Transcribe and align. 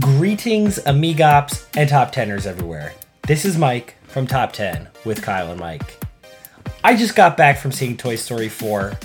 Greetings, 0.00 0.78
amigops, 0.78 1.66
and 1.76 1.86
top 1.86 2.12
teners 2.12 2.46
everywhere. 2.46 2.94
This 3.26 3.44
is 3.44 3.58
Mike 3.58 3.94
from 4.04 4.26
Top 4.26 4.50
10 4.54 4.88
with 5.04 5.20
Kyle 5.20 5.50
and 5.50 5.60
Mike. 5.60 6.02
I 6.82 6.96
just 6.96 7.14
got 7.14 7.36
back 7.36 7.58
from 7.58 7.72
seeing 7.72 7.98
Toy 7.98 8.16
Story 8.16 8.48
4. 8.48 8.98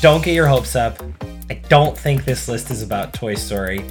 Don't 0.00 0.24
get 0.24 0.34
your 0.34 0.48
hopes 0.48 0.74
up. 0.74 1.00
I 1.48 1.54
don't 1.68 1.96
think 1.96 2.24
this 2.24 2.48
list 2.48 2.72
is 2.72 2.82
about 2.82 3.14
Toy 3.14 3.36
Story. 3.36 3.84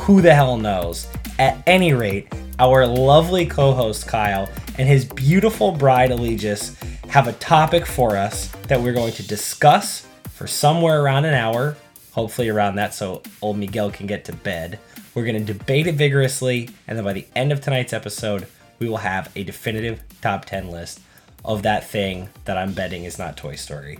Who 0.00 0.20
the 0.20 0.34
hell 0.34 0.58
knows? 0.58 1.08
At 1.38 1.62
any 1.66 1.94
rate, 1.94 2.30
our 2.58 2.86
lovely 2.86 3.46
co 3.46 3.72
host 3.72 4.06
Kyle 4.06 4.50
and 4.76 4.86
his 4.86 5.06
beautiful 5.06 5.72
bride 5.72 6.10
Allegis 6.10 6.76
have 7.08 7.28
a 7.28 7.32
topic 7.34 7.86
for 7.86 8.14
us 8.14 8.48
that 8.68 8.78
we're 8.78 8.92
going 8.92 9.14
to 9.14 9.26
discuss 9.26 10.06
for 10.32 10.46
somewhere 10.46 11.00
around 11.00 11.24
an 11.24 11.32
hour, 11.32 11.78
hopefully 12.10 12.50
around 12.50 12.74
that 12.76 12.92
so 12.92 13.22
old 13.40 13.56
Miguel 13.56 13.90
can 13.90 14.06
get 14.06 14.26
to 14.26 14.34
bed. 14.34 14.78
We're 15.14 15.24
going 15.24 15.44
to 15.44 15.52
debate 15.52 15.86
it 15.86 15.94
vigorously, 15.94 16.70
and 16.88 16.96
then 16.96 17.04
by 17.04 17.12
the 17.12 17.26
end 17.36 17.52
of 17.52 17.60
tonight's 17.60 17.92
episode, 17.92 18.46
we 18.78 18.88
will 18.88 18.98
have 18.98 19.30
a 19.36 19.44
definitive 19.44 20.02
top 20.20 20.44
10 20.46 20.70
list 20.70 21.00
of 21.44 21.62
that 21.62 21.88
thing 21.88 22.28
that 22.44 22.56
I'm 22.56 22.72
betting 22.72 23.04
is 23.04 23.18
not 23.18 23.36
Toy 23.36 23.56
Story. 23.56 23.98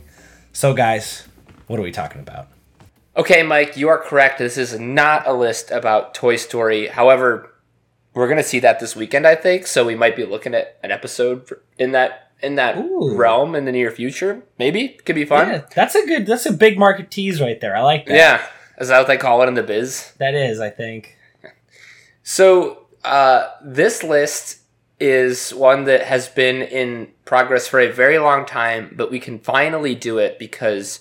So, 0.53 0.75
guys, 0.75 1.27
what 1.67 1.79
are 1.79 1.83
we 1.83 1.93
talking 1.93 2.21
about? 2.21 2.49
Okay, 3.17 3.43
Mike, 3.43 3.77
you 3.77 3.89
are 3.89 3.99
correct. 3.99 4.39
This 4.39 4.57
is 4.57 4.79
not 4.79 5.27
a 5.27 5.35
list 5.35 5.71
about 5.71 6.15
Toy 6.15 6.37
Story. 6.37 6.87
However, 6.87 7.53
we're 8.15 8.27
going 8.27 8.39
to 8.39 8.43
see 8.43 8.61
that 8.61 8.81
this 8.81 8.97
weekend, 8.97 9.27
I 9.27 9.35
think. 9.35 9.67
So 9.67 9.85
we 9.85 9.95
might 9.95 10.17
be 10.17 10.25
looking 10.25 10.55
at 10.55 10.79
an 10.83 10.91
episode 10.91 11.51
in 11.79 11.93
that 11.93 12.31
in 12.43 12.57
that 12.57 12.77
Ooh. 12.77 13.15
realm 13.15 13.55
in 13.55 13.65
the 13.67 13.73
near 13.73 13.91
future. 13.91 14.43
Maybe 14.59 14.89
could 14.89 15.15
be 15.15 15.25
fun. 15.25 15.49
Yeah, 15.49 15.63
that's 15.75 15.95
a 15.95 16.05
good, 16.07 16.27
that's 16.27 16.47
a 16.47 16.53
big 16.53 16.79
market 16.79 17.11
tease 17.11 17.41
right 17.41 17.61
there. 17.61 17.77
I 17.77 17.83
like 17.83 18.07
that. 18.07 18.15
Yeah, 18.15 18.47
is 18.79 18.89
that 18.89 18.99
what 18.99 19.07
they 19.07 19.17
call 19.17 19.43
it 19.43 19.49
in 19.49 19.55
the 19.55 19.63
biz? 19.63 20.13
That 20.19 20.35
is, 20.35 20.61
I 20.61 20.71
think. 20.71 21.17
So 22.23 22.87
uh, 23.05 23.49
this 23.63 24.03
list 24.03 24.61
is 25.01 25.53
one 25.53 25.85
that 25.85 26.03
has 26.03 26.29
been 26.29 26.63
in 26.63 27.09
progress 27.25 27.67
for 27.67 27.81
a 27.81 27.91
very 27.91 28.19
long 28.19 28.47
time, 28.47 28.95
but 28.97 29.11
we 29.11 29.19
can 29.19 29.39
finally 29.39 29.95
do 29.95 30.19
it 30.19 30.39
because 30.39 31.01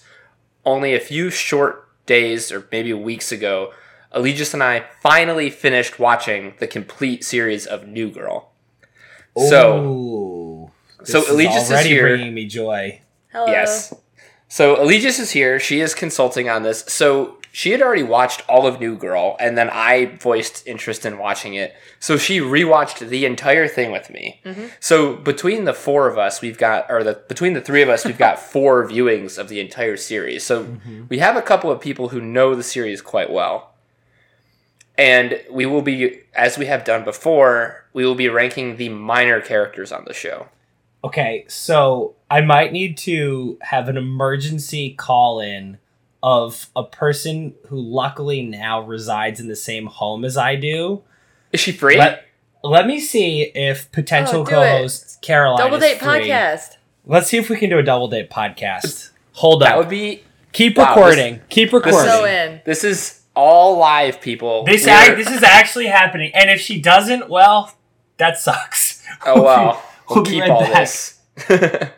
only 0.66 0.96
a 0.96 1.00
few 1.00 1.30
short 1.30 1.88
days 2.06 2.52
or 2.52 2.68
maybe 2.72 2.94
weeks 2.94 3.32
ago, 3.32 3.72
Allegis 4.12 4.54
and 4.54 4.64
I 4.64 4.86
finally 5.02 5.50
finished 5.50 6.00
watching 6.00 6.56
the 6.60 6.68
complete 6.68 7.24
series 7.24 7.66
of 7.66 7.88
New 7.88 8.12
Girl. 8.12 8.52
So, 9.38 9.84
Ooh, 9.86 10.72
so 11.04 11.22
this 11.22 11.30
Allegis 11.30 11.64
is 11.64 11.72
already 11.72 11.90
here. 11.90 12.08
bringing 12.08 12.34
me 12.34 12.48
joy. 12.48 13.02
Hello. 13.32 13.46
Yes. 13.48 13.94
So 14.50 14.76
Allegis 14.84 15.20
is 15.20 15.32
here. 15.32 15.60
She 15.60 15.80
is 15.80 15.94
consulting 15.94 16.50
on 16.50 16.64
this. 16.64 16.84
So 16.88 17.38
she 17.52 17.72
had 17.72 17.82
already 17.82 18.04
watched 18.04 18.48
all 18.48 18.66
of 18.66 18.80
New 18.80 18.96
Girl, 18.96 19.36
and 19.40 19.58
then 19.58 19.70
I 19.70 20.06
voiced 20.18 20.66
interest 20.66 21.06
in 21.06 21.18
watching 21.18 21.54
it. 21.54 21.76
So 22.00 22.18
she 22.18 22.40
rewatched 22.40 23.08
the 23.08 23.26
entire 23.26 23.68
thing 23.68 23.92
with 23.92 24.10
me. 24.10 24.40
Mm-hmm. 24.46 24.68
So 24.80 25.16
between 25.18 25.66
the 25.66 25.74
four 25.74 26.08
of 26.08 26.18
us, 26.18 26.42
we've 26.42 26.58
got, 26.58 26.90
or 26.90 27.04
the 27.04 27.22
between 27.28 27.54
the 27.54 27.62
three 27.62 27.82
of 27.82 27.90
us, 27.90 28.06
we've 28.06 28.18
got 28.18 28.40
four 28.54 28.88
viewings 28.88 29.38
of 29.38 29.50
the 29.50 29.60
entire 29.60 29.98
series. 29.98 30.46
So 30.46 30.64
mm-hmm. 30.64 31.04
we 31.10 31.20
have 31.20 31.36
a 31.36 31.42
couple 31.42 31.70
of 31.70 31.82
people 31.82 32.10
who 32.10 32.22
know 32.22 32.56
the 32.56 32.64
series 32.64 33.02
quite 33.02 33.30
well. 33.30 33.74
And 34.98 35.42
we 35.50 35.66
will 35.66 35.82
be, 35.82 36.22
as 36.34 36.58
we 36.58 36.68
have 36.68 36.84
done 36.84 37.04
before, 37.04 37.86
we 37.92 38.06
will 38.06 38.16
be 38.16 38.30
ranking 38.30 38.78
the 38.78 38.90
minor 38.90 39.42
characters 39.42 39.92
on 39.92 40.06
the 40.06 40.14
show. 40.14 40.48
Okay, 41.04 41.46
so 41.48 42.16
I 42.30 42.42
might 42.42 42.72
need 42.72 42.98
to 43.00 43.58
have 43.62 43.90
an 43.90 43.98
emergency 43.98 44.94
call 44.94 45.40
in 45.40 45.80
of 46.24 46.68
a 46.76 46.84
person 46.84 47.56
who 47.68 47.80
luckily 47.80 48.42
now 48.44 48.82
resides 48.82 49.40
in 49.40 49.48
the 49.48 49.56
same 49.56 49.88
home 49.88 50.24
as 50.26 50.38
I 50.38 50.56
do. 50.56 51.02
Is 51.52 51.60
she 51.60 51.72
free? 51.72 51.98
Let, 51.98 52.26
let 52.64 52.86
me 52.88 53.00
see 53.00 53.42
if 53.56 53.92
potential 53.92 54.42
Oh, 54.42 54.46
co-host 54.46 55.22
Caroline 55.22 55.58
Double 55.58 55.78
is 55.78 55.84
date 55.84 56.00
free. 56.00 56.08
podcast. 56.30 56.78
Let's 57.06 57.28
see 57.28 57.38
if 57.38 57.50
we 57.50 57.58
can 57.58 57.70
do 57.70 57.80
a 57.80 57.84
double 57.84 58.08
date 58.08 58.30
podcast. 58.30 59.10
Hold 59.34 59.62
that 59.64 59.74
up. 59.74 59.78
would 59.80 59.90
be 59.90 60.24
Keep 60.54 60.78
Wow, 60.78 60.90
recording. 60.90 61.42
Keep 61.50 61.74
recording. 61.74 62.00
So 62.02 62.26
in. 62.26 62.62
This 62.66 62.84
is 62.84 63.22
all 63.36 63.78
live, 63.78 64.20
people. 64.22 64.64
This 64.66 64.86
We're- 64.86 64.96
act, 64.98 65.18
this 65.18 65.30
is 65.32 65.42
actually 65.44 65.88
happening, 65.88 66.32
and 66.36 66.50
if 66.50 66.60
she 66.60 66.80
doesn't, 66.82 67.30
well, 67.30 67.74
that 68.18 68.38
sucks. 68.38 69.02
oh 69.26 69.42
wow, 69.42 69.82
we'll, 70.10 70.18
We'll 70.18 70.26
keep 70.26 70.42
right 70.42 70.50
all 70.52 70.60
back. 70.62 70.74
this. 70.74 71.20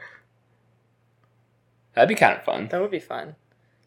That'd 1.93 2.09
be 2.09 2.15
kind 2.15 2.37
of 2.37 2.43
fun. 2.43 2.67
That 2.69 2.81
would 2.81 2.91
be 2.91 2.99
fun. 2.99 3.35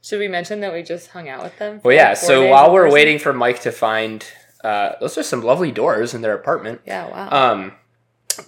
Should 0.06 0.20
we 0.20 0.28
mention 0.28 0.60
that 0.60 0.72
we 0.72 0.84
just 0.84 1.08
hung 1.08 1.28
out 1.28 1.42
with 1.42 1.58
them? 1.58 1.80
Well, 1.82 1.92
yeah. 1.92 2.10
like 2.10 2.18
So 2.18 2.48
while 2.48 2.72
we're 2.72 2.88
waiting 2.88 3.18
for 3.18 3.32
Mike 3.32 3.62
to 3.62 3.72
find, 3.72 4.24
uh, 4.62 4.92
those 5.00 5.18
are 5.18 5.24
some 5.24 5.42
lovely 5.42 5.72
doors 5.72 6.14
in 6.14 6.22
their 6.22 6.32
apartment. 6.32 6.80
Yeah, 6.86 7.10
wow. 7.10 7.50
Um, 7.50 7.72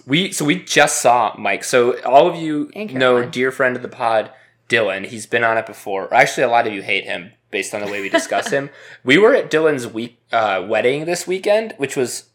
we 0.05 0.31
so 0.31 0.45
we 0.45 0.63
just 0.63 1.01
saw 1.01 1.35
Mike. 1.37 1.65
So 1.65 1.99
all 2.03 2.29
of 2.29 2.37
you 2.37 2.71
know, 2.75 3.25
dear 3.25 3.51
friend 3.51 3.75
of 3.75 3.81
the 3.81 3.89
pod, 3.89 4.31
Dylan. 4.69 5.07
He's 5.07 5.25
been 5.25 5.43
on 5.43 5.57
it 5.57 5.65
before. 5.65 6.13
Actually, 6.13 6.43
a 6.43 6.49
lot 6.49 6.65
of 6.65 6.71
you 6.71 6.81
hate 6.81 7.03
him 7.03 7.33
based 7.51 7.73
on 7.73 7.81
the 7.81 7.91
way 7.91 7.99
we 7.99 8.07
discuss 8.07 8.51
him. 8.51 8.69
We 9.03 9.17
were 9.17 9.35
at 9.35 9.51
Dylan's 9.51 9.85
week 9.85 10.17
uh, 10.31 10.65
wedding 10.65 11.03
this 11.03 11.27
weekend, 11.27 11.73
which 11.75 11.97
was 11.97 12.29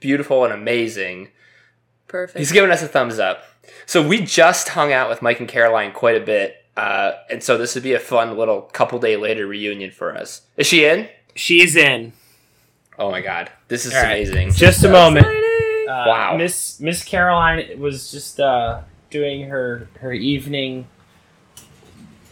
beautiful 0.00 0.44
and 0.44 0.52
amazing. 0.52 1.28
Perfect. 2.08 2.38
He's 2.38 2.52
giving 2.52 2.70
us 2.70 2.82
a 2.82 2.88
thumbs 2.88 3.18
up. 3.18 3.44
So 3.84 4.06
we 4.06 4.24
just 4.24 4.70
hung 4.70 4.94
out 4.94 5.10
with 5.10 5.20
Mike 5.20 5.40
and 5.40 5.48
Caroline 5.48 5.92
quite 5.92 6.16
a 6.16 6.24
bit. 6.24 6.61
Uh, 6.76 7.12
and 7.30 7.42
so 7.42 7.58
this 7.58 7.74
would 7.74 7.84
be 7.84 7.92
a 7.92 7.98
fun 7.98 8.36
little 8.36 8.62
couple 8.62 8.98
day 8.98 9.16
later 9.16 9.46
reunion 9.46 9.90
for 9.90 10.16
us. 10.16 10.42
Is 10.56 10.66
she 10.66 10.84
in? 10.86 11.08
She's 11.34 11.76
in. 11.76 12.12
Oh 12.98 13.10
my 13.10 13.20
god. 13.20 13.50
This 13.68 13.84
is 13.86 13.92
All 13.94 14.02
right. 14.02 14.26
amazing. 14.26 14.52
Just 14.52 14.84
a 14.84 14.88
moment. 14.88 15.26
Uh, 15.26 16.04
Wow. 16.06 16.36
Miss 16.38 16.80
Miss 16.80 17.04
Caroline 17.04 17.78
was 17.78 18.10
just 18.10 18.40
uh, 18.40 18.80
doing 19.10 19.48
her 19.48 19.88
her 20.00 20.12
evening 20.12 20.86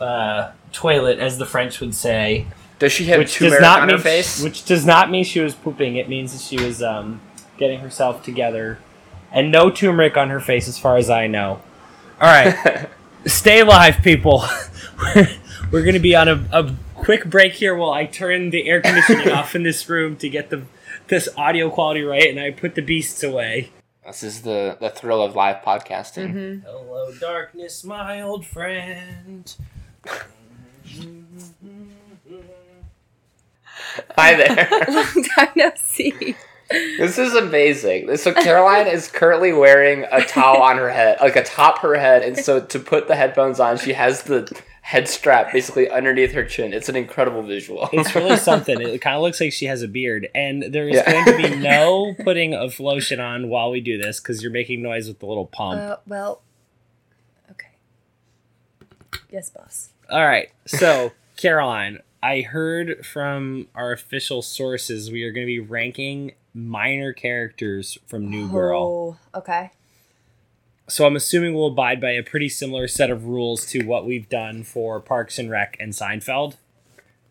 uh, 0.01 0.53
toilet, 0.73 1.19
as 1.19 1.37
the 1.39 1.45
French 1.47 1.81
would 1.81 1.95
say, 1.95 2.47
Does 2.79 2.93
she 2.93 3.05
have 3.07 3.19
which 3.19 3.39
does 3.39 3.49
turmeric 3.51 3.61
not 3.63 3.81
on 3.81 3.89
mean 3.89 3.97
her 3.97 4.03
face? 4.03 4.43
which 4.43 4.65
does 4.65 4.87
not 4.87 5.11
mean 5.11 5.25
she 5.25 5.41
was 5.41 5.55
pooping. 5.55 5.97
It 5.97 6.09
means 6.09 6.33
that 6.33 6.41
she 6.41 6.65
was 6.65 6.83
um, 6.83 7.21
getting 7.59 7.81
herself 7.81 8.23
together, 8.25 8.79
and 9.33 9.51
no 9.53 9.71
turmeric 9.71 10.17
on 10.17 10.31
her 10.31 10.41
face, 10.41 10.67
as 10.69 10.79
far 10.79 10.97
as 10.97 11.11
I 11.11 11.27
know. 11.27 11.61
All 12.21 12.29
right, 12.29 12.89
stay 13.27 13.61
alive, 13.61 13.99
people. 14.03 14.45
we're 15.15 15.29
we're 15.71 15.85
gonna 15.85 16.01
be 16.01 16.15
on 16.15 16.29
a, 16.29 16.35
a 16.53 16.75
quick 16.95 17.25
break 17.27 17.53
here 17.55 17.75
while 17.75 17.93
I 17.93 18.07
turn 18.07 18.51
the 18.51 18.69
air 18.69 18.81
conditioning 18.81 19.31
off 19.33 19.55
in 19.55 19.63
this 19.63 19.89
room 19.89 20.17
to 20.17 20.29
get 20.29 20.51
the 20.51 20.63
this 21.09 21.29
audio 21.37 21.71
quality 21.71 22.03
right, 22.03 22.29
and 22.29 22.39
I 22.39 22.51
put 22.51 22.75
the 22.77 22.83
beasts 22.83 23.23
away. 23.23 23.71
this 24.07 24.23
is 24.23 24.43
the, 24.43 24.77
the 24.81 24.91
thrill 24.91 25.23
of 25.23 25.35
live 25.35 25.57
podcasting. 25.65 26.33
Mhm. 26.33 26.63
Hello, 26.65 27.13
darkness, 27.19 27.83
my 27.85 28.21
old 28.21 28.47
friend. 28.47 29.53
Hi 34.17 34.35
there. 34.37 34.69
Long 34.89 35.25
time 35.37 35.49
no 35.57 35.73
see. 35.77 36.37
This 36.71 37.19
is 37.19 37.35
amazing. 37.35 38.17
So 38.17 38.33
Caroline 38.33 38.87
is 38.87 39.09
currently 39.09 39.53
wearing 39.53 40.05
a 40.13 40.25
towel 40.25 40.63
on 40.63 40.77
her 40.77 40.91
head, 40.91 41.19
like 41.21 41.37
atop 41.37 41.79
her 41.81 41.95
head, 41.97 42.23
and 42.23 42.37
so 42.37 42.61
to 42.61 42.79
put 42.79 43.09
the 43.09 43.17
headphones 43.17 43.59
on, 43.61 43.77
she 43.79 43.93
has 43.93 44.23
the 44.23 44.51
head 44.83 45.07
strap 45.09 45.53
basically 45.53 45.89
underneath 45.91 46.33
her 46.33 46.45
chin. 46.45 46.73
It's 46.73 46.89
an 46.89 46.97
incredible 46.97 47.43
visual. 47.43 47.89
It's 47.93 48.15
really 48.17 48.37
something. 48.37 48.81
It 48.81 49.01
kind 49.01 49.15
of 49.17 49.23
looks 49.23 49.41
like 49.41 49.53
she 49.53 49.67
has 49.67 49.83
a 49.83 49.89
beard, 49.89 50.29
and 50.35 50.63
there 50.63 50.89
is 50.89 50.97
Yeah. 50.97 51.11
going 51.13 51.25
to 51.43 51.49
be 51.51 51.57
no 51.63 52.15
putting 52.25 52.55
of 52.55 52.79
lotion 52.81 53.21
on 53.21 53.49
while 53.49 53.71
we 53.71 53.81
do 53.81 53.99
this 53.99 54.21
because 54.21 54.43
you're 54.43 54.51
making 54.53 54.83
noise 54.83 55.07
with 55.09 55.19
the 55.19 55.27
little 55.27 55.47
pump. 55.47 55.81
Uh, 55.81 55.97
well, 56.07 56.41
okay. 57.51 57.69
Yes, 59.31 59.51
boss. 59.51 59.91
All 60.09 60.27
right, 60.27 60.51
so 60.67 61.13
Caroline, 61.37 62.01
I 62.23 62.43
heard 62.43 63.05
from 63.07 63.69
our 63.75 63.93
official 63.93 64.43
sources 64.43 65.11
we 65.11 65.23
are 65.23 65.33
going 65.33 65.47
to 65.47 65.53
be 65.53 65.61
ranking 65.61 66.33
minor 66.53 67.13
characters 67.13 67.99
from 68.07 68.29
New 68.29 68.49
Girl. 68.49 69.19
Oh, 69.35 69.39
okay. 69.39 69.71
So 70.87 71.07
I'm 71.07 71.17
assuming 71.17 71.55
we'll 71.55 71.69
abide 71.69 72.01
by 72.01 72.11
a 72.11 72.23
pretty 72.23 72.49
similar 72.49 72.89
set 72.89 73.11
of 73.11 73.27
rules 73.27 73.65
to 73.67 73.87
what 73.87 74.05
we've 74.05 74.29
done 74.29 74.65
for 74.65 75.01
Parks 75.01 75.39
and 75.39 75.51
Rec 75.51 75.77
and 75.81 75.93
Seinfeld. 75.93 76.57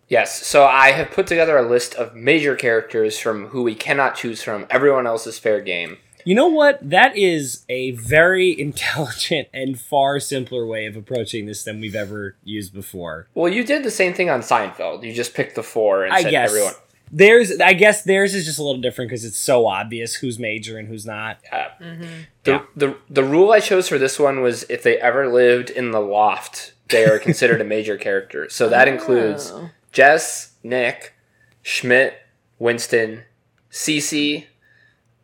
Yes, 0.08 0.48
so 0.48 0.66
I 0.66 0.92
have 0.94 1.12
put 1.12 1.28
together 1.28 1.58
a 1.58 1.70
list 1.70 1.94
of 1.94 2.16
major 2.16 2.56
characters 2.56 3.20
from 3.20 3.48
who 3.48 3.62
we 3.62 3.76
cannot 3.76 4.16
choose 4.16 4.42
from. 4.42 4.66
Everyone 4.72 5.06
else 5.06 5.28
is 5.28 5.38
fair 5.38 5.62
game. 5.62 5.98
You 6.26 6.36
know 6.36 6.48
what? 6.48 6.80
That 6.88 7.18
is 7.18 7.66
a 7.70 7.92
very 7.92 8.52
intelligent 8.60 9.48
and 9.54 9.80
far 9.80 10.20
simpler 10.20 10.66
way 10.66 10.86
of 10.86 10.96
approaching 10.96 11.46
this 11.46 11.64
than 11.64 11.80
we've 11.80 11.96
ever 11.96 12.36
used 12.44 12.74
before. 12.74 13.28
Well, 13.34 13.52
you 13.52 13.64
did 13.64 13.84
the 13.84 13.92
same 13.92 14.14
thing 14.14 14.30
on 14.30 14.42
Seinfeld. 14.42 15.04
You 15.04 15.14
just 15.14 15.34
picked 15.34 15.56
the 15.56 15.64
four 15.64 16.04
and 16.04 16.14
I 16.14 16.22
said 16.24 16.32
guess 16.32 16.50
everyone. 16.50 16.74
Theirs, 17.12 17.60
I 17.60 17.74
guess 17.74 18.04
theirs 18.04 18.36
is 18.36 18.46
just 18.46 18.60
a 18.60 18.64
little 18.64 18.82
different 18.82 19.10
because 19.10 19.26
it's 19.26 19.40
so 19.40 19.66
obvious 19.66 20.14
who's 20.14 20.38
major 20.38 20.78
and 20.78 20.88
who's 20.88 21.06
not. 21.08 21.40
Uh, 21.52 21.66
Mm-hmm. 21.82 22.04
the, 22.44 22.52
Yeah. 22.52 22.62
the 22.76 22.98
the 23.10 23.24
rule 23.24 23.52
I 23.52 23.62
chose 23.62 23.88
for 23.90 23.98
this 23.98 24.20
one 24.20 24.42
was 24.42 24.64
if 24.70 24.84
they 24.84 24.98
ever 24.98 25.28
lived 25.28 25.70
in 25.72 25.90
the 25.92 26.02
loft, 26.02 26.74
they 26.90 27.06
are 27.06 27.18
considered 27.18 27.62
a 27.62 27.64
major 27.76 27.98
character. 27.98 28.48
So 28.50 28.70
that 28.70 28.88
includes 28.88 29.50
Oh. 29.52 29.70
Jess, 29.92 30.52
Nick, 30.62 31.14
Schmidt, 31.64 32.14
Winston, 32.60 33.24
Cece, 33.72 34.46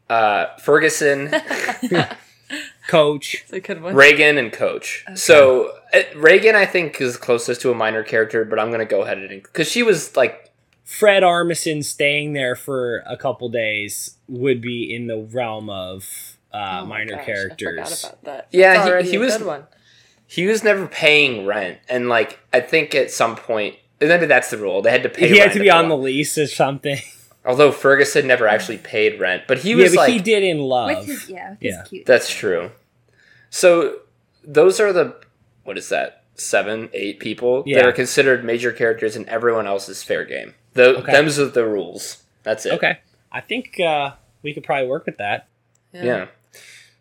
uh, 0.09 0.55
Ferguson, 0.57 1.31
Coach. 2.87 3.45
A 3.51 3.59
good 3.59 3.81
one. 3.81 3.95
Reagan, 3.95 4.37
and 4.37 4.51
Coach. 4.53 5.03
So 5.15 5.71
uh, 5.93 6.01
Reagan, 6.15 6.55
I 6.55 6.65
think, 6.65 7.01
is 7.01 7.17
closest 7.17 7.61
to 7.61 7.71
a 7.71 7.75
minor 7.75 8.03
character, 8.03 8.45
but 8.45 8.59
I'm 8.59 8.71
gonna 8.71 8.85
go 8.85 9.01
ahead 9.01 9.17
and 9.17 9.41
because 9.41 9.69
she 9.69 9.81
was 9.83 10.15
like, 10.15 10.51
Fred 10.83 11.23
Armisen 11.23 11.83
staying 11.83 12.33
there 12.33 12.55
for 12.55 12.97
a 13.07 13.17
couple 13.17 13.49
days 13.49 14.17
would 14.27 14.61
be 14.61 14.93
in 14.93 15.07
the 15.07 15.17
realm 15.17 15.69
of 15.69 16.37
uh, 16.53 16.81
Oh 16.83 16.85
minor 16.85 17.13
gosh, 17.13 17.21
I 17.21 17.25
characters. 17.25 17.67
forgot 18.03 18.03
about 18.13 18.23
that. 18.25 18.47
Yeah, 18.51 19.01
he- 19.01 19.11
he 19.11 19.17
was- 19.17 19.37
good 19.37 19.47
one. 19.47 19.63
he 20.27 20.45
was 20.45 20.63
never 20.63 20.85
paying 20.85 21.45
rent, 21.47 21.79
and 21.89 22.07
like 22.07 22.39
I 22.53 22.59
think 22.59 22.93
at 22.93 23.09
some 23.09 23.35
point, 23.35 23.45
point, 23.75 24.09
maybe 24.11 24.27
that's 24.27 24.51
the 24.51 24.57
rule. 24.57 24.83
They 24.83 24.91
had 24.91 25.01
to 25.03 25.09
pay. 25.09 25.27
He 25.29 25.37
had 25.39 25.53
to 25.53 25.59
be 25.59 25.65
they 25.65 25.69
on 25.71 25.89
the 25.89 25.97
lease 25.97 26.37
or 26.37 26.45
something. 26.47 26.99
Although 27.45 27.71
Ferguson 27.71 28.25
never 28.27 28.47
actually 28.47 28.79
paid 28.79 29.19
rent, 29.19 29.43
but 29.47 29.59
he 29.59 29.71
yeah, 29.71 29.75
was 29.75 29.91
but 29.91 29.97
like, 30.01 30.13
he 30.13 30.19
did 30.19 30.43
in 30.43 30.59
love. 30.59 30.87
With 30.97 31.05
his, 31.05 31.29
yeah, 31.29 31.51
with 31.51 31.57
Yeah. 31.61 31.79
his 31.81 31.87
cute. 31.89 32.05
That's 32.05 32.29
true. 32.33 32.71
So 33.49 33.99
those 34.43 34.79
are 34.79 34.91
the 34.91 35.15
what 35.63 35.77
is 35.77 35.89
that? 35.89 36.23
Seven, 36.35 36.89
eight 36.93 37.19
people 37.19 37.63
Yeah. 37.65 37.77
that 37.79 37.85
are 37.87 37.91
considered 37.93 38.43
major 38.43 38.71
characters, 38.71 39.15
and 39.15 39.27
everyone 39.29 39.67
else 39.67 39.87
is 39.89 40.03
fair 40.03 40.25
game. 40.25 40.53
The 40.73 40.97
Okay. 40.97 41.11
them's 41.11 41.39
are 41.39 41.45
the 41.45 41.65
rules. 41.65 42.23
That's 42.43 42.65
it. 42.65 42.73
Okay, 42.73 42.99
I 43.31 43.41
think 43.41 43.79
uh, 43.79 44.11
we 44.43 44.53
could 44.53 44.63
probably 44.63 44.87
work 44.87 45.05
with 45.05 45.17
that. 45.17 45.47
Yeah. 45.93 46.27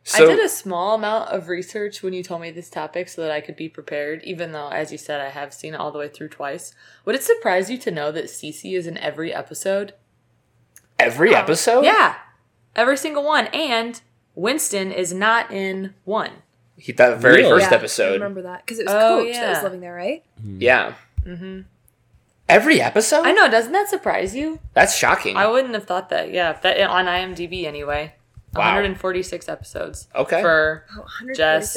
I 0.07 0.19
So 0.19 0.27
did 0.27 0.39
a 0.39 0.49
small 0.51 0.95
amount 0.95 1.31
of 1.31 1.49
research 1.49 2.03
when 2.03 2.13
you 2.13 2.23
told 2.23 2.43
me 2.43 2.51
this 2.51 2.69
topic 2.69 3.09
so 3.09 3.23
that 3.23 3.31
I 3.31 3.41
could 3.41 3.57
be 3.57 3.69
prepared, 3.71 4.23
even 4.23 4.53
though, 4.53 4.69
as 4.69 4.93
you 4.93 4.99
said, 4.99 5.21
I 5.21 5.31
have 5.31 5.55
seen 5.55 5.73
it 5.75 5.81
all 5.81 5.91
the 5.91 5.99
way 5.99 6.09
through 6.09 6.29
twice. 6.29 6.75
Would 7.07 7.15
it 7.15 7.23
surprise 7.23 7.71
you 7.71 7.79
to 7.79 7.91
know 7.91 8.13
that 8.13 8.27
Cece 8.27 8.77
is 8.77 8.87
in 8.87 8.99
every 8.99 9.33
episode? 9.33 9.95
Every 11.05 11.35
episode, 11.35 11.85
Yeah, 11.85 12.15
every 12.77 12.97
single 12.97 13.25
one. 13.25 13.47
And 13.49 14.01
Winston 14.35 14.91
is 14.93 15.13
not 15.13 15.51
in 15.51 15.95
one. 16.05 16.31
he, 16.77 16.93
that 16.93 17.19
very 17.19 17.37
Really? 17.43 17.51
first 17.51 17.67
Yeah, 17.71 17.77
I 17.77 17.79
episode. 17.79 18.13
remember 18.15 18.43
that 18.43 18.65
because 18.65 18.79
it 18.79 18.87
was 18.87 18.95
Oh, 18.95 19.25
Coach 19.25 19.35
that 19.35 19.49
was 19.55 19.63
living 19.63 19.81
there, 19.81 19.95
right? 19.95 20.25
Yeah. 20.45 20.95
Mm-hmm. 21.25 21.61
Every 22.49 22.81
episode. 22.81 23.25
I 23.25 23.33
know. 23.33 23.49
Doesn't 23.51 23.73
that 23.73 23.89
surprise 23.89 24.35
you? 24.37 24.61
That's 24.75 24.95
shocking. 24.95 25.37
I 25.37 25.47
wouldn't 25.47 25.73
have 25.75 25.87
thought 25.87 26.11
that. 26.11 26.31
Yeah, 26.33 26.53
that 26.61 26.79
on 26.91 27.07
IMDb 27.07 27.65
anyway. 27.65 28.15
Wow. 28.55 28.67
146 28.75 29.49
episodes 29.49 30.09
Okay. 30.15 30.41
for 30.43 30.85
Oh, 30.93 31.01
146 31.01 31.37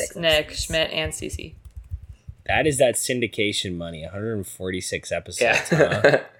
Jess, 0.10 0.16
Nick, 0.16 0.46
episodes. 0.46 0.64
Schmidt, 0.64 0.92
and 0.92 1.12
Cece. 1.14 1.54
That 2.46 2.68
is 2.68 2.78
that 2.80 2.96
syndication 2.96 3.76
money. 3.78 4.04
146 4.04 5.12
episodes. 5.12 5.72
yeah. 5.72 6.22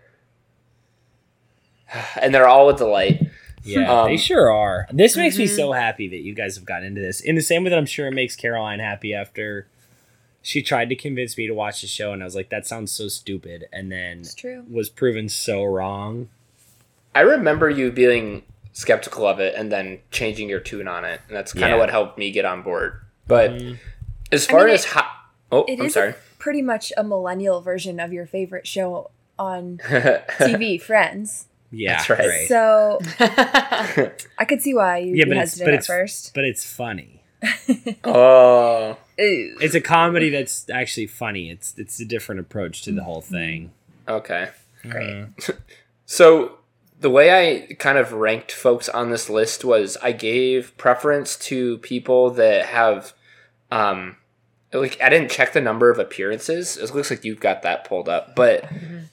huh? 1.88 2.20
and 2.22 2.34
they're 2.34 2.48
all 2.48 2.70
a 2.70 2.76
delight. 2.78 3.22
Yeah, 3.64 4.02
Um, 4.02 4.08
they 4.10 4.18
sure 4.18 4.50
are. 4.52 4.88
This 4.94 5.18
makes 5.18 5.38
me 5.38 5.46
so 5.48 5.74
happy 5.74 6.08
that 6.08 6.20
you 6.20 6.34
guys 6.34 6.56
have 6.56 6.64
gotten 6.66 6.86
into 6.88 7.02
this. 7.02 7.20
In 7.20 7.36
the 7.36 7.42
same 7.42 7.64
way 7.64 7.70
that 7.70 7.78
I'm 7.78 7.86
sure 7.86 8.08
it 8.08 8.14
makes 8.14 8.36
Caroline 8.36 8.80
happy 8.80 9.14
after 9.14 9.68
she 10.42 10.62
tried 10.62 10.88
to 10.90 10.96
convince 10.96 11.38
me 11.38 11.48
to 11.48 11.54
watch 11.54 11.82
the 11.82 11.88
show, 11.88 12.14
and 12.14 12.22
I 12.22 12.26
was 12.26 12.36
like, 12.36 12.48
"That 12.50 12.66
sounds 12.66 12.94
so 12.94 13.10
stupid," 13.10 13.68
and 13.74 13.92
then 13.92 14.20
It's 14.20 14.34
true. 14.34 14.64
was 14.70 14.88
proven 14.88 15.28
so 15.28 15.66
wrong. 15.66 16.30
I 17.14 17.22
remember 17.22 17.70
you 17.70 17.92
being 17.92 18.44
skeptical 18.72 19.28
of 19.28 19.40
it 19.42 19.56
and 19.58 19.70
then 19.72 20.00
changing 20.12 20.48
your 20.48 20.62
tune 20.62 20.88
on 20.88 21.04
it, 21.04 21.20
and 21.28 21.36
that's 21.36 21.52
kind 21.52 21.66
Yeah. 21.68 21.74
of 21.74 21.80
what 21.80 21.90
helped 21.90 22.18
me 22.18 22.32
get 22.32 22.46
on 22.46 22.62
board. 22.62 23.02
But 23.28 23.52
Mhm. 23.52 23.78
as 24.32 24.48
I 24.48 24.52
far 24.52 24.66
mean, 24.66 24.76
as 24.76 24.86
it- 24.86 24.92
how, 24.92 25.06
oh, 25.52 25.66
It 25.68 25.80
I'm 25.82 25.88
is 25.88 25.94
sorry. 25.96 26.14
pretty 26.40 26.62
much 26.62 26.94
a 26.96 27.04
millennial 27.04 27.60
version 27.60 28.00
of 28.00 28.14
your 28.14 28.26
favorite 28.28 28.68
show 28.68 29.10
on 29.38 29.80
TV, 30.40 30.78
Friends. 30.80 31.48
Yeah, 31.72 31.98
That's 31.98 32.10
right. 32.10 32.20
right. 32.28 32.48
So 32.48 33.00
I 34.40 34.46
could 34.46 34.62
see 34.62 34.74
why 34.74 35.00
you'd 35.00 35.18
Yeah, 35.18 35.26
be 35.26 35.32
but 35.32 35.38
it's- 35.38 35.60
but 35.60 35.68
at 35.68 35.74
it's- 35.74 35.88
first. 35.88 36.34
but 36.34 36.44
it's 36.46 36.64
funny. 36.66 37.24
oh, 38.04 38.98
It's 39.18 39.76
a 39.76 39.82
comedy 39.82 40.30
that's 40.30 40.70
actually 40.70 41.08
funny. 41.08 41.50
It's 41.52 41.74
it's 41.78 42.00
a 42.00 42.06
different 42.06 42.40
approach 42.42 42.84
to 42.84 42.92
the 42.92 43.04
whole 43.04 43.22
thing. 43.22 43.72
okay. 44.08 44.50
Great. 44.84 45.26
Mhm. 45.36 45.58
So 46.10 46.60
the 47.02 47.10
way 47.10 47.32
I 47.70 47.74
kind 47.74 47.98
of 47.98 48.14
ranked 48.14 48.52
folks 48.54 48.88
on 48.88 49.12
this 49.12 49.30
list 49.30 49.66
was 49.66 49.98
I 50.02 50.14
gave 50.14 50.76
preference 50.78 51.36
to 51.40 51.80
people 51.80 52.30
that 52.32 52.68
have, 52.68 53.12
um, 53.72 54.16
like 54.72 54.98
I 55.02 55.10
didn't 55.10 55.30
check 55.30 55.52
the 55.52 55.60
number 55.60 55.90
of 55.90 56.00
appearances. 56.00 56.78
It 56.78 56.96
looks 56.96 57.10
like 57.12 57.26
you've 57.26 57.42
got 57.42 57.62
that 57.64 57.84
pulled 57.84 58.08
up, 58.08 58.38
but 58.38 58.72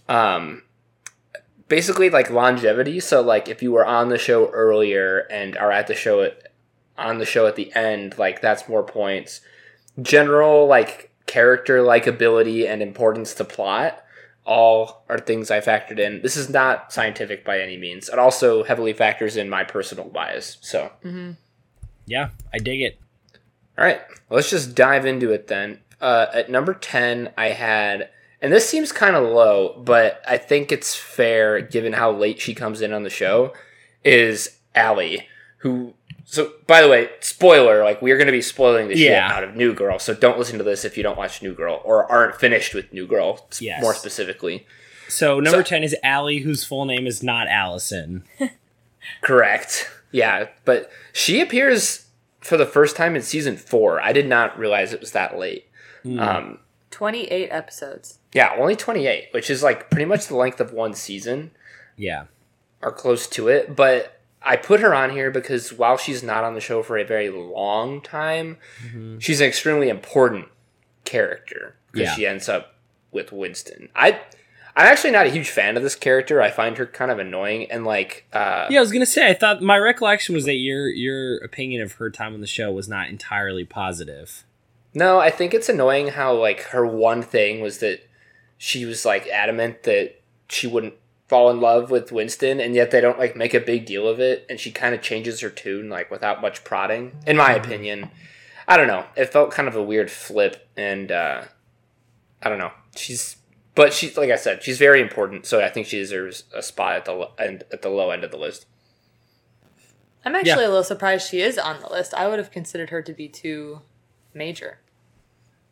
um, 0.09 0.63
basically 1.75 2.09
like 2.09 2.31
longevity. 2.31 3.01
So 3.01 3.21
like 3.21 3.49
if 3.49 3.61
you 3.61 3.73
were 3.73 3.85
on 3.85 4.09
the 4.09 4.17
show 4.17 4.49
earlier 4.51 5.27
and 5.29 5.57
are 5.59 5.73
at 5.73 5.89
the 5.89 5.95
show 5.97 6.23
at, 6.23 6.53
on 6.97 7.19
the 7.19 7.27
show 7.27 7.49
at 7.49 7.57
the 7.57 7.75
end, 7.75 8.17
like 8.17 8.41
that's 8.41 8.69
more 8.69 8.85
points. 8.85 9.41
General 10.01 10.69
like 10.69 11.11
character 11.27 11.79
likability 11.83 12.65
and 12.69 12.81
importance 12.81 13.35
to 13.35 13.45
plot 13.45 14.01
all 14.47 15.05
are 15.09 15.19
things 15.19 15.51
I 15.51 15.59
factored 15.61 15.99
in. 15.99 16.23
This 16.23 16.37
is 16.37 16.49
not 16.49 16.93
scientific 16.93 17.45
by 17.45 17.59
any 17.59 17.77
means. 17.77 18.09
It 18.09 18.21
also 18.21 18.63
heavily 18.63 18.93
factors 18.93 19.37
in 19.37 19.51
my 19.51 19.65
personal 19.65 20.05
bias. 20.05 20.59
So, 20.61 20.93
hmm 21.03 21.33
Yeah, 22.07 22.29
I 22.53 22.59
dig 22.59 22.83
it. 22.83 23.01
all 23.77 23.85
right, 23.85 24.01
let's 24.31 24.51
just 24.51 24.77
dive 24.77 25.07
into 25.07 25.33
it 25.33 25.49
then. 25.49 25.81
Uh, 26.01 26.27
at 26.35 26.51
number 26.51 26.75
10, 26.75 27.33
I 27.37 27.49
had, 27.49 28.11
and 28.45 28.53
this 28.53 28.69
seems 28.69 28.93
kind 28.93 29.17
of 29.17 29.25
low, 29.25 29.81
but 29.85 30.23
I 30.29 30.37
think 30.39 30.71
it's 30.71 30.95
fair 30.95 31.61
given 31.61 31.95
how 31.95 32.13
late 32.13 32.41
she 32.41 32.55
comes 32.55 32.81
in 32.83 32.93
on 32.93 33.03
the 33.03 33.11
show, 33.11 33.53
is 34.05 34.59
Allie, 34.75 35.27
who. 35.59 35.95
So, 36.27 36.53
by 36.67 36.81
the 36.81 36.89
way, 36.89 37.11
spoiler, 37.21 37.83
like, 37.85 38.01
we're 38.01 38.17
going 38.17 38.27
to 38.27 38.33
be 38.33 38.41
spoiling 38.43 38.89
the 38.89 38.97
shit 38.97 39.13
out 39.13 39.45
of 39.45 39.57
New 39.57 39.75
Girl, 39.75 39.99
so 39.99 40.15
don't 40.15 40.39
listen 40.39 40.57
to 40.59 40.65
this 40.65 40.85
if 40.85 40.97
you 40.97 41.03
don't 41.03 41.19
watch 41.19 41.43
New 41.43 41.55
Girl 41.55 41.83
or 41.85 42.11
aren't 42.11 42.37
finished 42.37 42.75
with 42.75 42.93
New 42.93 43.07
Girl, 43.07 43.47
Yes. 43.61 43.83
more 43.83 43.95
specifically. 43.95 44.67
So 45.09 45.39
number 45.41 45.59
So- 45.59 45.63
ten 45.63 45.83
is 45.85 45.95
Allie, 46.03 46.39
whose 46.39 46.65
full 46.65 46.85
name 46.87 47.07
is 47.07 47.23
not 47.23 47.47
Allison. 47.49 48.25
Correct. 49.21 49.91
Yeah, 50.13 50.49
but 50.65 50.91
she 51.13 51.41
appears 51.41 52.07
for 52.41 52.57
the 52.57 52.67
first 52.67 52.97
time 52.97 53.17
in 53.17 53.23
season 53.23 53.57
four. 53.57 54.01
I 54.01 54.13
did 54.13 54.27
not 54.29 54.59
realize 54.59 54.93
it 54.93 55.01
was 55.01 55.13
that 55.13 55.39
late. 55.39 55.67
Hmm. 56.03 56.19
Um, 56.21 56.59
28 56.95 57.49
episodes. 57.51 58.19
yeah, 58.33 58.53
only 58.57 58.77
28, 58.77 59.29
which 59.33 59.51
is 59.51 59.63
like 59.63 59.91
pretty 59.91 60.05
much 60.07 60.27
the 60.29 60.37
length 60.37 60.61
of 60.61 60.73
one 60.73 60.95
season 60.95 61.51
Yeah, 61.97 62.25
or 62.81 62.93
close 62.93 63.27
to 63.29 63.49
it. 63.49 63.75
But 63.77 64.21
I 64.43 64.57
put 64.57 64.81
her 64.81 64.95
on 64.95 65.11
here 65.11 65.31
because 65.31 65.73
while 65.73 65.97
she's 65.97 66.23
not 66.23 66.45
on 66.45 66.55
the 66.55 66.61
show 66.61 66.83
for 66.83 66.97
a 66.97 67.05
very 67.05 67.31
long 67.31 68.01
time, 68.01 68.59
Mm-hmm. 68.87 69.19
she's 69.19 69.41
an 69.41 69.47
extremely 69.49 69.89
important 69.89 70.47
character 71.05 71.77
because 71.93 72.09
Yeah. 72.09 72.15
she 72.15 72.27
ends 72.27 72.49
up 72.49 72.75
with 73.11 73.33
Winston. 73.33 73.89
I. 73.95 74.21
I'm 74.77 74.87
actually 74.89 75.13
not 75.13 75.25
a 75.27 75.31
huge 75.31 75.51
fan 75.51 75.77
of 75.77 75.85
this 75.85 75.95
character. 75.95 76.43
I 76.43 76.51
find 76.51 76.77
her 76.79 76.87
kind 76.87 77.13
of 77.13 77.21
annoying 77.21 77.71
and 77.71 77.85
like 77.85 78.27
uh, 78.33 78.67
yeah. 78.69 78.79
I 78.79 78.81
was 78.81 78.91
gonna 78.91 79.07
say. 79.07 79.29
I 79.31 79.33
thought 79.35 79.63
my 79.63 79.79
recollection 79.79 80.35
was 80.35 80.47
that 80.47 80.57
your 80.57 80.89
your 80.89 81.37
opinion 81.45 81.81
of 81.83 81.93
her 81.93 82.11
time 82.11 82.35
on 82.35 82.41
the 82.41 82.49
show 82.49 82.73
was 82.73 82.89
not 82.89 83.09
entirely 83.09 83.65
positive. 83.65 84.43
No, 84.95 85.19
I 85.19 85.31
think 85.31 85.53
it's 85.53 85.69
annoying 85.69 86.09
how 86.09 86.35
like 86.35 86.61
her 86.65 86.87
one 86.87 87.23
thing 87.23 87.61
was 87.61 87.79
that 87.79 88.09
she 88.57 88.85
was 88.85 89.05
like 89.05 89.27
adamant 89.29 89.83
that 89.83 90.23
she 90.49 90.67
wouldn't 90.67 90.95
fall 91.27 91.51
in 91.51 91.61
love 91.61 91.91
with 91.91 92.13
Winston 92.13 92.61
and 92.61 92.75
yet 92.75 92.91
they 92.91 93.01
don't 93.01 93.19
like 93.19 93.35
make 93.35 93.55
a 93.55 93.61
big 93.61 93.87
deal 93.87 94.07
of 94.07 94.21
it 94.21 94.47
and 94.49 94.61
she 94.61 94.71
kind 94.71 94.95
of 94.95 95.03
changes 95.03 95.41
her 95.41 95.51
tune 95.51 95.89
like 95.89 96.11
without 96.11 96.41
much 96.41 96.63
prodding 96.65 97.13
in 97.27 97.37
my 97.37 97.53
opinion. 97.53 98.11
I 98.69 98.77
don't 98.77 98.87
know. 98.87 99.05
It 99.17 99.33
felt 99.33 99.51
kind 99.51 99.67
of 99.69 99.75
a 99.75 99.83
weird 99.83 100.11
flip 100.11 100.69
and 100.77 101.11
uh 101.11 101.45
I 102.43 102.49
don't 102.49 102.59
know. 102.59 102.73
She's 102.95 103.37
but 103.75 103.93
she's 103.93 104.17
like 104.17 104.31
I 104.31 104.37
said, 104.37 104.63
she's 104.63 104.79
very 104.79 105.01
important, 105.01 105.47
so 105.47 105.61
I 105.61 105.71
think 105.71 105.87
she 105.87 105.99
deserves 105.99 106.45
a 106.55 106.63
spot 106.63 106.97
at 106.97 107.05
the 107.05 107.13
lo- 107.13 107.33
end 107.39 107.65
at 107.73 107.83
the 107.83 107.89
low 107.89 108.11
end 108.11 108.23
of 108.23 108.31
the 108.31 108.37
list. 108.37 108.67
I'm 110.25 110.35
actually 110.35 110.65
a 110.65 110.69
little 110.69 110.85
surprised 110.85 111.29
she 111.29 111.41
is 111.41 111.59
on 111.59 111.81
the 111.81 111.91
list. 111.91 112.15
I 112.15 112.29
would 112.29 112.39
have 112.39 112.51
considered 112.51 112.91
her 112.91 113.03
to 113.03 113.13
be 113.13 113.29
too 113.29 113.81
major. 114.33 114.79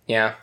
Yeah. 0.07 0.35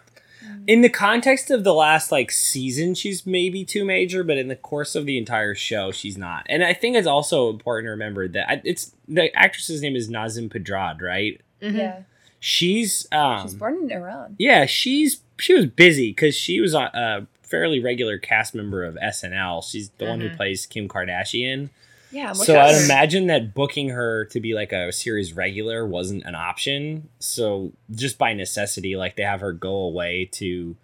In 0.67 0.81
the 0.81 0.89
context 0.89 1.51
of 1.51 1.63
the 1.63 1.73
last 1.73 2.11
like 2.11 2.31
season, 2.31 2.95
she's 2.95 3.25
maybe 3.25 3.65
too 3.65 3.83
major, 3.83 4.23
but 4.23 4.37
in 4.37 4.47
the 4.47 4.55
course 4.55 4.95
of 4.95 5.05
the 5.05 5.17
entire 5.17 5.53
show, 5.53 5.91
she's 5.91 6.17
not. 6.17 6.45
And 6.49 6.63
I 6.63 6.73
think 6.73 6.95
it's 6.95 7.07
also 7.07 7.49
important 7.49 7.87
to 7.87 7.91
remember 7.91 8.27
that 8.29 8.61
it's 8.63 8.95
the 9.07 9.35
actress's 9.35 9.81
name 9.81 9.95
is 9.95 10.09
Nasim 10.09 10.49
Pedrad, 10.49 11.01
right? 11.01 11.41
Mhm. 11.61 11.77
Yeah. 11.77 11.99
She's 12.39 13.05
um, 13.11 13.41
She's 13.43 13.53
born 13.55 13.79
in 13.83 13.91
Iran. 13.91 14.35
Yeah, 14.39 14.65
she's 14.65 15.21
she 15.37 15.53
was 15.53 15.65
busy 15.65 16.11
because 16.11 16.35
she 16.35 16.61
was 16.61 16.73
a, 16.73 16.89
a 16.93 17.27
fairly 17.43 17.79
regular 17.81 18.17
cast 18.17 18.55
member 18.55 18.85
of 18.85 18.95
SNL. 18.95 19.61
She's 19.69 19.89
the 19.97 20.05
one 20.05 20.21
who 20.21 20.29
Mhm. 20.29 20.37
plays 20.37 20.65
Kim 20.65 20.87
Kardashian. 20.87 21.69
Yeah. 22.11 22.29
I'm 22.29 22.35
So 22.35 22.59
I'd 22.59 22.75
her. 22.75 22.85
imagine 22.85 23.27
that 23.27 23.53
booking 23.53 23.89
her 23.89 24.25
to 24.25 24.39
be 24.39 24.53
like 24.53 24.71
a 24.71 24.91
series 24.91 25.33
regular 25.33 25.85
wasn't 25.85 26.23
an 26.25 26.35
option. 26.35 27.09
So 27.19 27.71
just 27.91 28.17
by 28.17 28.33
necessity, 28.33 28.95
like 28.95 29.15
they 29.15 29.23
have 29.23 29.41
her 29.41 29.53
go 29.53 29.75
away 29.75 30.25
to, 30.33 30.75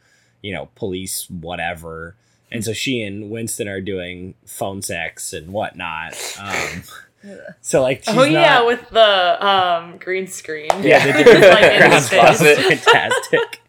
you 0.41 0.53
know, 0.53 0.69
police 0.75 1.29
whatever 1.29 2.15
and 2.51 2.63
so 2.63 2.71
she 2.73 3.01
and 3.01 3.31
Winston 3.31 3.67
are 3.67 3.81
doing 3.81 4.35
phone 4.45 4.81
sex 4.83 5.33
and 5.33 5.51
whatnot. 5.51 6.13
Um, 6.39 6.83
so 7.61 7.81
like, 7.81 8.03
she's 8.03 8.15
oh 8.15 8.23
yeah, 8.23 8.55
not- 8.59 8.67
with 8.67 8.89
the 8.91 9.45
um 9.45 9.97
green 9.97 10.27
screen. 10.27 10.69
yeah, 10.81 11.03
they 11.11 11.21
It's 11.21 11.29
did 11.31 11.41
like 11.53 11.63
in 11.71 11.77
ground 11.79 11.93
his 11.93 12.05
spot. 12.05 12.35
fantastic. 12.37 13.61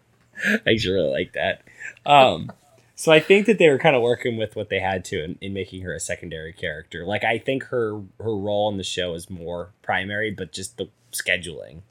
I 0.44 0.70
actually 0.72 0.94
really 0.94 1.10
like 1.10 1.32
that. 1.32 1.62
Um, 2.04 2.52
so 2.96 3.12
I 3.12 3.20
think 3.20 3.46
that 3.46 3.58
they 3.58 3.68
were 3.68 3.78
kind 3.78 3.94
of 3.94 4.02
working 4.02 4.36
with 4.36 4.56
what 4.56 4.68
they 4.70 4.80
had 4.80 5.04
to 5.06 5.22
in, 5.22 5.38
in 5.40 5.52
making 5.52 5.82
her 5.82 5.94
a 5.94 6.00
secondary 6.00 6.52
character. 6.52 7.04
Like 7.04 7.22
I 7.22 7.38
think 7.38 7.64
her 7.64 8.00
her 8.18 8.34
role 8.36 8.68
in 8.70 8.76
the 8.78 8.82
show 8.84 9.14
is 9.14 9.30
more 9.30 9.70
primary, 9.82 10.30
but 10.32 10.52
just 10.52 10.76
the 10.78 10.88
scheduling. 11.12 11.82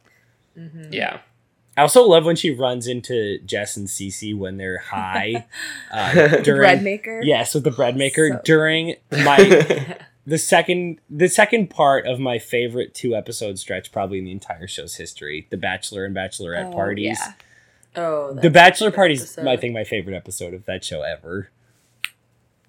Mhm. 0.57 0.91
Yeah. 0.93 1.19
I 1.77 1.81
also 1.81 2.03
love 2.03 2.23
when 2.25 2.37
she 2.37 2.51
runs 2.51 2.87
into 2.87 3.37
Jess 3.39 3.75
and 3.75 3.87
Cece 3.87 4.35
when 4.37 4.55
they're 4.57 4.77
high 4.77 5.45
uh, 5.91 6.37
during 6.41 6.59
Bread 6.61 6.83
maker. 6.83 7.21
yes 7.23 7.53
with 7.53 7.65
the 7.65 7.71
bread 7.71 7.97
maker 7.97 8.29
So- 8.31 8.41
during 8.45 8.95
my 9.11 9.97
the 10.25 10.37
second 10.37 10.99
the 11.09 11.27
second 11.27 11.69
part 11.69 12.07
of 12.07 12.17
my 12.19 12.39
favorite 12.39 12.93
two 12.95 13.13
episode 13.15 13.59
stretch 13.59 13.91
probably 13.91 14.19
in 14.19 14.25
the 14.25 14.31
entire 14.31 14.67
show's 14.67 14.95
history 14.95 15.47
the 15.51 15.57
bachelor 15.57 16.05
and 16.05 16.15
bachelorette 16.15 16.69
Oh, 16.69 16.71
parties 16.73 17.19
yeah. 17.21 17.33
Oh, 17.97 18.33
the 18.33 18.49
bachelor 18.49 18.87
a 18.87 18.91
good 18.91 18.95
party's 18.95 19.21
episode. 19.21 19.47
I 19.47 19.57
think 19.57 19.73
my 19.73 19.83
favorite 19.83 20.15
episode 20.15 20.53
of 20.53 20.65
that 20.65 20.83
show 20.83 21.01
ever 21.01 21.49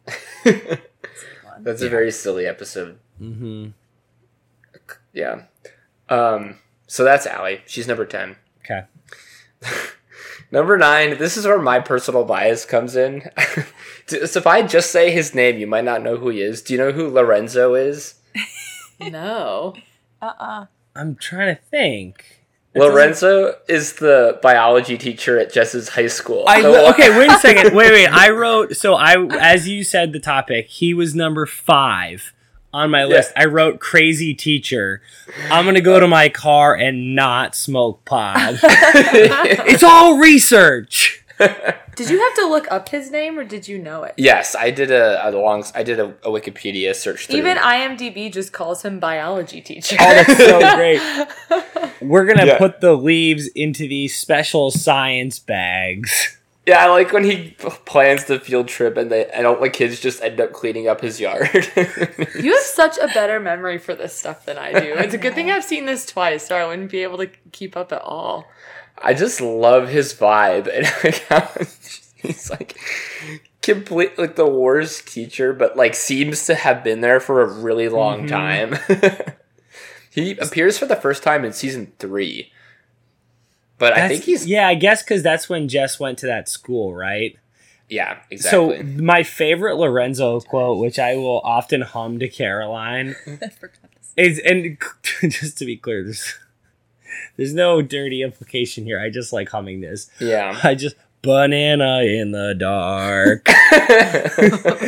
That's 0.44 1.82
a 1.82 1.88
very 1.88 2.10
silly 2.12 2.46
episode. 2.46 2.98
mm-hmm 3.20 3.68
Yeah. 5.12 5.42
Um, 6.08 6.58
so 6.86 7.02
that's 7.04 7.26
Allie. 7.26 7.62
She's 7.66 7.88
number 7.88 8.04
10. 8.04 8.36
okay 8.64 8.84
Number 10.52 10.78
nine, 10.78 11.18
this 11.18 11.36
is 11.36 11.44
where 11.44 11.58
my 11.58 11.80
personal 11.80 12.24
bias 12.24 12.64
comes 12.64 12.94
in. 12.94 13.28
so 14.06 14.16
if 14.38 14.46
I 14.46 14.62
just 14.62 14.92
say 14.92 15.10
his 15.10 15.34
name, 15.34 15.58
you 15.58 15.66
might 15.66 15.84
not 15.84 16.02
know 16.02 16.16
who 16.18 16.28
he 16.28 16.40
is. 16.40 16.62
Do 16.62 16.72
you 16.72 16.78
know 16.78 16.92
who 16.92 17.08
Lorenzo 17.10 17.74
is? 17.74 18.14
No. 19.00 19.74
Uh-uh. 20.22 20.66
I'm 20.94 21.16
trying 21.16 21.56
to 21.56 21.60
think 21.62 22.14
It 22.20 22.20
doesn't- 22.20 22.35
Lorenzo 22.78 23.54
is 23.68 23.94
the 23.94 24.38
biology 24.42 24.96
teacher 24.98 25.38
at 25.38 25.52
Jess's 25.52 25.90
high 25.90 26.06
school. 26.06 26.44
I, 26.46 26.62
So- 26.62 26.88
okay, 26.90 27.16
wait 27.18 27.30
a 27.30 27.38
second. 27.38 27.74
Wait, 27.74 27.90
wait. 27.90 28.06
I 28.08 28.30
wrote 28.30 28.76
so 28.76 28.94
I 28.94 29.16
as 29.38 29.68
you 29.68 29.84
said 29.84 30.12
the 30.12 30.20
topic. 30.20 30.68
He 30.68 30.94
was 30.94 31.14
number 31.14 31.46
five 31.46 32.32
on 32.72 32.90
my 32.90 33.04
list. 33.04 33.32
I 33.36 33.46
wrote 33.46 33.80
crazy 33.80 34.34
teacher. 34.34 35.00
I'm 35.50 35.64
gonna 35.64 35.80
go 35.80 35.98
to 36.00 36.06
my 36.08 36.28
car 36.28 36.74
and 36.74 37.14
not 37.14 37.54
smoke 37.54 38.04
pod. 38.04 38.58
it's 38.62 39.82
all 39.82 40.18
research. 40.18 41.24
Did 41.96 42.10
you 42.10 42.18
have 42.22 42.34
to 42.34 42.46
look 42.48 42.70
up 42.70 42.90
his 42.90 43.10
name 43.10 43.38
or 43.38 43.44
did 43.44 43.66
you 43.68 43.78
know 43.78 44.02
it? 44.02 44.12
yes, 44.18 44.54
I 44.54 44.70
did 44.70 44.90
a, 44.90 45.26
a 45.26 45.30
long. 45.30 45.64
I 45.74 45.82
did 45.82 45.98
a, 45.98 46.08
a 46.22 46.28
Wikipedia 46.28 46.94
search. 46.94 47.26
Through. 47.26 47.38
Even 47.38 47.56
IMDb 47.56 48.30
just 48.30 48.52
calls 48.52 48.82
him 48.82 49.00
biology 49.00 49.62
teacher. 49.62 49.96
Oh, 49.98 50.04
that's 50.14 50.36
so 50.36 50.58
great. 50.76 51.00
We're 52.02 52.26
gonna 52.26 52.44
Yeah. 52.46 52.58
put 52.58 52.80
the 52.82 52.94
leaves 52.94 53.46
into 53.48 53.88
these 53.88 54.14
special 54.16 54.70
science 54.70 55.38
bags. 55.38 56.36
yeah, 56.66 56.84
I 56.84 56.88
like 56.90 57.12
when 57.12 57.24
he 57.24 57.56
plans 57.86 58.24
the 58.26 58.38
field 58.38 58.68
trip 58.68 58.98
and 58.98 59.10
they 59.10 59.24
and 59.30 59.46
all 59.46 59.58
the 59.58 59.70
kids 59.70 59.98
just 59.98 60.22
end 60.22 60.38
up 60.38 60.52
cleaning 60.52 60.88
up 60.88 61.00
his 61.00 61.18
yard. 61.18 61.48
You 62.38 62.52
have 62.52 62.62
such 62.62 62.98
a 62.98 63.06
better 63.08 63.40
memory 63.40 63.78
for 63.78 63.94
this 63.94 64.14
stuff 64.14 64.44
than 64.44 64.58
I 64.58 64.72
do. 64.78 64.94
It's 64.98 65.14
a 65.14 65.18
good 65.18 65.34
thing 65.34 65.50
I've 65.50 65.64
seen 65.64 65.86
this 65.86 66.04
twice, 66.04 66.50
or 66.50 66.56
I 66.56 66.66
wouldn't 66.66 66.90
be 66.90 67.02
able 67.02 67.16
to 67.18 67.28
keep 67.52 67.74
up 67.76 67.90
at 67.92 68.02
all. 68.02 68.46
I 68.98 69.14
just 69.14 69.40
love 69.40 69.88
his 69.88 70.14
vibe 70.14 70.68
and 70.72 70.86
like 71.30 71.68
he's 72.16 72.50
like 72.50 72.78
complete 73.62 74.18
like 74.18 74.36
the 74.36 74.46
worst 74.46 75.06
teacher, 75.08 75.52
but 75.52 75.76
like 75.76 75.94
seems 75.94 76.46
to 76.46 76.54
have 76.54 76.82
been 76.84 77.00
there 77.00 77.20
for 77.20 77.42
a 77.42 77.46
really 77.52 77.88
long 77.88 78.26
Mhm. 78.26 78.28
time. 78.28 79.24
he 80.10 80.32
appears 80.38 80.78
for 80.78 80.86
the 80.86 80.96
first 80.96 81.22
time 81.22 81.44
in 81.44 81.52
season 81.52 81.92
three, 81.98 82.50
but 83.78 83.92
I 83.92 84.08
think 84.08 84.24
he's 84.24 84.46
yeah, 84.46 84.66
I 84.68 84.74
guess 84.74 85.02
because 85.02 85.22
that's 85.22 85.48
when 85.48 85.68
Jess 85.68 86.00
went 86.00 86.18
to 86.18 86.26
that 86.26 86.48
school, 86.48 86.94
right? 86.94 87.36
yeah 87.88 88.18
exactly. 88.32 88.78
So 88.78 88.82
my 89.00 89.22
favorite 89.22 89.76
Lorenzo 89.76 90.40
quote, 90.40 90.78
which 90.78 90.98
I 90.98 91.14
will 91.14 91.40
often 91.44 91.82
hum 91.82 92.18
to 92.18 92.28
Caroline, 92.28 93.14
I 93.26 93.48
forgot 93.50 93.90
this. 93.94 94.12
is 94.16 94.38
and 94.40 94.76
just 95.30 95.58
to 95.58 95.64
be 95.66 95.76
clear, 95.76 96.02
there's 96.02 96.36
there's 97.36 97.54
no 97.54 97.82
dirty 97.82 98.22
implication 98.22 98.84
here. 98.84 99.00
I 99.00 99.10
just 99.10 99.32
like 99.32 99.48
humming 99.48 99.80
this. 99.80 100.10
yeah, 100.20 100.58
I 100.62 100.74
just 100.74 100.96
banana 101.22 102.02
in 102.02 102.30
the 102.30 102.54
dark 102.56 103.44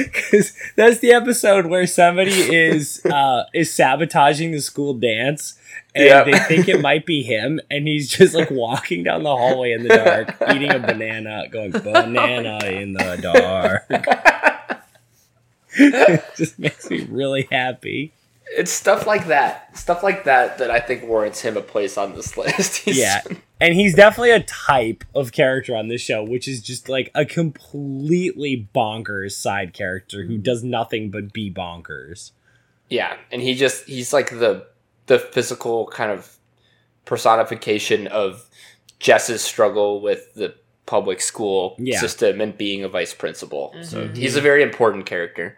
because 0.02 0.52
that's 0.76 0.99
the 0.99 1.11
episode 1.12 1.66
where 1.66 1.85
somebody 1.87 2.30
is 2.54 3.04
uh 3.06 3.42
is 3.52 3.73
sabotaging 3.75 4.52
the 4.52 4.61
school 4.61 4.94
dance 4.94 5.58
and 5.97 6.04
Yep. 6.04 6.26
they 6.26 6.38
think 6.40 6.68
it 6.68 6.80
might 6.80 7.04
be 7.06 7.25
him 7.25 7.58
and 7.73 7.88
he's 7.88 8.08
just 8.08 8.35
like 8.37 8.52
walking 8.52 9.02
down 9.02 9.25
the 9.25 9.35
hallway 9.35 9.73
in 9.73 9.82
the 9.82 9.88
dark 9.88 10.37
eating 10.54 10.70
a 10.70 10.78
banana 10.78 11.49
going 11.50 11.73
banana 11.73 12.58
in 12.66 12.92
the 12.92 13.18
dark 13.20 13.87
it 15.73 16.25
just 16.37 16.56
makes 16.58 16.88
me 16.88 17.04
really 17.11 17.49
happy 17.50 18.12
it's 18.57 18.71
stuff 18.73 19.07
like 19.07 19.26
that, 19.26 19.76
stuff 19.76 20.02
like 20.02 20.25
that 20.25 20.59
that 20.59 20.71
I 20.71 20.81
think 20.81 21.05
warrants 21.05 21.40
him 21.43 21.57
a 21.57 21.61
place 21.62 21.99
on 21.99 22.14
this 22.14 22.37
list. 22.43 22.87
Yeah 22.87 23.23
and 23.61 23.75
he's 23.75 23.95
definitely 23.95 24.31
a 24.31 24.43
type 24.43 25.05
of 25.14 25.33
character 25.33 25.75
on 25.76 25.88
this 25.88 26.00
show 26.00 26.23
which 26.23 26.47
is 26.49 26.62
just 26.62 26.88
like 26.88 27.11
a 27.14 27.25
completely 27.25 28.69
bonkers 28.75 29.33
side 29.33 29.73
character 29.75 30.25
who 30.25 30.38
does 30.38 30.62
nothing 30.62 31.11
but 31.11 31.33
be 31.33 31.50
bonkers 31.52 32.31
Yeah, 32.88 33.17
and 33.33 33.43
he 33.43 33.55
just 33.55 33.87
he's 33.87 34.12
like 34.12 34.31
the 34.31 34.67
the 35.07 35.19
physical 35.19 35.87
kind 35.88 36.11
of 36.11 36.37
personification 37.05 38.07
of 38.09 38.49
Jess's 38.99 39.43
struggle 39.43 40.00
with 40.00 40.35
the 40.35 40.55
public 40.87 41.21
school 41.21 41.75
Yeah. 41.78 41.99
system 42.00 42.40
and 42.40 42.57
being 42.57 42.85
a 42.85 42.88
vice 42.88 43.14
principal. 43.14 43.75
So 43.83 44.09
Mhm. 44.09 44.17
he's 44.17 44.37
a 44.37 44.40
very 44.40 44.62
important 44.62 45.07
character. 45.07 45.57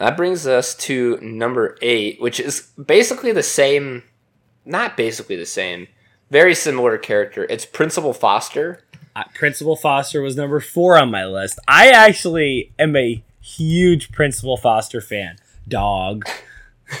Yep. 0.00 0.08
That 0.08 0.16
brings 0.16 0.46
us 0.46 0.74
to 0.76 1.18
number 1.20 1.76
8, 1.82 2.20
which 2.20 2.40
is 2.40 2.68
basically 2.82 3.32
the 3.32 3.42
same 3.42 4.02
not 4.64 4.96
basically 4.96 5.36
the 5.36 5.46
same, 5.46 5.88
very 6.30 6.54
similar 6.54 6.98
character. 6.98 7.46
It's 7.48 7.64
Principal 7.66 8.12
Foster. 8.12 8.84
uh, 9.16 9.24
principal 9.34 9.74
foster 9.76 10.22
was 10.22 10.36
number 10.36 10.60
four 10.60 10.96
on 10.96 11.10
my 11.10 11.24
list 11.26 11.58
i 11.66 11.88
actually 11.90 12.72
am 12.78 12.94
a 12.94 13.20
huge 13.40 14.12
principal 14.12 14.56
foster 14.56 15.00
fan 15.00 15.34
dog 15.66 16.24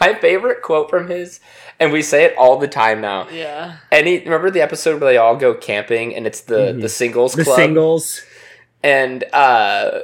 My 0.00 0.14
favorite 0.20 0.62
quote 0.62 0.88
from 0.88 1.08
his, 1.08 1.40
and 1.78 1.92
we 1.92 2.00
say 2.02 2.24
it 2.24 2.34
all 2.38 2.58
the 2.58 2.68
time 2.68 3.00
now. 3.00 3.28
Yeah. 3.28 3.76
Any 3.92 4.20
remember 4.20 4.50
the 4.50 4.60
episode 4.62 5.00
where 5.00 5.10
they 5.12 5.18
all 5.18 5.36
go 5.36 5.52
camping 5.54 6.14
and 6.14 6.26
it's 6.26 6.40
the 6.42 6.72
Mhm. 6.72 6.80
the 6.80 6.88
singles 6.88 7.34
club. 7.34 7.44
the 7.46 7.50
club 7.52 7.56
singles 7.58 8.22
and 8.82 9.24
uh 9.32 10.00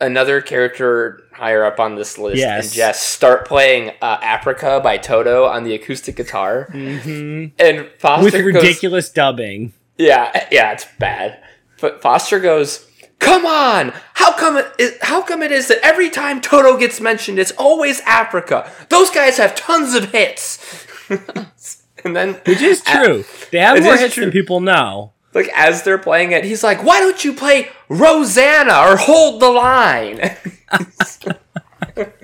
another 0.00 0.40
character 0.40 1.22
higher 1.32 1.64
up 1.64 1.78
on 1.80 1.94
this 1.96 2.18
list 2.18 2.38
Yes. 2.38 2.66
and 2.66 2.74
Jess. 2.74 3.00
Start 3.00 3.46
playing 3.46 3.90
uh, 4.02 4.18
Africa 4.22 4.80
by 4.82 4.96
Toto 4.98 5.44
on 5.46 5.64
the 5.64 5.74
acoustic 5.74 6.16
guitar. 6.16 6.64
Hmm 6.72 7.46
and 7.58 7.88
Foster 7.98 8.24
with 8.24 8.32
goes 8.34 8.44
ridiculous 8.62 9.10
dubbing. 9.10 9.72
Yeah 9.98 10.46
yeah 10.50 10.72
it's 10.72 10.86
bad. 10.98 11.42
But 11.80 12.02
Foster 12.02 12.38
goes 12.40 12.86
come 13.18 13.44
on! 13.44 13.92
How 14.14 14.32
come 14.32 14.56
it 14.56 14.66
is, 14.78 14.96
how 15.02 15.20
come 15.22 15.42
it 15.42 15.52
is 15.52 15.68
that 15.68 15.78
every 15.82 16.08
time 16.08 16.40
Toto 16.40 16.78
gets 16.78 17.00
mentioned 17.00 17.38
it's 17.38 17.52
always 17.52 18.00
Africa 18.02 18.70
those 18.88 19.10
guys 19.10 19.36
have 19.38 19.54
tons 19.54 19.94
of 19.94 20.12
hits. 20.12 20.86
And 22.02 22.16
then 22.16 22.40
which 22.46 22.62
is 22.62 22.80
true. 22.82 23.24
They 23.52 23.58
have 23.58 23.82
more 23.82 23.94
hits 23.94 24.14
true. 24.14 24.24
than 24.24 24.32
people 24.32 24.60
know 24.62 25.12
like 25.34 25.50
as 25.54 25.82
they're 25.82 25.98
playing 25.98 26.32
it, 26.32 26.44
he's 26.44 26.64
like, 26.64 26.82
"Why 26.84 27.00
don't 27.00 27.24
you 27.24 27.32
play 27.32 27.68
Rosanna 27.88 28.78
or 28.78 28.96
Hold 28.96 29.40
the 29.40 29.50
Line?" 29.50 30.36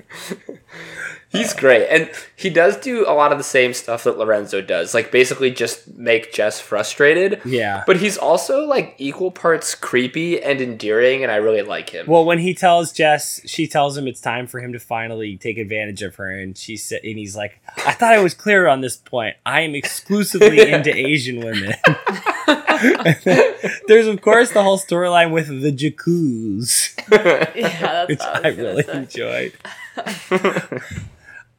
he's 1.29 1.53
great, 1.53 1.87
and 1.87 2.09
he 2.35 2.49
does 2.49 2.77
do 2.77 3.05
a 3.07 3.13
lot 3.13 3.31
of 3.31 3.37
the 3.37 3.43
same 3.43 3.73
stuff 3.73 4.03
that 4.03 4.17
Lorenzo 4.17 4.61
does, 4.61 4.93
like 4.93 5.11
basically 5.11 5.51
just 5.51 5.87
make 5.95 6.33
Jess 6.33 6.59
frustrated. 6.59 7.41
yeah 7.45 7.83
But 7.85 7.97
he's 7.97 8.17
also 8.17 8.65
like 8.65 8.95
equal 8.97 9.31
parts 9.31 9.75
creepy 9.75 10.41
and 10.41 10.61
endearing, 10.61 11.23
and 11.23 11.31
I 11.31 11.37
really 11.37 11.61
like 11.61 11.89
him. 11.89 12.05
Well, 12.07 12.25
when 12.25 12.39
he 12.39 12.53
tells 12.53 12.91
Jess, 12.91 13.41
she 13.45 13.67
tells 13.67 13.97
him 13.97 14.07
it's 14.07 14.21
time 14.21 14.47
for 14.47 14.59
him 14.59 14.73
to 14.73 14.79
finally 14.79 15.37
take 15.37 15.57
advantage 15.57 16.01
of 16.01 16.15
her, 16.15 16.29
and 16.29 16.57
she 16.57 16.77
said, 16.77 17.01
and 17.03 17.17
he's 17.17 17.35
like, 17.35 17.59
"I 17.85 17.93
thought 17.93 18.13
I 18.13 18.19
was 18.19 18.33
clear 18.33 18.67
on 18.67 18.81
this 18.81 18.97
point. 18.97 19.35
I 19.45 19.61
am 19.61 19.75
exclusively 19.75 20.71
into 20.73 20.93
Asian 20.93 21.39
women." 21.39 21.73
There's 23.87 24.07
of 24.07 24.21
course 24.21 24.51
the 24.51 24.63
whole 24.63 24.77
storyline 24.77 25.31
with 25.31 25.47
the 25.61 25.71
jacuzzi, 25.71 26.93
Yeah, 27.55 28.05
that's 28.05 28.09
which 28.09 28.19
what 28.19 28.45
I 28.45 28.49
really 28.49 28.83
say. 28.83 28.97
enjoyed. 28.97 29.53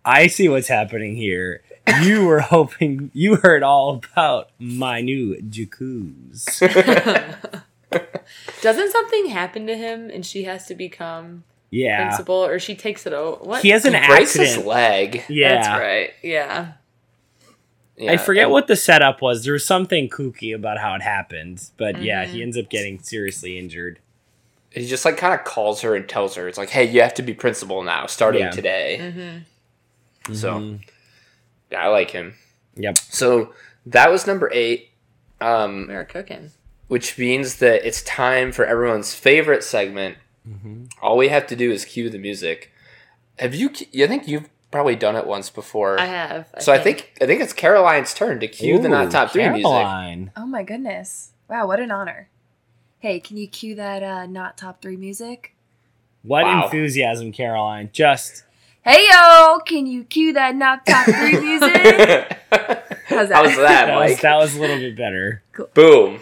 I 0.04 0.26
see 0.28 0.48
what's 0.48 0.68
happening 0.68 1.16
here. 1.16 1.62
you 2.02 2.26
were 2.26 2.40
hoping 2.40 3.10
you 3.14 3.36
heard 3.36 3.62
all 3.62 4.00
about 4.12 4.50
my 4.58 5.00
new 5.00 5.36
jacuzzi. 5.42 6.68
Doesn't 8.62 8.92
something 8.92 9.26
happen 9.26 9.66
to 9.66 9.76
him 9.76 10.10
and 10.10 10.24
she 10.24 10.44
has 10.44 10.66
to 10.66 10.74
become 10.74 11.44
Yeah. 11.70 12.06
principal 12.08 12.34
or 12.36 12.58
she 12.58 12.74
takes 12.74 13.06
it 13.06 13.12
over? 13.12 13.42
What? 13.44 13.62
He 13.62 13.70
has 13.70 13.84
an 13.84 13.94
He 13.94 14.06
breaks 14.06 14.34
his 14.34 14.42
accident. 14.50 14.66
leg. 14.66 15.24
Yeah. 15.28 15.54
That's 15.54 15.68
right. 15.80 16.10
Yeah. 16.22 16.72
Yeah, 17.98 18.12
I 18.12 18.16
forget 18.16 18.44
and- 18.44 18.52
what 18.52 18.66
the 18.68 18.76
setup 18.76 19.20
was. 19.20 19.44
There 19.44 19.52
was 19.52 19.64
something 19.66 20.08
kooky 20.08 20.54
about 20.54 20.78
how 20.78 20.94
it 20.94 21.02
happened, 21.02 21.64
but 21.76 22.00
yeah, 22.02 22.24
Mm-hmm. 22.24 22.32
he 22.34 22.42
ends 22.42 22.56
up 22.58 22.68
getting 22.68 22.98
seriously 23.00 23.58
injured. 23.58 23.98
He 24.70 24.86
just 24.86 25.04
like 25.04 25.16
kind 25.16 25.34
of 25.34 25.44
calls 25.44 25.80
her 25.80 25.94
and 25.96 26.08
tells 26.08 26.34
her, 26.36 26.46
"It's 26.46 26.58
like, 26.58 26.70
hey, 26.70 26.84
you 26.84 27.00
have 27.02 27.14
to 27.14 27.22
be 27.22 27.34
principal 27.34 27.82
now, 27.82 28.06
starting 28.06 28.42
Yeah. 28.42 28.50
today." 28.50 28.98
Mm-hmm. 29.00 30.34
So, 30.34 30.52
Mhm. 30.54 30.80
yeah, 31.72 31.80
I 31.84 31.88
like 31.88 32.10
him. 32.10 32.34
Yep. 32.76 32.98
So 32.98 33.54
that 33.86 34.10
was 34.10 34.26
number 34.26 34.50
eight, 34.52 34.90
um, 35.40 35.86
We 35.88 35.94
are 35.94 36.04
cooking. 36.04 36.50
which 36.86 37.16
means 37.18 37.56
that 37.56 37.84
it's 37.86 38.02
time 38.02 38.52
for 38.52 38.64
everyone's 38.66 39.14
favorite 39.14 39.64
segment. 39.64 40.18
Mm-hmm. 40.48 40.84
All 41.02 41.16
we 41.16 41.28
have 41.28 41.46
to 41.48 41.56
do 41.56 41.72
is 41.72 41.84
cue 41.84 42.10
the 42.10 42.18
music. 42.18 42.70
Have 43.38 43.54
you? 43.54 43.70
I 44.02 44.06
think 44.06 44.28
you've 44.28 44.48
probably 44.70 44.96
done 44.96 45.16
it 45.16 45.26
once 45.26 45.50
before. 45.50 45.98
I 45.98 46.06
have. 46.06 46.48
so 46.58 46.72
I 46.72 46.78
think 46.78 47.12
I 47.20 47.26
think 47.26 47.40
it's 47.40 47.52
Caroline's 47.52 48.14
turn 48.14 48.40
to 48.40 48.48
cue 48.48 48.78
the 48.78 48.88
not 48.88 49.10
top 49.10 49.30
three 49.30 49.48
music. 49.48 49.62
Caroline. 49.64 50.32
Oh 50.36 50.46
my 50.46 50.62
goodness. 50.62 51.30
Wow, 51.48 51.66
what 51.66 51.80
an 51.80 51.90
honor. 51.90 52.28
Hey, 52.98 53.20
can 53.20 53.36
you 53.36 53.48
cue 53.48 53.74
that 53.76 54.02
uh, 54.02 54.26
not 54.26 54.56
top 54.58 54.82
three 54.82 54.96
music? 54.96 55.54
What 56.22 56.44
Wow. 56.44 56.64
enthusiasm, 56.64 57.32
Caroline. 57.32 57.90
Just 57.92 58.44
Hey 58.82 59.06
yo, 59.12 59.58
can 59.66 59.86
you 59.86 60.04
cue 60.04 60.32
that 60.32 60.56
not 60.56 60.84
top 60.86 61.06
three 61.06 61.38
music? 61.40 61.76
How's 63.08 63.28
that? 63.30 63.32
How's 63.32 63.56
that, 63.56 63.86
that 63.86 63.96
was, 63.96 64.20
that 64.20 64.36
was 64.36 64.56
a 64.56 64.60
little 64.60 64.78
bit 64.78 64.96
better. 64.96 65.42
Boom. 65.74 66.20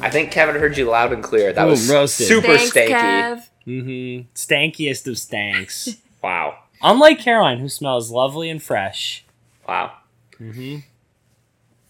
I 0.00 0.10
think 0.10 0.30
Kevin 0.30 0.56
heard 0.60 0.76
you 0.76 0.86
loud 0.86 1.12
and 1.12 1.22
clear. 1.22 1.52
That 1.52 1.66
Ooh, 1.66 1.70
was 1.70 1.90
roasted. 1.90 2.28
super 2.28 2.56
Thanks, 2.56 2.72
stanky. 2.72 2.90
Kev. 2.90 3.42
Mm-hmm. 3.66 4.28
Stankiest 4.34 5.06
of 5.08 5.18
stanks. 5.18 5.96
Wow. 6.20 6.58
Unlike 6.82 7.20
Caroline, 7.20 7.58
who 7.60 7.68
smells 7.68 8.10
lovely 8.10 8.50
and 8.50 8.60
fresh. 8.60 9.24
Wow. 9.68 9.92
Mm-hmm. 10.40 10.78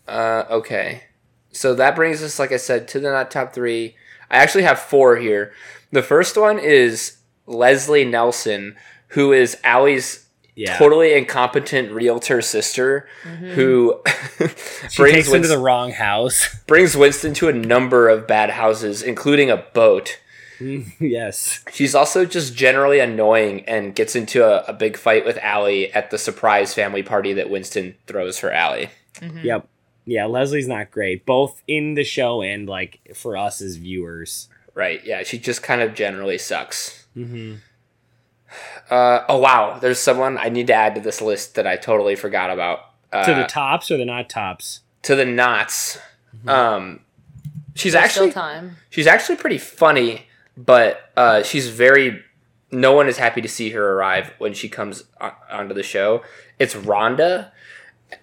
Uh, 0.07 0.45
okay. 0.51 1.05
So 1.51 1.75
that 1.75 1.97
brings 1.97 2.23
us, 2.23 2.39
like 2.39 2.53
I 2.53 2.59
said, 2.59 2.89
to 2.89 3.01
the 3.01 3.11
not 3.11 3.31
top 3.31 3.55
three. 3.55 3.97
I 4.31 4.37
actually 4.37 4.65
have 4.65 4.79
four 4.79 5.17
here. 5.17 5.55
The 5.93 6.03
first 6.03 6.37
one 6.37 6.59
is 6.59 7.17
Leslie 7.47 8.05
Nelson, 8.05 8.77
who 9.09 9.33
is 9.33 9.57
Allie's 9.65 10.27
Yeah. 10.59 10.77
totally 10.77 11.15
incompetent 11.15 11.93
realtor 11.93 12.43
sister, 12.43 13.09
mm-hmm. 13.23 13.51
who 13.51 14.01
brings 14.97 15.15
takes 15.15 15.29
him 15.33 15.43
to 15.43 15.49
the 15.49 15.57
wrong 15.57 15.93
house. 15.93 16.53
brings 16.67 16.97
Winston 16.97 17.33
to 17.35 17.49
a 17.49 17.53
number 17.53 18.09
of 18.09 18.27
bad 18.27 18.51
houses, 18.51 19.01
including 19.01 19.51
a 19.51 19.57
boat. 19.57 20.19
Mm, 20.59 20.93
yes. 20.99 21.63
She's 21.73 21.95
also 21.95 22.25
just 22.25 22.57
generally 22.57 22.99
annoying 22.99 23.65
and 23.67 23.95
gets 23.95 24.17
into 24.17 24.45
a, 24.45 24.65
a 24.69 24.73
big 24.73 24.97
fight 24.97 25.25
with 25.25 25.39
Allie 25.39 25.93
at 25.93 26.11
the 26.11 26.19
surprise 26.19 26.75
family 26.75 27.05
party 27.05 27.33
that 27.35 27.51
Winston 27.51 27.95
throws 28.09 28.37
for 28.37 28.51
Allie. 28.51 28.91
Mm-hmm. 29.21 29.47
Yep. 29.47 29.69
Yeah, 30.07 30.25
Leslie's 30.25 30.67
not 30.67 30.91
great, 30.91 31.25
both 31.25 31.63
in 31.69 31.95
the 31.95 32.03
show 32.03 32.43
and 32.43 32.69
like 32.69 32.99
for 33.15 33.37
us 33.37 33.63
as 33.63 33.77
viewers. 33.77 34.49
Right? 34.75 35.05
Yeah, 35.05 35.23
she 35.23 35.39
just 35.39 35.63
kind 35.63 35.83
of 35.83 35.95
generally 35.95 36.39
sucks. 36.39 37.07
Mm-hmm. 37.17 37.57
Uh, 38.91 39.25
oh 39.29 39.39
wow, 39.39 39.79
there's 39.79 39.99
someone 39.99 40.39
I 40.39 40.49
need 40.49 40.67
to 40.69 40.75
add 40.75 40.95
to 40.95 41.01
this 41.01 41.21
list 41.21 41.55
that 41.57 41.67
I 41.67 41.77
totally 41.77 42.17
forgot 42.17 42.51
about. 42.51 42.81
Uh, 43.13 43.25
to 43.25 43.35
the 43.35 43.47
tops 43.47 43.91
or 43.91 43.97
the 43.97 44.05
not 44.05 44.29
tops? 44.29 44.81
to 45.03 45.15
the 45.15 45.25
knots. 45.25 45.99
Um, 46.47 47.01
she's 47.75 47.93
There's 47.93 48.05
actually 48.05 48.31
still 48.31 48.43
time. 48.43 48.77
she's 48.91 49.07
actually 49.07 49.37
pretty 49.37 49.59
funny, 49.59 50.27
but 50.57 51.11
uh, 51.17 51.43
she's 51.43 51.69
very. 51.69 52.23
No 52.71 52.93
one 52.93 53.09
is 53.09 53.17
happy 53.17 53.41
to 53.41 53.49
see 53.49 53.71
her 53.71 53.95
arrive 53.95 54.33
when 54.37 54.53
she 54.53 54.69
comes 54.69 55.05
on, 55.21 55.33
onto 55.51 55.75
the 55.75 55.83
show. 55.83 56.23
It's 56.59 56.75
Rhonda 56.75 57.51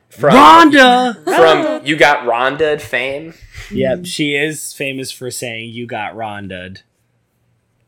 from 0.09 0.35
Rhonda. 0.35 1.23
from 1.23 1.85
You 1.85 1.95
Got 1.97 2.27
Rhonda 2.27 2.79
fame 2.79 3.33
yep, 3.71 4.05
she 4.05 4.35
is 4.35 4.73
famous 4.73 5.11
for 5.11 5.31
saying 5.31 5.71
"you 5.71 5.88
got 5.88 6.13
Rhonda'd." 6.15 6.81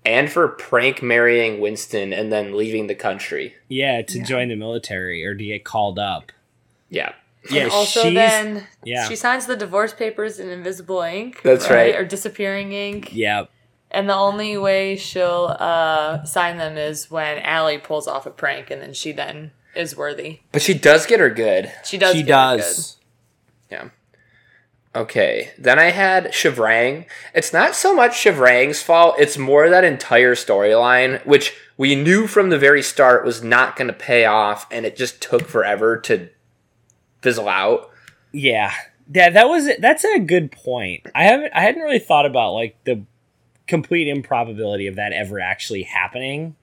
And 0.08 0.32
for 0.32 0.48
prank 0.48 1.04
marrying 1.04 1.60
Winston 1.60 2.14
and 2.14 2.32
then 2.32 2.56
leaving 2.58 2.88
the 2.88 2.96
country. 2.96 3.56
Yeah, 3.68 4.02
to 4.02 4.18
Yeah. 4.20 4.24
join 4.24 4.48
the 4.48 4.56
military 4.56 5.24
or 5.26 5.36
to 5.36 5.44
get 5.44 5.64
called 5.66 6.00
up. 6.00 6.32
Yeah, 6.90 7.12
Yeah, 7.52 7.64
and 7.64 7.72
also 7.72 8.10
then 8.10 8.68
yeah. 8.84 9.08
she 9.08 9.16
signs 9.16 9.46
the 9.46 9.56
divorce 9.58 9.94
papers 9.94 10.40
in 10.40 10.50
invisible 10.50 11.02
ink. 11.02 11.42
That's 11.44 11.70
right. 11.70 11.96
Or 11.96 12.06
disappearing 12.06 12.72
ink. 12.72 13.10
Yep. 13.14 13.50
And 13.92 14.10
the 14.10 14.16
only 14.16 14.58
way 14.58 14.96
she'll 14.98 15.56
uh, 15.60 16.24
sign 16.26 16.58
them 16.58 16.78
is 16.78 17.10
when 17.12 17.38
Allie 17.40 17.78
pulls 17.78 18.08
off 18.08 18.26
a 18.26 18.32
prank, 18.32 18.70
and 18.70 18.82
then 18.82 18.94
she 18.94 19.12
then 19.14 19.52
is 19.76 19.96
worthy. 19.96 20.40
but 20.52 20.62
she 20.62 20.74
does 20.74 21.06
get 21.06 21.20
her 21.20 21.30
good. 21.30 21.72
She 21.86 21.98
does. 21.98 22.14
she 22.16 22.24
get 22.24 22.52
her 22.52 22.58
does. 22.58 22.98
Yeah. 23.72 23.90
Okay. 24.96 25.52
Then 25.58 25.78
I 25.78 25.92
had 25.92 26.28
Shivrang. 26.28 27.06
It's 27.34 27.54
not 27.54 27.76
so 27.76 27.94
much 27.96 28.14
Shivrang's 28.14 28.82
fault, 28.82 29.16
it's 29.20 29.38
more 29.38 29.70
that 29.70 29.84
entire 29.84 30.36
storyline, 30.36 31.24
which 31.26 31.56
we 31.78 31.96
knew 31.96 32.26
from 32.28 32.50
the 32.50 32.58
very 32.58 32.82
start 32.82 33.24
was 33.24 33.44
not 33.44 33.76
going 33.76 33.88
to 33.88 33.94
pay 33.94 34.26
off, 34.26 34.66
and 34.72 34.86
it 34.86 34.96
just 34.96 35.22
took 35.22 35.48
forever 35.48 35.98
to 36.02 36.30
fizzle 37.22 37.48
out. 37.50 37.92
Yeah. 38.32 38.74
Yeah, 39.14 39.30
that 39.30 39.48
was 39.48 39.70
that's 39.80 40.04
a 40.04 40.20
good 40.20 40.52
point. 40.52 41.06
I 41.16 41.24
haven't 41.24 41.54
I 41.54 41.62
hadn't 41.62 41.82
really 41.82 42.00
thought 42.00 42.26
about 42.26 42.54
like 42.54 42.76
the 42.84 43.04
complete 43.68 44.08
improbability 44.08 44.88
of 44.88 44.96
that 44.96 45.14
ever 45.14 45.40
actually 45.40 45.84
happening. 45.84 46.56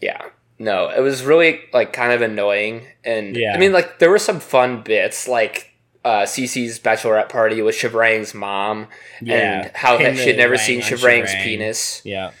Yeah. 0.00 0.22
No, 0.58 0.88
it 0.88 1.00
was 1.00 1.24
really 1.24 1.60
like 1.72 1.92
kind 1.92 2.12
of 2.12 2.22
annoying. 2.22 2.86
And 3.04 3.36
Yeah. 3.36 3.54
I 3.54 3.58
mean, 3.58 3.72
like, 3.72 3.98
there 3.98 4.10
were 4.10 4.18
some 4.18 4.40
fun 4.40 4.82
bits, 4.82 5.26
like 5.26 5.73
uh, 6.04 6.22
Cece's 6.22 6.78
bachelorette 6.78 7.28
party 7.28 7.62
with 7.62 7.74
Shivrang's 7.74 8.34
mom, 8.34 8.88
Yeah. 9.22 9.62
and 9.62 9.70
how 9.74 9.96
that 9.98 10.16
she 10.16 10.28
had 10.28 10.36
never 10.36 10.56
seen 10.58 10.82
on 10.82 10.88
Shivrang's 10.88 11.34
penis. 11.34 12.02
Yeah. 12.04 12.32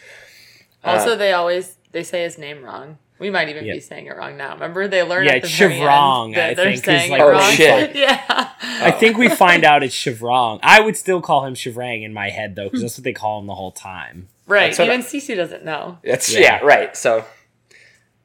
Uh, 0.82 0.88
Also, 0.90 1.16
they 1.16 1.32
always 1.32 1.76
they 1.92 2.02
say 2.02 2.22
his 2.24 2.36
name 2.38 2.62
wrong. 2.64 2.98
We 3.20 3.30
might 3.30 3.48
even 3.48 3.64
Yep. 3.64 3.76
be 3.76 3.80
saying 3.80 4.06
it 4.06 4.16
wrong 4.16 4.36
now. 4.36 4.54
Remember, 4.54 4.88
they 4.88 5.02
learned 5.02 5.26
Yeah, 5.26 5.34
at 5.36 5.42
the 5.42 5.48
it's 5.48 5.56
very 5.56 5.74
Chevrong, 5.74 6.26
end 6.30 6.34
that 6.36 6.50
I 6.50 6.54
they're 6.54 6.64
think, 6.66 6.76
is 6.78 6.84
saying 6.84 7.10
like 7.12 7.20
Oh, 7.22 7.30
wrong. 7.30 7.52
shit. 7.52 7.94
yeah. 7.96 8.50
I 8.60 8.90
think 8.90 9.16
we 9.16 9.28
find 9.28 9.64
out 9.64 9.82
it's 9.84 9.94
Chevrong. 9.94 10.58
I 10.62 10.80
would 10.80 10.96
still 10.96 11.20
call 11.22 11.46
him 11.46 11.54
Chevrang 11.54 12.02
in 12.04 12.12
my 12.12 12.30
head 12.30 12.56
though, 12.56 12.64
because 12.64 12.82
that's 12.82 12.98
what 12.98 13.04
they 13.04 13.12
call 13.12 13.38
him 13.40 13.46
the 13.46 13.54
whole 13.54 13.70
time. 13.70 14.28
Right. 14.46 14.76
That's 14.76 14.80
Even 14.80 15.00
I- 15.00 15.04
Cece 15.04 15.36
doesn't 15.36 15.64
know. 15.64 15.98
That's, 16.04 16.34
Yeah. 16.34 16.40
yeah. 16.40 16.58
right. 16.64 16.96
So 16.96 17.24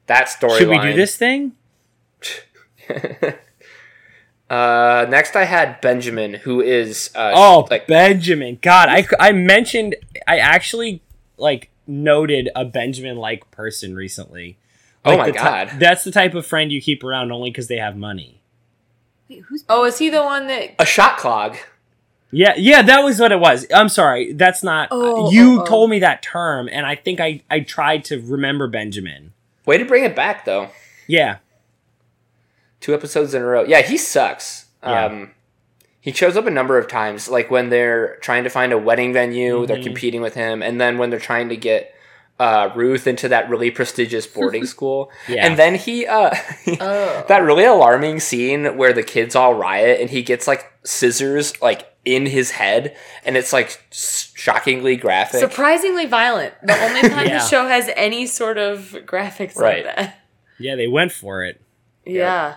that 0.06 0.28
story. 0.28 0.58
Should 0.58 0.68
we 0.68 0.78
do 0.80 0.92
this 0.92 1.16
thing? 1.16 1.52
Uh, 4.50 5.06
next, 5.08 5.36
I 5.36 5.44
had 5.44 5.80
Benjamin, 5.80 6.34
who 6.34 6.60
is 6.60 7.10
uh, 7.14 7.32
Oh, 7.34 7.68
like 7.70 7.86
Benjamin. 7.86 8.58
God, 8.60 8.88
I, 8.88 9.06
I 9.20 9.30
mentioned, 9.30 9.94
I 10.26 10.38
actually 10.38 11.02
like 11.38 11.70
noted 11.86 12.48
a 12.56 12.64
Benjamin 12.64 13.16
like 13.16 13.48
person 13.52 13.94
recently. 13.94 14.58
Oh 15.04 15.16
my 15.16 15.26
the 15.30 15.38
ty- 15.38 15.64
God. 15.66 15.80
that's 15.80 16.04
the 16.04 16.10
type 16.10 16.34
of 16.34 16.44
friend 16.44 16.70
you 16.72 16.82
keep 16.82 17.02
around 17.04 17.32
only 17.32 17.50
because 17.50 17.68
they 17.68 17.78
have 17.78 17.96
money. 17.96 18.42
Wait, 19.28 19.42
who's 19.48 19.64
Oh, 19.68 19.84
is 19.84 19.98
he 19.98 20.10
the 20.10 20.22
one 20.22 20.48
that? 20.48 20.74
a 20.78 20.84
shot 20.84 21.16
clog. 21.16 21.56
Yeah, 22.32 22.54
yeah, 22.56 22.82
that 22.82 23.00
was 23.00 23.18
what 23.18 23.32
it 23.32 23.40
was. 23.40 23.66
I'm 23.74 23.88
sorry, 23.88 24.32
that's 24.32 24.62
not. 24.62 24.88
Oh, 24.90 25.30
you 25.32 25.58
oh, 25.58 25.62
oh. 25.62 25.64
told 25.64 25.90
me 25.90 26.00
that 26.00 26.22
term, 26.22 26.68
and 26.70 26.86
I 26.86 26.94
think 26.96 27.18
I 27.20 27.42
I 27.50 27.60
tried 27.60 28.04
to 28.06 28.20
remember 28.20 28.66
Benjamin. 28.68 29.32
Way 29.64 29.78
to 29.78 29.84
bring 29.84 30.04
it 30.04 30.14
back, 30.14 30.44
though. 30.44 30.68
Yeah, 31.06 31.38
Two 32.80 32.94
episodes 32.94 33.34
in 33.34 33.42
a 33.42 33.44
row. 33.46 33.64
Yeah, 33.64 33.82
he 33.82 33.96
sucks. 33.96 34.66
Yeah. 34.82 35.04
Um, 35.06 35.30
he 36.00 36.12
shows 36.12 36.36
up 36.36 36.46
a 36.46 36.50
number 36.50 36.78
of 36.78 36.88
times, 36.88 37.28
like 37.28 37.50
when 37.50 37.68
they're 37.68 38.16
trying 38.22 38.44
to 38.44 38.50
find 38.50 38.72
a 38.72 38.78
wedding 38.78 39.12
venue, 39.12 39.66
they're 39.66 39.76
Mhm. 39.76 39.82
competing 39.84 40.22
with 40.22 40.34
him, 40.34 40.62
and 40.62 40.80
then 40.80 40.96
when 40.96 41.10
they're 41.10 41.18
trying 41.20 41.48
to 41.50 41.56
get 41.56 41.94
uh, 42.38 42.70
Ruth 42.74 43.06
into 43.06 43.28
that 43.28 43.50
really 43.50 43.70
prestigious 43.70 44.26
boarding 44.26 44.64
school, 44.74 45.10
Yeah. 45.28 45.44
and 45.46 45.58
then 45.58 45.74
he 45.74 46.06
uh, 46.06 46.34
Oh. 46.80 47.24
that 47.28 47.42
really 47.42 47.64
alarming 47.64 48.18
scene 48.20 48.78
where 48.78 48.94
the 48.94 49.02
kids 49.02 49.36
all 49.36 49.52
riot 49.52 50.00
and 50.00 50.08
he 50.08 50.22
gets 50.22 50.48
like 50.48 50.64
scissors 50.82 51.60
like 51.60 51.86
in 52.06 52.24
his 52.24 52.52
head, 52.52 52.96
and 53.26 53.36
it's 53.36 53.52
like 53.52 53.78
shockingly 53.92 54.96
graphic. 54.96 55.38
Surprisingly 55.40 56.06
violent. 56.06 56.54
The 56.62 56.82
only 56.82 57.02
time 57.10 57.26
Yeah. 57.26 57.40
the 57.40 57.46
show 57.46 57.66
has 57.68 57.90
any 57.94 58.24
sort 58.26 58.56
of 58.56 58.96
graphics 59.04 59.54
Right. 59.56 59.84
like 59.84 59.96
that. 59.96 60.18
yeah, 60.58 60.76
they 60.76 60.86
went 60.88 61.12
for 61.12 61.44
it. 61.44 61.60
Yeah. 62.06 62.54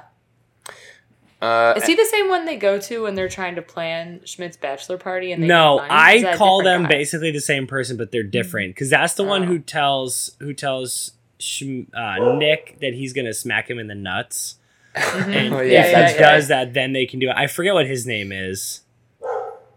Uh, 1.43 1.73
Is 1.75 1.85
he 1.85 1.93
the 1.95 2.05
same 2.05 2.29
one 2.29 2.45
they 2.45 2.55
go 2.55 2.79
to 2.79 3.03
when 3.03 3.15
they're 3.15 3.27
trying 3.27 3.55
to 3.55 3.61
plan 3.61 4.21
Schmidt's 4.25 4.55
bachelor 4.57 4.97
party? 4.97 5.31
And 5.31 5.43
they 5.43 5.47
No, 5.47 5.79
get 5.79 5.89
money? 5.89 6.15
Is 6.17 6.23
that 6.23 6.31
I 6.31 6.33
a 6.35 6.37
call 6.37 6.63
them 6.63 6.83
guy? 6.83 6.89
basically 6.89 7.31
the 7.31 7.41
same 7.41 7.67
person, 7.67 7.97
but 7.97 8.11
they're 8.11 8.23
different. 8.23 8.73
Because 8.75 8.89
that's 8.89 9.15
the 9.15 9.23
one 9.23 9.43
Oh. 9.43 9.45
who 9.47 9.59
tells 9.59 10.35
who 10.39 10.53
tells 10.53 11.11
Shm- 11.39 11.87
uh, 11.93 12.35
Nick 12.37 12.77
that 12.79 12.93
he's 12.93 13.11
gonna 13.11 13.33
smack 13.33 13.69
him 13.69 13.77
in 13.77 13.87
the 13.87 13.95
nuts, 13.95 14.55
and 14.95 15.53
Oh, 15.53 15.57
if 15.57 15.69
yeah, 15.71 15.85
he 15.85 15.91
yeah, 15.91 16.11
yeah. 16.11 16.17
does 16.17 16.47
that, 16.47 16.73
then 16.73 16.93
they 16.93 17.05
can 17.05 17.19
do 17.19 17.29
it. 17.29 17.35
I 17.35 17.47
forget 17.47 17.73
what 17.73 17.87
his 17.87 18.05
name 18.07 18.31
is. 18.31 18.81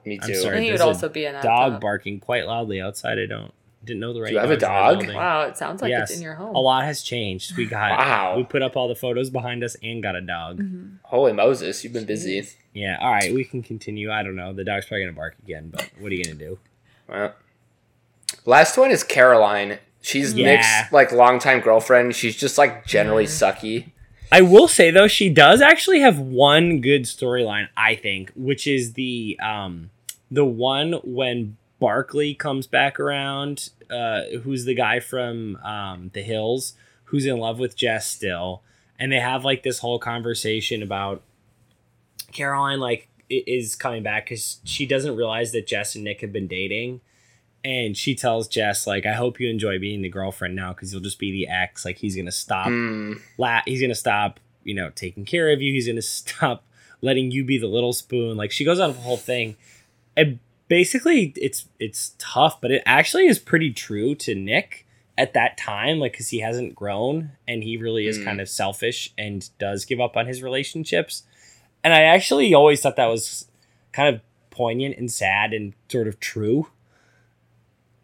me 0.05 0.21
I'm 0.23 0.29
too. 0.29 0.35
sorry. 0.37 0.55
I 0.55 0.59
think 0.59 0.65
he 0.67 0.71
would 0.71 0.79
There's 0.79 0.87
a 0.87 0.87
also 0.87 1.09
be 1.09 1.25
in 1.25 1.33
that. 1.33 1.43
Dog 1.43 1.73
though. 1.73 1.79
barking 1.81 2.21
quite 2.21 2.47
loudly 2.47 2.81
outside. 2.81 3.19
I 3.19 3.27
don't 3.27 3.53
didn't 3.87 4.01
know 4.01 4.13
the 4.13 4.21
right. 4.21 4.33
you 4.33 4.39
have 4.39 4.51
a 4.51 4.57
dogs 4.57 5.01
in 5.01 5.07
the 5.07 5.13
dog? 5.15 5.17
Wow, 5.23 5.41
it 5.43 5.57
sounds 5.57 5.81
like 5.81 5.91
yes, 5.91 6.11
it's 6.11 6.19
in 6.19 6.23
your 6.23 6.35
home. 6.35 6.55
a 6.55 6.59
lot 6.59 6.85
has 6.85 7.03
changed. 7.03 7.57
We 7.57 7.65
got 7.67 7.99
Wow. 7.99 8.35
we 8.37 8.45
put 8.45 8.61
up 8.63 8.77
all 8.77 8.89
the 8.89 8.95
photos 8.95 9.31
behind 9.31 9.65
us 9.65 9.77
and 9.83 10.03
got 10.03 10.15
a 10.17 10.21
dog. 10.21 10.63
Holy 11.05 11.33
Moses, 11.33 11.83
you've 11.85 11.93
been 11.93 12.05
busy. 12.05 12.41
Jeez. 12.41 12.55
Yeah, 12.75 12.99
all 13.01 13.11
right, 13.13 13.33
we 13.33 13.45
can 13.45 13.63
continue. 13.63 14.11
I 14.13 14.23
don't 14.23 14.37
know. 14.37 14.53
The 14.53 14.65
dog's 14.65 14.85
probably 14.87 15.05
gonna 15.05 15.17
bark 15.17 15.37
again, 15.43 15.71
but 15.73 15.89
what 15.99 16.13
are 16.13 16.15
you 16.15 16.25
gonna 16.25 16.37
do? 16.37 16.59
Well, 17.09 17.35
last 18.45 18.77
one 18.77 18.91
is 18.91 19.03
Caroline. 19.05 19.79
She's 20.03 20.35
Yeah. 20.35 20.57
Nick's 20.57 20.93
like 20.93 21.13
longtime 21.13 21.61
girlfriend. 21.61 22.15
She's 22.15 22.37
just 22.37 22.59
like 22.59 22.87
generally 22.87 23.25
sucky. 23.25 23.93
I 24.31 24.43
will 24.43 24.69
say 24.69 24.91
though, 24.91 25.09
she 25.09 25.31
does 25.31 25.61
actually 25.61 26.01
have 26.01 26.19
one 26.19 26.81
good 26.81 27.03
storyline, 27.05 27.69
I 27.77 27.95
think, 27.95 28.33
which 28.35 28.67
is 28.67 28.93
the 28.95 29.39
um 29.43 29.91
the 30.31 30.45
one 30.45 30.95
when 31.05 31.57
Barkley 31.79 32.35
comes 32.35 32.67
back 32.67 32.99
around, 32.99 33.71
uh, 33.91 34.23
who's 34.43 34.65
the 34.65 34.75
guy 34.75 35.01
from 35.01 35.57
um 35.57 36.11
the 36.15 36.23
hills, 36.23 36.75
who's 37.05 37.27
in 37.27 37.39
love 37.39 37.59
with 37.59 37.77
Jess 37.77 38.07
still, 38.07 38.63
and 38.99 39.13
they 39.13 39.21
have 39.21 39.45
like 39.45 39.63
this 39.63 39.81
whole 39.81 39.99
conversation 39.99 40.83
about 40.83 41.23
Caroline 42.33 42.81
like 42.81 43.09
is 43.29 43.75
coming 43.75 44.03
back 44.03 44.27
because 44.27 44.61
she 44.65 44.87
doesn't 44.87 45.17
realize 45.17 45.53
that 45.53 45.67
Jess 45.67 45.95
and 45.95 46.05
Nick 46.05 46.21
have 46.21 46.33
been 46.33 46.47
dating. 46.47 47.01
And 47.65 47.97
she 47.97 48.15
tells 48.15 48.47
Jess, 48.47 48.87
like, 48.87 49.07
I 49.07 49.15
hope 49.15 49.41
you 49.41 49.51
enjoy 49.51 49.81
being 49.81 50.01
the 50.01 50.09
girlfriend 50.09 50.55
now 50.55 50.73
because 50.73 50.93
you'll 50.93 51.03
just 51.03 51.19
be 51.19 51.33
the 51.33 51.49
ex. 51.49 51.85
Like, 51.85 51.99
he's 51.99 52.15
going 52.15 52.27
to 52.27 52.31
stop 52.33 52.69
Mm, 52.69 53.21
la- 53.39 53.63
he's 53.67 53.81
gonna 53.81 53.97
stop 53.97 54.39
you 54.63 54.75
know 54.75 54.91
taking 54.95 55.25
care 55.25 55.51
of 55.53 55.61
you. 55.61 55.73
He's 55.73 55.87
gonna 55.89 56.03
stop 56.03 56.65
letting 57.03 57.31
you 57.31 57.45
be 57.45 57.59
the 57.59 57.67
little 57.67 57.93
spoon. 57.93 58.37
Like 58.37 58.53
she 58.53 58.65
goes 58.65 58.79
on 58.81 58.93
the 58.93 59.01
whole 59.01 59.17
thing. 59.17 59.57
And 60.17 60.39
basically 60.69 61.33
it's 61.37 61.67
it's 61.79 62.15
tough 62.19 62.61
but 62.61 62.71
it 62.71 62.83
actually 62.87 63.27
is 63.27 63.39
pretty 63.39 63.73
true 63.73 64.15
to 64.15 64.35
nick 64.35 64.87
at 65.19 65.33
that 65.35 65.57
time 65.57 65.99
like 65.99 66.13
because 66.13 66.29
he 66.31 66.41
hasn't 66.41 66.75
grown 66.75 67.31
and 67.47 67.63
he 67.63 67.77
really 67.77 68.07
is 68.07 68.19
Mm. 68.19 68.25
kind 68.25 68.41
of 68.41 68.49
selfish 68.49 69.13
and 69.17 69.49
does 69.59 69.85
give 69.85 70.01
up 70.01 70.17
on 70.17 70.27
his 70.27 70.43
relationships 70.43 71.23
and 71.85 71.95
i 71.95 72.03
actually 72.03 72.53
always 72.53 72.81
thought 72.81 72.97
that 72.97 73.07
was 73.07 73.47
kind 73.93 74.15
of 74.15 74.21
poignant 74.51 74.97
and 74.99 75.11
sad 75.11 75.53
and 75.53 75.73
sort 75.89 76.09
of 76.09 76.19
true 76.21 76.69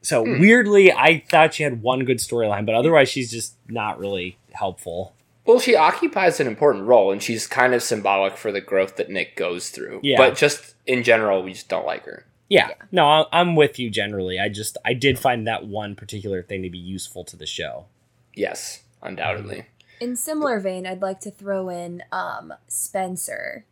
so 0.00 0.24
Hmm. 0.24 0.40
weirdly 0.40 0.92
i 0.92 1.22
thought 1.28 1.54
she 1.54 1.62
had 1.62 1.82
one 1.82 2.04
good 2.04 2.18
storyline 2.18 2.64
but 2.66 2.74
otherwise 2.74 3.08
she's 3.08 3.30
just 3.30 3.56
not 3.68 3.98
really 3.98 4.36
helpful 4.52 5.14
well, 5.44 5.58
she 5.58 5.74
occupies 5.74 6.38
an 6.38 6.46
important 6.46 6.84
role, 6.86 7.10
and 7.10 7.20
she's 7.20 7.48
kind 7.48 7.74
of 7.74 7.82
symbolic 7.82 8.36
for 8.36 8.52
the 8.52 8.60
growth 8.60 8.94
that 8.94 9.10
Nick 9.10 9.34
goes 9.34 9.70
through. 9.70 9.98
Yeah. 10.00 10.16
But 10.16 10.36
just 10.36 10.76
in 10.86 11.02
general, 11.02 11.42
we 11.42 11.52
just 11.52 11.68
don't 11.68 11.84
like 11.84 12.04
her. 12.04 12.24
Yeah. 12.52 12.70
No, 12.90 13.06
I- 13.06 13.26
I'm 13.32 13.56
with 13.56 13.78
you 13.78 13.90
generally. 13.90 14.38
I 14.38 14.48
just 14.48 14.76
I 14.84 14.94
did 14.94 15.18
find 15.18 15.46
that 15.46 15.66
one 15.66 15.94
particular 15.94 16.42
thing 16.42 16.62
to 16.62 16.70
be 16.70 16.78
useful 16.78 17.24
to 17.24 17.36
the 17.36 17.46
show. 17.46 17.86
Yes, 18.34 18.82
undoubtedly. 19.02 19.66
In 20.00 20.16
similar 20.16 20.58
vein, 20.60 20.86
I'd 20.86 21.02
like 21.02 21.20
to 21.20 21.30
throw 21.30 21.68
in 21.68 22.02
um, 22.12 22.52
Spencer, 22.68 23.64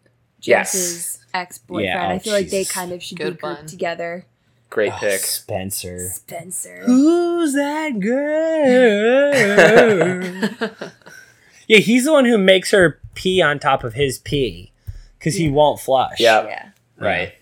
Yes. 0.43 0.73
Jess's 0.73 1.25
ex-boyfriend. 1.35 1.85
Yeah, 1.87 2.07
oh, 2.07 2.11
I 2.11 2.19
feel 2.21 2.33
like 2.33 2.51
they 2.51 2.65
kind 2.65 2.93
of 2.93 3.03
should 3.03 3.19
Good 3.19 3.35
be 3.35 3.41
grouped 3.41 3.59
one. 3.61 3.67
together. 3.67 4.27
Great 4.71 4.93
Oh, 4.93 4.97
pick. 5.01 5.21
Spencer. 5.21 6.09
Spencer. 6.11 6.83
Who's 6.87 7.55
that 7.55 7.99
girl? 8.01 9.35
yeah, 11.67 11.79
he's 11.79 12.05
the 12.05 12.13
one 12.13 12.25
who 12.25 12.39
makes 12.39 12.71
her 12.71 13.01
pee 13.15 13.43
on 13.43 13.59
top 13.59 13.83
of 13.85 13.95
his 13.95 14.19
pee 14.19 14.73
because 15.19 15.35
he 15.37 15.51
won't 15.51 15.81
flush. 15.81 16.21
Yeah. 16.21 16.45
Yeah. 16.47 16.69
Right. 16.99 17.33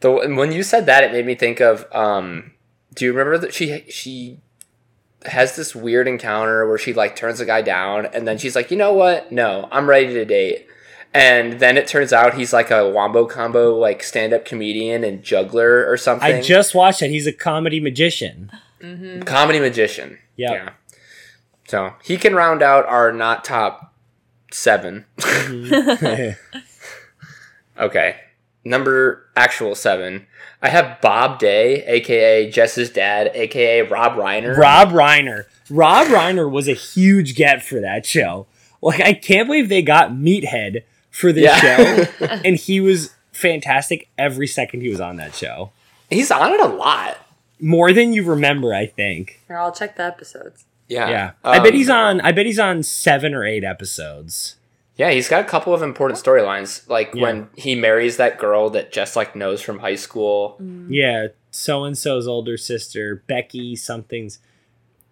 The 0.00 0.10
when 0.10 0.52
you 0.52 0.62
said 0.62 0.86
that, 0.86 1.04
it 1.04 1.12
made 1.12 1.26
me 1.26 1.34
think 1.34 1.60
of. 1.60 1.86
Um, 1.92 2.52
do 2.94 3.04
you 3.04 3.12
remember 3.12 3.38
that 3.38 3.54
she 3.54 3.84
she 3.90 4.38
has 5.26 5.56
this 5.56 5.74
weird 5.74 6.08
encounter 6.08 6.66
where 6.66 6.78
she 6.78 6.92
like 6.92 7.14
turns 7.16 7.40
a 7.40 7.46
guy 7.46 7.62
down, 7.62 8.06
and 8.06 8.26
then 8.26 8.38
she's 8.38 8.56
like, 8.56 8.70
you 8.70 8.76
know 8.76 8.92
what? 8.92 9.30
No, 9.30 9.68
I'm 9.70 9.88
ready 9.88 10.12
to 10.14 10.24
date. 10.24 10.66
And 11.12 11.58
then 11.58 11.76
it 11.76 11.88
turns 11.88 12.12
out 12.12 12.34
he's 12.34 12.52
like 12.52 12.70
a 12.70 12.88
wombo 12.88 13.26
combo 13.26 13.76
like 13.76 14.02
stand 14.02 14.32
up 14.32 14.44
comedian 14.44 15.02
and 15.02 15.22
juggler 15.22 15.84
or 15.90 15.96
something. 15.96 16.32
I 16.32 16.40
just 16.40 16.74
watched 16.74 17.02
it. 17.02 17.10
He's 17.10 17.26
a 17.26 17.32
comedy 17.32 17.80
magician. 17.80 18.50
Mm-hmm. 18.80 19.22
comedy 19.22 19.60
magician. 19.60 20.18
Yep. 20.36 20.52
Yeah. 20.52 20.70
So 21.66 21.94
he 22.02 22.16
can 22.16 22.34
round 22.34 22.62
out 22.62 22.86
our 22.86 23.12
not 23.12 23.44
top 23.44 23.92
seven. 24.52 25.04
Okay. 27.80 28.20
Number 28.64 29.24
actual 29.36 29.74
seven. 29.74 30.26
I 30.62 30.68
have 30.68 31.00
Bob 31.00 31.38
Day, 31.38 31.82
aka 31.86 32.50
Jess's 32.50 32.90
dad, 32.90 33.30
aka 33.34 33.82
Rob 33.82 34.12
Reiner. 34.12 34.56
Rob 34.56 34.90
Reiner. 34.90 35.46
Rob 35.70 36.08
Reiner 36.08 36.50
was 36.50 36.68
a 36.68 36.74
huge 36.74 37.34
get 37.36 37.62
for 37.62 37.80
that 37.80 38.04
show. 38.04 38.46
Like 38.82 39.00
I 39.00 39.14
can't 39.14 39.46
believe 39.48 39.68
they 39.68 39.82
got 39.82 40.10
Meathead 40.10 40.82
for 41.10 41.32
this 41.32 41.44
Yeah. 41.44 41.58
show, 42.06 42.26
and 42.44 42.56
he 42.56 42.80
was 42.80 43.14
fantastic 43.32 44.08
every 44.18 44.46
second 44.46 44.82
he 44.82 44.88
was 44.90 45.00
on 45.00 45.16
that 45.16 45.34
show. 45.34 45.70
He's 46.10 46.30
on 46.30 46.52
it 46.52 46.60
a 46.60 46.66
lot. 46.66 47.16
More 47.60 47.92
than 47.92 48.12
you 48.12 48.24
remember, 48.24 48.74
I 48.74 48.86
think. 48.86 49.40
Here, 49.48 49.56
I'll 49.58 49.72
check 49.72 49.96
the 49.96 50.02
episodes. 50.04 50.64
Yeah. 50.88 51.08
Yeah, 51.08 51.30
I 51.44 51.58
bet 51.60 51.68
Um, 51.68 51.74
he's 51.74 51.88
on. 51.90 52.20
I 52.20 52.32
bet 52.32 52.46
he's 52.46 52.58
on 52.58 52.82
seven 52.82 53.32
or 53.34 53.44
eight 53.46 53.64
episodes. 53.64 54.56
Yeah, 54.96 55.10
he's 55.10 55.28
got 55.28 55.40
a 55.40 55.48
couple 55.48 55.72
of 55.72 55.82
important 55.82 56.20
storylines, 56.22 56.86
like 56.88 57.14
Yeah. 57.14 57.22
when 57.22 57.48
he 57.56 57.74
marries 57.74 58.16
that 58.18 58.38
girl 58.38 58.68
that 58.70 58.92
Jess 58.92 59.16
like 59.16 59.34
knows 59.34 59.62
from 59.62 59.78
high 59.78 59.94
school. 59.94 60.60
Yeah, 60.88 61.28
so 61.50 61.84
and 61.84 61.96
so's 61.96 62.26
older 62.28 62.56
sister, 62.56 63.22
Becky 63.26 63.76
something's. 63.76 64.40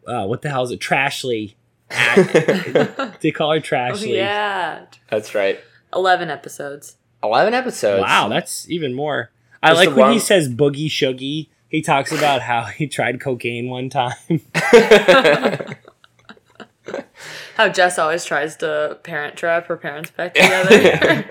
Uh, 0.07 0.27
what 0.27 0.43
the 0.43 0.49
hell 0.51 0.63
is 0.65 0.71
it? 0.71 0.81
Trashly. 0.81 1.55
they 3.21 3.31
call 3.31 3.51
her 3.53 3.57
Oh, 3.57 3.61
Trashly. 3.61 4.15
yeah. 4.17 4.87
That's 5.11 5.35
right. 5.35 5.59
11 5.95 6.29
episodes. 6.31 6.97
Eleven 7.23 7.53
episodes. 7.55 8.03
Wow, 8.03 8.29
that's 8.29 8.69
even 8.71 8.95
more. 8.95 9.31
I 9.63 9.71
Just 9.71 9.79
like 9.81 9.95
the 9.95 10.01
when 10.01 10.13
he 10.13 10.19
says 10.21 10.49
boogie 10.49 10.87
shuggy. 10.87 11.49
He 11.69 11.83
talks 11.83 12.13
about 12.13 12.43
how 12.43 12.63
he 12.65 12.87
tried 12.87 13.21
cocaine 13.21 13.69
one 13.69 13.91
time. 13.91 14.15
How 17.57 17.69
Jess 17.69 17.99
always 17.99 18.25
tries 18.25 18.57
to 18.57 18.99
parent 19.03 19.37
trap 19.37 19.67
her 19.67 19.77
parents 19.77 20.11
back 20.11 20.35
together. 20.35 21.31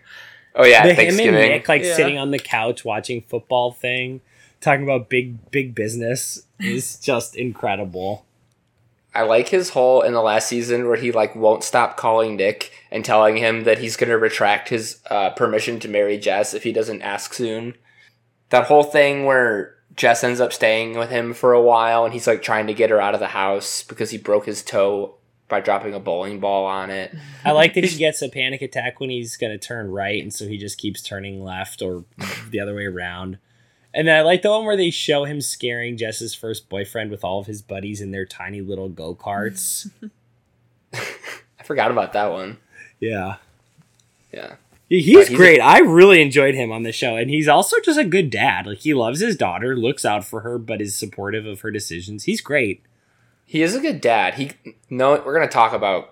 oh 0.54 0.64
yeah, 0.64 0.82
the 0.86 0.94
him 0.94 0.98
and 0.98 1.08
Thanksgiving. 1.08 1.34
Nick 1.50 1.68
like 1.68 1.82
Yeah. 1.82 1.94
sitting 1.96 2.18
on 2.18 2.30
the 2.30 2.38
couch 2.38 2.84
watching 2.84 3.22
football 3.22 3.72
thing, 3.72 4.20
talking 4.60 4.84
about 4.84 5.08
big 5.08 5.50
big 5.50 5.74
business 5.74 6.46
is 6.60 6.96
just 7.00 7.36
incredible. 7.36 8.24
I 9.16 9.22
like 9.22 9.48
his 9.48 9.70
whole 9.70 10.02
in 10.02 10.12
the 10.12 10.20
last 10.22 10.48
season 10.48 10.88
where 10.88 10.96
he 10.96 11.12
like 11.12 11.36
won't 11.36 11.62
stop 11.62 11.96
calling 11.96 12.34
Nick 12.36 12.72
and 12.90 13.04
telling 13.04 13.36
him 13.36 13.62
that 13.64 13.78
he's 13.78 13.96
gonna 13.96 14.18
retract 14.18 14.68
his 14.70 15.00
uh, 15.08 15.30
permission 15.30 15.78
to 15.80 15.88
marry 15.88 16.18
Jess 16.18 16.52
if 16.52 16.64
he 16.64 16.72
doesn't 16.72 17.02
ask 17.02 17.32
soon. 17.32 17.74
That 18.50 18.64
whole 18.66 18.82
thing 18.84 19.24
where 19.24 19.76
Jess 19.96 20.24
ends 20.24 20.40
up 20.40 20.52
staying 20.52 20.98
with 20.98 21.10
him 21.10 21.34
for 21.34 21.52
a 21.52 21.60
while 21.62 22.04
and 22.04 22.12
he's 22.12 22.26
like 22.26 22.42
trying 22.42 22.66
to 22.66 22.74
get 22.74 22.90
her 22.90 23.00
out 23.00 23.14
of 23.14 23.20
the 23.20 23.28
house 23.28 23.82
because 23.82 24.10
he 24.10 24.18
broke 24.18 24.46
his 24.46 24.62
toe 24.62 25.14
by 25.48 25.60
dropping 25.60 25.94
a 25.94 26.00
bowling 26.00 26.40
ball 26.40 26.64
on 26.66 26.90
it. 26.90 27.14
I 27.44 27.52
like 27.52 27.74
that 27.74 27.84
he 27.84 27.96
gets 27.98 28.22
a 28.22 28.28
panic 28.28 28.62
attack 28.62 28.98
when 28.98 29.10
he's 29.10 29.36
gonna 29.36 29.58
turn 29.58 29.90
right, 29.90 30.22
and 30.22 30.32
so 30.32 30.48
he 30.48 30.56
just 30.58 30.78
keeps 30.78 31.02
turning 31.02 31.44
left 31.44 31.82
or 31.82 32.04
the 32.50 32.60
other 32.60 32.74
way 32.74 32.86
around. 32.86 33.38
And 33.92 34.08
then 34.08 34.16
I 34.16 34.22
like 34.22 34.42
the 34.42 34.50
one 34.50 34.64
where 34.64 34.76
they 34.76 34.90
show 34.90 35.24
him 35.24 35.40
scaring 35.40 35.96
Jess's 35.96 36.34
first 36.34 36.68
boyfriend 36.68 37.12
with 37.12 37.22
all 37.22 37.38
of 37.38 37.46
his 37.46 37.62
buddies 37.62 38.00
in 38.00 38.10
their 38.10 38.24
tiny 38.24 38.60
little 38.60 38.88
go 38.88 39.14
karts. 39.14 39.88
I 40.92 41.62
forgot 41.62 41.90
about 41.92 42.12
that 42.14 42.32
one. 42.32 42.58
yeah. 42.98 43.36
Yeah. 44.32 44.56
Yeah, 44.88 45.00
He's, 45.00 45.14
But 45.16 45.28
he's 45.28 45.36
great. 45.36 45.60
I 45.60 45.78
really 45.78 46.20
enjoyed 46.20 46.54
him 46.54 46.70
on 46.70 46.82
the 46.82 46.92
show, 46.92 47.16
and 47.16 47.30
he's 47.30 47.48
also 47.48 47.76
just 47.80 47.98
a 47.98 48.04
good 48.04 48.30
dad. 48.30 48.66
Like 48.66 48.78
he 48.78 48.92
loves 48.94 49.20
his 49.20 49.36
daughter, 49.36 49.76
looks 49.76 50.04
out 50.04 50.24
for 50.24 50.40
her, 50.40 50.58
but 50.58 50.80
is 50.82 50.96
supportive 50.96 51.46
of 51.46 51.60
her 51.62 51.70
decisions. 51.70 52.24
He's 52.24 52.40
great. 52.40 52.82
He 53.46 53.62
is 53.62 53.74
a 53.74 53.80
good 53.80 54.00
dad. 54.00 54.34
He 54.34 54.52
no 54.90 55.22
we're 55.24 55.34
gonna 55.34 55.48
talk 55.48 55.72
about 55.72 56.04
her 56.04 56.10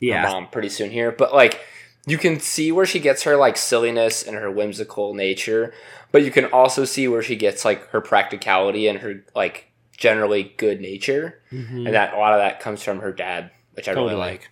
Yeah, 0.00 0.22
mom 0.22 0.48
pretty 0.48 0.68
soon 0.70 0.90
here, 0.90 1.12
but 1.12 1.34
like 1.34 1.60
you 2.06 2.18
can 2.18 2.40
see 2.40 2.70
where 2.72 2.86
she 2.86 2.98
gets 2.98 3.22
her 3.24 3.36
like 3.36 3.56
silliness 3.56 4.22
and 4.22 4.36
her 4.36 4.50
whimsical 4.50 5.14
nature, 5.14 5.72
but 6.12 6.22
you 6.24 6.30
can 6.30 6.46
also 6.46 6.84
see 6.84 7.08
where 7.08 7.22
she 7.22 7.36
gets 7.36 7.64
like 7.64 7.88
her 7.88 8.00
practicality 8.00 8.86
and 8.88 8.98
her 9.00 9.24
like 9.34 9.70
generally 9.96 10.54
good 10.56 10.80
nature, 10.80 11.40
Mhm. 11.52 11.86
and 11.86 11.94
that 11.94 12.12
a 12.14 12.18
lot 12.18 12.32
of 12.32 12.38
that 12.40 12.60
comes 12.60 12.82
from 12.82 13.00
her 13.00 13.12
dad, 13.12 13.50
which 13.72 13.88
I 13.88 13.92
Totally. 13.94 14.14
really 14.14 14.20
like. 14.20 14.50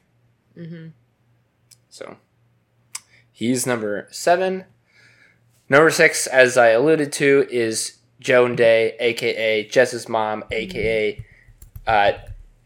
hmm 0.55 0.87
So, 1.91 2.17
He's 3.33 3.67
number 3.67 4.07
seven. 4.11 4.65
Number 5.69 5.91
six, 5.91 6.27
as 6.27 6.57
I 6.59 6.69
alluded 6.69 7.13
to, 7.15 7.47
is 7.51 7.97
Joan 8.21 8.55
Day, 8.57 8.95
aka 9.01 9.67
Jess's 9.69 10.09
mom, 10.09 10.45
aka 10.51 11.25
uh, 11.87 12.13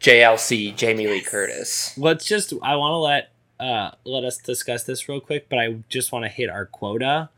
JLC, 0.00 0.74
Jamie 0.76 1.07
Lee 1.07 1.22
Curtis. 1.22 1.96
Let's 1.96 2.24
just. 2.24 2.52
I 2.62 2.76
want 2.76 2.92
to 2.92 2.96
let 2.96 3.31
uh 3.59 3.92
let 4.05 4.24
us 4.24 4.37
discuss 4.38 4.85
this 4.85 5.09
real 5.09 5.20
quick, 5.20 5.48
but 5.48 5.59
I 5.59 5.76
just 5.88 6.12
want 6.12 6.24
to 6.24 6.29
hit 6.29 6.50
our 6.50 6.66
quota. 6.66 7.31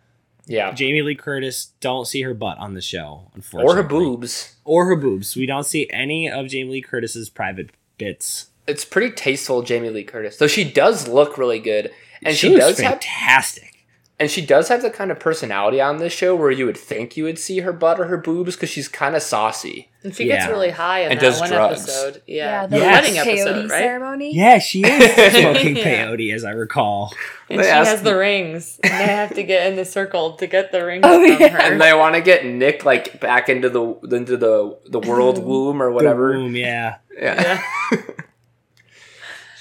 Yeah. 0.47 0.73
Jamie 0.73 1.03
Lee 1.03 1.15
Curtis. 1.15 1.73
Don't 1.81 2.07
see 2.07 2.23
her 2.23 2.33
butt 2.35 2.57
on 2.59 2.73
the 2.73 2.81
show, 2.81 3.31
unfortunately, 3.35 3.71
Or 3.73 3.77
her 3.77 3.83
boobs. 3.89 4.57
or 4.65 4.87
her 4.87 4.97
boobs. 4.97 5.37
We 5.37 5.45
don't 5.45 5.65
see 5.67 5.89
any 5.91 6.31
of 6.31 6.49
Jamie 6.49 6.71
Lee 6.73 6.81
Curtis's 6.83 7.29
private 7.29 7.71
bits. 7.99 8.49
It's 8.67 8.85
pretty 8.85 9.15
tasteful, 9.15 9.61
Jamie 9.63 9.91
Lee 9.91 10.05
Curtis. 10.05 10.39
Though 10.39 10.47
she 10.47 10.65
does 10.65 11.07
look 11.07 11.37
really 11.37 11.59
good. 11.59 11.91
And 12.23 12.37
she, 12.37 12.49
looks 12.51 12.65
does 12.65 12.79
have 12.81 12.93
fantastic. 12.95 13.87
and 14.19 14.31
she 14.31 14.45
does 14.45 14.69
have 14.69 14.83
the 14.83 14.91
kind 14.91 15.11
of 15.11 15.21
personality 15.21 15.81
on 15.81 15.99
this 15.99 16.13
show 16.13 16.35
where 16.35 16.51
you 16.51 16.67
would 16.67 16.77
think 16.77 17.17
you 17.17 17.25
would 17.25 17.39
see 17.39 17.61
her 17.61 17.73
butt 17.73 18.01
or 18.01 18.05
her 18.07 18.17
boobs 18.19 18.55
because 18.57 18.71
she's 18.71 18.89
kind 18.89 19.15
of 19.17 19.23
saucy. 19.23 19.89
And 20.05 20.15
she 20.15 20.27
gets 20.27 20.47
really 20.47 20.71
high 20.71 21.01
in 21.01 21.11
And 21.13 21.21
that 21.21 21.25
does 21.25 21.41
one 21.41 21.51
drugs. 21.51 21.83
episode. 21.83 22.23
Yeah, 22.27 22.63
Yeah, 22.63 22.67
the 22.67 22.71
the 22.71 22.77
Yes. 22.79 23.03
wedding 23.03 23.15
peyote 23.21 23.39
episode, 23.47 23.71
right? 23.71 23.79
ceremony. 23.81 24.35
Yeah, 24.35 24.59
she 24.59 24.83
is 24.85 25.33
smoking 25.41 25.77
Yeah. 25.77 25.85
peyote, 26.07 26.33
as 26.35 26.45
I 26.45 26.51
recall. 26.53 27.13
And 27.51 27.59
They 27.59 27.65
she 27.65 27.69
asked- 27.71 27.91
has 27.91 28.03
the 28.03 28.17
rings. 28.17 28.79
And 28.85 28.93
they 28.93 29.07
have 29.13 29.35
to 29.35 29.43
get 29.43 29.67
in 29.67 29.77
the 29.77 29.85
circle 29.85 30.33
to 30.37 30.47
get 30.47 30.71
the 30.73 30.85
rings 30.85 31.03
Oh, 31.05 31.21
from 31.21 31.41
yeah. 31.41 31.49
her. 31.49 31.59
And 31.59 31.81
they 31.81 31.93
want 31.95 32.15
to 32.15 32.21
get 32.21 32.45
Nick 32.47 32.85
like 32.85 33.19
back 33.21 33.49
into 33.49 33.69
the 33.71 33.83
into 34.17 34.37
the 34.37 34.79
the 34.89 35.01
world 35.01 35.39
womb 35.45 35.83
or 35.83 35.91
whatever. 35.91 36.33
The 36.33 36.39
womb, 36.39 36.55
yeah, 36.57 36.97
Yeah. 37.17 37.61
Yeah. 37.93 37.99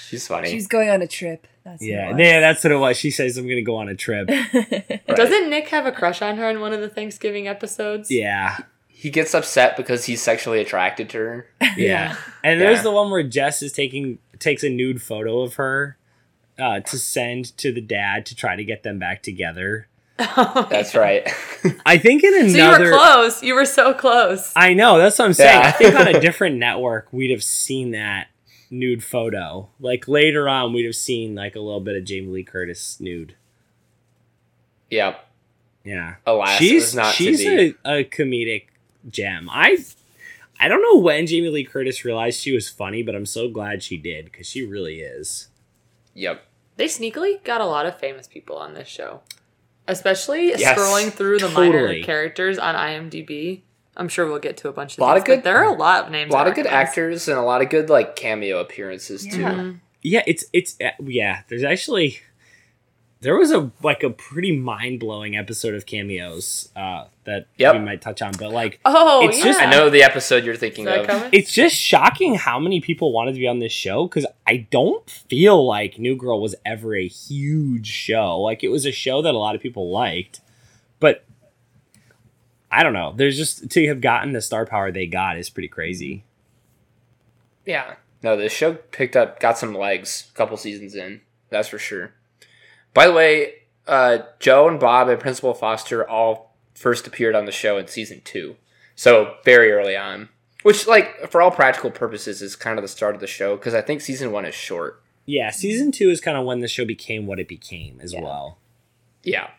She's 0.08 0.28
funny. 0.28 0.50
She's 0.50 0.68
going 0.68 0.90
on 0.90 1.02
a 1.02 1.08
trip. 1.08 1.48
That's 1.64 1.84
yeah, 1.84 2.16
yeah. 2.18 2.40
That's 2.40 2.64
what 2.64 2.72
it 2.72 2.78
was. 2.78 2.98
She 2.98 3.12
says, 3.12 3.38
"I'm 3.38 3.48
gonna 3.48 3.62
go 3.62 3.76
on 3.76 3.90
a 3.90 3.96
trip." 3.96 4.30
Right. 5.10 5.16
Doesn't 5.16 5.50
Nick 5.50 5.70
have 5.70 5.86
a 5.86 5.92
crush 5.92 6.22
on 6.22 6.38
her 6.38 6.50
in 6.50 6.60
one 6.60 6.74
of 6.74 6.82
the 6.82 6.90
Thanksgiving 6.90 7.48
episodes? 7.48 8.12
Yeah, 8.12 8.58
he 8.88 9.10
gets 9.10 9.34
upset 9.34 9.76
because 9.78 10.06
he's 10.06 10.22
sexually 10.22 10.60
attracted 10.62 11.10
to 11.12 11.18
her. 11.18 11.48
yeah. 11.78 12.16
And 12.44 12.60
there's 12.62 12.78
Yeah. 12.80 12.84
the 12.84 12.92
one 12.92 13.10
where 13.12 13.24
Jess 13.24 13.62
is 13.62 13.72
taking 13.74 14.20
takes 14.40 14.64
a 14.64 14.70
nude 14.70 15.02
photo 15.02 15.42
of 15.42 15.56
her 15.56 15.98
uh, 16.60 16.80
to 16.82 16.98
send 16.98 17.58
to 17.58 17.72
the 17.72 17.82
dad 17.82 18.26
to 18.28 18.36
try 18.36 18.56
to 18.56 18.64
get 18.64 18.84
them 18.84 19.00
back 19.00 19.24
together. 19.24 19.88
That's 20.18 20.94
right. 20.96 21.28
I 21.86 21.98
think 21.98 22.24
in 22.24 22.50
So 22.50 22.58
you 22.58 22.64
another. 22.64 22.92
were 22.92 22.98
close. 22.98 23.44
You 23.44 23.54
were 23.56 23.66
so 23.66 23.94
close. 23.94 24.52
I 24.56 24.74
know. 24.74 24.98
That's 24.98 25.18
what 25.20 25.26
I'm 25.26 25.34
saying. 25.34 25.62
Yeah. 25.62 25.68
I 25.68 25.72
think 25.72 25.96
on 25.96 26.08
a 26.08 26.20
different 26.20 26.58
network, 26.58 27.08
we'd 27.12 27.32
have 27.32 27.44
seen 27.44 27.92
that 27.92 28.28
nude 28.70 29.04
photo. 29.04 29.70
Like 29.80 30.08
later 30.08 30.48
on, 30.50 30.74
we'd 30.74 30.86
have 30.86 30.96
seen 30.96 31.36
like 31.36 31.56
a 31.56 31.60
little 31.60 31.80
bit 31.82 31.96
of 31.96 32.04
Jamie 32.06 32.28
Lee 32.28 32.44
Curtis 32.44 33.00
nude. 33.00 33.36
yep. 34.90 35.24
Yeah. 35.84 36.16
Alas, 36.26 36.60
it 36.60 36.64
she's 36.64 36.94
not 36.96 37.14
she's 37.16 37.40
to 37.40 37.74
a, 37.86 38.00
a 38.00 38.04
comedic 38.04 38.66
gem. 39.10 39.50
I 39.50 39.78
I 40.60 40.68
don't 40.68 40.82
know 40.82 41.00
when 41.00 41.28
Jamie 41.28 41.50
Lee 41.50 41.64
Curtis 41.64 42.04
realized 42.04 42.42
she 42.42 42.52
was 42.54 42.68
funny, 42.70 43.04
but 43.04 43.16
I'm 43.16 43.26
so 43.26 43.48
glad 43.50 43.84
she 43.84 43.96
did 43.96 44.26
because 44.26 44.48
she 44.48 44.66
really 44.66 45.00
is. 45.00 45.48
Yep. 46.14 46.44
They 46.76 46.86
sneakily 46.88 47.42
got 47.44 47.62
a 47.62 47.66
lot 47.66 47.86
of 47.86 47.98
famous 47.98 48.28
people 48.28 48.58
on 48.58 48.74
this 48.74 48.88
show. 48.88 49.22
Especially 49.88 50.50
Yes, 50.50 50.78
scrolling 50.78 51.12
through 51.14 51.40
the 51.40 51.48
totally. 51.48 51.70
minor 51.70 52.04
characters 52.04 52.58
on 52.60 52.76
IMDb. 52.76 53.62
I'm 53.98 54.08
sure 54.08 54.28
we'll 54.28 54.40
get 54.40 54.58
to 54.58 54.70
a 54.70 54.72
bunch 54.74 54.94
of 54.94 55.00
A 55.00 55.02
Lot 55.02 55.14
these, 55.16 55.22
of 55.22 55.26
good- 55.26 55.36
but 55.38 55.44
there 55.44 55.58
are 55.58 55.64
a 55.76 55.78
lot 55.78 56.06
of 56.06 56.12
names. 56.12 56.30
A 56.32 56.34
lot 56.34 56.48
of 56.48 56.56
good 56.56 56.68
actors 56.68 57.28
and 57.28 57.38
a 57.38 57.42
lot 57.42 57.62
of 57.62 57.70
good 57.70 57.90
like 57.90 58.16
cameo 58.16 58.60
appearances 58.60 59.26
Yeah. 59.26 59.32
too. 59.34 59.44
Mhm. 59.44 59.80
Yeah, 60.04 60.22
it's 60.28 60.46
it's 60.54 60.78
uh, 60.80 60.92
yeah. 61.04 61.42
There's 61.50 61.64
actually 61.64 62.20
there 63.22 63.36
was 63.36 63.52
a 63.52 63.72
like 63.82 64.04
a 64.04 64.12
pretty 64.12 64.56
mind 64.56 65.00
blowing 65.00 65.36
episode 65.36 65.74
of 65.74 65.88
cameos 65.88 66.70
uh, 66.76 67.06
that 67.24 67.48
Yep. 67.58 67.74
we 67.74 67.80
might 67.80 68.00
touch 68.00 68.22
on, 68.22 68.32
but 68.38 68.52
like 68.52 68.80
Oh, 68.86 69.28
It's 69.28 69.40
yeah. 69.40 69.44
just- 69.46 69.60
I 69.60 69.66
know 69.72 69.90
the 69.90 70.04
episode 70.04 70.46
you're 70.46 70.56
thinking 70.56 70.88
of. 70.88 71.08
coming? 71.08 71.30
it's 71.34 71.52
just 71.52 71.76
shocking 71.76 72.36
how 72.36 72.60
many 72.60 72.80
people 72.80 73.12
wanted 73.12 73.34
to 73.34 73.40
be 73.40 73.48
on 73.48 73.58
this 73.58 73.72
show 73.74 74.06
because 74.08 74.28
I 74.46 74.68
don't 74.70 75.10
feel 75.10 75.66
like 75.66 75.98
New 75.98 76.16
Girl 76.16 76.40
was 76.40 76.54
ever 76.64 76.96
a 76.96 77.08
huge 77.08 77.88
show. 77.88 78.40
Like 78.40 78.64
it 78.64 78.70
was 78.70 78.86
a 78.86 78.92
show 78.92 79.24
that 79.24 79.34
a 79.34 79.38
lot 79.40 79.56
of 79.56 79.62
people 79.62 79.90
liked, 79.90 80.42
but 81.00 81.24
I 82.72 82.84
don't 82.84 82.94
know. 82.94 83.14
There's 83.16 83.38
just 83.38 83.70
to 83.70 83.88
have 83.88 84.02
gotten 84.02 84.34
the 84.34 84.42
star 84.42 84.66
power 84.66 84.92
they 84.92 85.06
got 85.08 85.38
is 85.38 85.50
pretty 85.50 85.70
crazy. 85.70 86.24
Yeah. 87.66 87.96
No, 88.24 88.36
this 88.36 88.52
show 88.52 88.74
picked 88.74 89.16
up, 89.16 89.40
got 89.40 89.58
some 89.58 89.74
legs 89.76 90.30
a 90.34 90.38
couple 90.38 90.58
seasons 90.58 90.96
in. 90.96 91.22
That's 91.50 91.70
for 91.70 91.78
sure. 91.78 92.14
By 92.94 93.08
the 93.08 93.14
way, 93.14 93.54
uh, 93.88 94.20
Joan 94.40 94.72
and 94.72 94.80
Bob 94.80 95.08
and 95.08 95.20
Principal 95.20 95.54
Foster 95.54 96.08
all 96.08 96.56
first 96.74 97.08
appeared 97.08 97.36
on 97.36 97.46
the 97.46 97.52
show 97.52 97.78
in 97.78 97.88
season 97.88 98.22
two. 98.26 98.56
So 98.96 99.36
very 99.46 99.72
early 99.72 99.96
on. 99.96 100.30
Which, 100.64 100.88
like, 100.88 101.30
for 101.32 101.42
all 101.42 101.52
practical 101.52 101.92
purposes, 101.92 102.42
is 102.42 102.56
kind 102.56 102.78
of 102.80 102.84
the 102.84 102.88
start 102.90 103.14
of 103.16 103.22
the 103.22 103.28
show 103.28 103.56
because 103.56 103.74
I 103.74 103.82
think 103.82 104.02
season 104.02 104.32
one 104.32 104.44
is 104.46 104.56
short. 104.56 105.02
Yeah, 105.26 105.52
season 105.52 105.92
two 105.92 106.10
is 106.10 106.20
kind 106.20 106.36
of 106.38 106.46
when 106.46 106.60
the 106.62 106.68
show 106.68 106.84
became 106.84 107.26
what 107.28 107.40
it 107.40 107.48
became 107.48 108.00
as 108.02 108.12
Yeah. 108.14 108.22
well. 108.24 108.58
Yeah. 109.24 109.50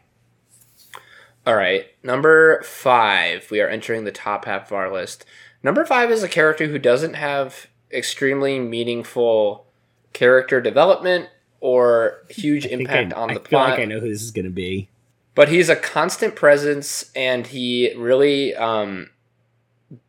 All 1.48 1.56
right. 1.56 1.86
Number 2.02 2.62
five. 2.62 3.50
We 3.50 3.60
are 3.60 3.68
entering 3.68 4.04
the 4.04 4.12
top 4.12 4.44
half 4.44 4.66
of 4.66 4.72
our 4.72 4.92
list. 4.92 5.24
Number 5.62 5.84
five 5.84 6.10
is 6.10 6.22
a 6.22 6.28
character 6.28 6.66
who 6.66 6.78
doesn't 6.78 7.14
have 7.14 7.68
extremely 7.90 8.58
meaningful 8.58 9.66
character 10.12 10.60
development 10.60 11.30
or 11.60 12.18
huge 12.28 12.66
impact 12.66 13.14
I, 13.14 13.16
on 13.16 13.28
the 13.28 13.34
feel 13.40 13.42
plot. 13.48 13.70
like 13.70 13.80
I 13.80 13.84
know 13.86 13.98
who 14.00 14.08
this 14.10 14.22
is 14.22 14.30
gonna 14.30 14.50
be. 14.50 14.88
But 15.34 15.48
he's 15.48 15.68
a 15.68 15.76
constant 15.76 16.36
presence 16.36 17.10
and 17.16 17.46
he 17.46 17.94
really 17.96 18.54
um, 18.54 19.08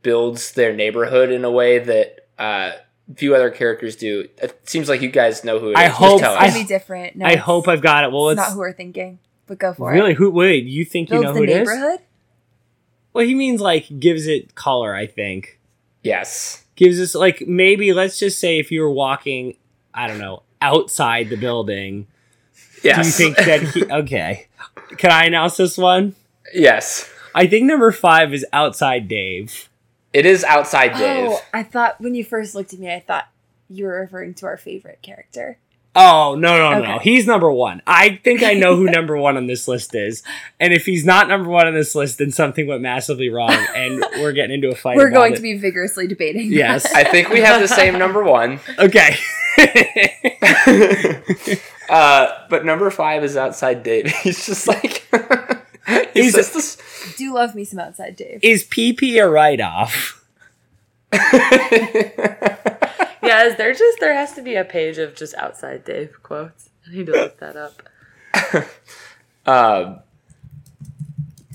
builds 0.01 0.51
their 0.53 0.73
neighborhood 0.75 1.31
in 1.31 1.45
a 1.45 1.51
way 1.51 1.79
that 1.79 2.27
uh, 2.37 2.71
few 3.15 3.33
other 3.35 3.49
characters 3.49 3.95
do. 3.95 4.27
It 4.41 4.59
seems 4.69 4.89
like 4.89 5.01
you 5.01 5.09
guys 5.09 5.43
know 5.43 5.57
who 5.59 5.69
it 5.69 5.71
is. 5.71 5.77
I 5.77 5.87
Just 5.87 5.97
hope- 5.99 6.19
tell 6.19 6.33
I- 6.33 6.35
It's 6.37 6.43
us. 6.47 6.53
gonna 6.53 6.63
be 6.63 6.67
different. 6.67 7.15
No, 7.15 7.25
I 7.25 7.35
hope 7.37 7.67
I've 7.67 7.81
got 7.81 8.03
it. 8.03 8.11
Well, 8.11 8.29
it's 8.29 8.39
it's 8.39 8.47
not 8.49 8.53
who 8.53 8.59
we're 8.59 8.73
thinking, 8.73 9.19
but 9.49 9.57
go 9.59 9.73
for 9.73 9.91
really 9.91 10.11
it. 10.11 10.17
who. 10.17 10.29
Wait, 10.31 10.63
you 10.65 10.85
think 10.85 11.09
you 11.09 11.19
Builds 11.19 11.25
know 11.25 11.33
the 11.33 11.37
who 11.39 11.43
it 11.43 11.49
is? 11.49 11.67
neighborhood. 11.67 11.99
Well, 13.11 13.25
he 13.25 13.35
means 13.35 13.59
like 13.59 13.99
gives 13.99 14.27
it 14.27 14.55
color. 14.55 14.95
I 14.95 15.07
think 15.07 15.59
yes. 16.03 16.63
gives 16.77 17.01
us 17.01 17.15
like 17.15 17.43
maybe 17.47 17.91
let's 17.91 18.17
just 18.19 18.39
say 18.39 18.59
if 18.59 18.71
you 18.71 18.81
were 18.81 18.91
walking, 18.91 19.57
I 19.93 20.07
don't 20.07 20.19
know, 20.19 20.43
outside 20.61 21.29
the 21.29 21.35
building, 21.35 22.07
Yes. 22.83 23.17
do 23.17 23.23
you 23.23 23.33
think 23.33 23.45
that 23.45 23.61
he? 23.73 23.83
Okay, 23.91 24.47
can 24.97 25.11
I 25.11 25.25
announce 25.25 25.57
this 25.57 25.77
one? 25.77 26.15
yes. 26.53 27.11
I 27.35 27.45
think 27.45 27.65
number 27.65 27.91
five 27.91 28.33
is 28.33 28.45
outside 28.53 29.07
Dave. 29.07 29.69
It 30.13 30.25
is 30.25 30.43
outside 30.43 30.91
oh, 30.95 30.97
Dave. 30.97 31.29
Oh, 31.31 31.41
I 31.53 31.61
thought 31.63 31.99
when 32.01 32.15
you 32.15 32.23
first 32.23 32.55
looked 32.55 32.73
at 32.73 32.79
me, 32.79 32.91
I 32.91 32.99
thought 32.99 33.27
you 33.69 33.85
were 33.85 33.99
referring 34.01 34.33
to 34.35 34.45
our 34.47 34.57
favorite 34.57 35.01
character. 35.03 35.57
Oh 35.95 36.35
no 36.35 36.57
no 36.57 36.81
no! 36.81 36.99
He's 36.99 37.25
number 37.25 37.51
one. 37.51 37.81
I 37.87 38.19
think 38.23 38.43
I 38.43 38.53
know 38.53 38.75
who 38.75 38.85
number 38.91 39.17
one 39.17 39.37
on 39.37 39.47
this 39.47 39.67
list 39.67 39.95
is, 39.95 40.21
and 40.59 40.71
if 40.71 40.85
he's 40.85 41.03
not 41.03 41.27
number 41.27 41.49
one 41.49 41.65
on 41.67 41.73
this 41.73 41.95
list, 41.95 42.19
then 42.19 42.31
something 42.31 42.67
went 42.67 42.81
massively 42.81 43.29
wrong, 43.29 43.51
and 43.75 43.99
we're 44.17 44.31
getting 44.31 44.53
into 44.55 44.69
a 44.69 44.75
fight. 44.75 44.97
We're 44.97 45.07
about 45.07 45.17
going 45.17 45.33
it. 45.33 45.37
to 45.37 45.41
be 45.41 45.57
vigorously 45.57 46.07
debating. 46.07 46.51
Yes. 46.53 46.83
that. 46.83 47.07
I 47.07 47.11
think 47.11 47.29
we 47.29 47.41
have 47.41 47.59
the 47.59 47.67
same 47.67 47.97
number 47.97 48.23
one. 48.23 48.59
okay. 48.79 49.15
uh, 51.89 52.27
but 52.49 52.65
number 52.65 52.89
five 52.91 53.23
is 53.23 53.35
outside 53.35 53.81
Dave. 53.83 54.07
He's 54.21 54.45
just 54.45 54.67
like 54.67 55.05
he 56.13 56.21
He's- 56.21 56.33
says 56.35 56.53
this. 56.53 57.15
do 57.17 57.33
love 57.33 57.55
me 57.55 57.65
some 57.65 57.79
outside 57.79 58.15
Dave. 58.15 58.39
is 58.43 58.63
PP 58.63 59.21
a 59.21 59.27
write 59.27 59.59
off? 59.59 60.23
Yeah, 63.21 63.43
is 63.45 63.55
there 63.57 63.73
just 63.73 63.99
there 63.99 64.13
has 64.13 64.33
to 64.33 64.41
be 64.41 64.55
a 64.55 64.63
page 64.63 64.97
of 64.97 65.15
just 65.15 65.33
outside 65.35 65.83
Dave 65.83 66.21
quotes. 66.23 66.69
I 66.87 66.91
need 66.95 67.05
to 67.07 67.11
look 67.11 67.37
that 67.39 67.55
up. 67.55 67.83
Um, 69.45 70.01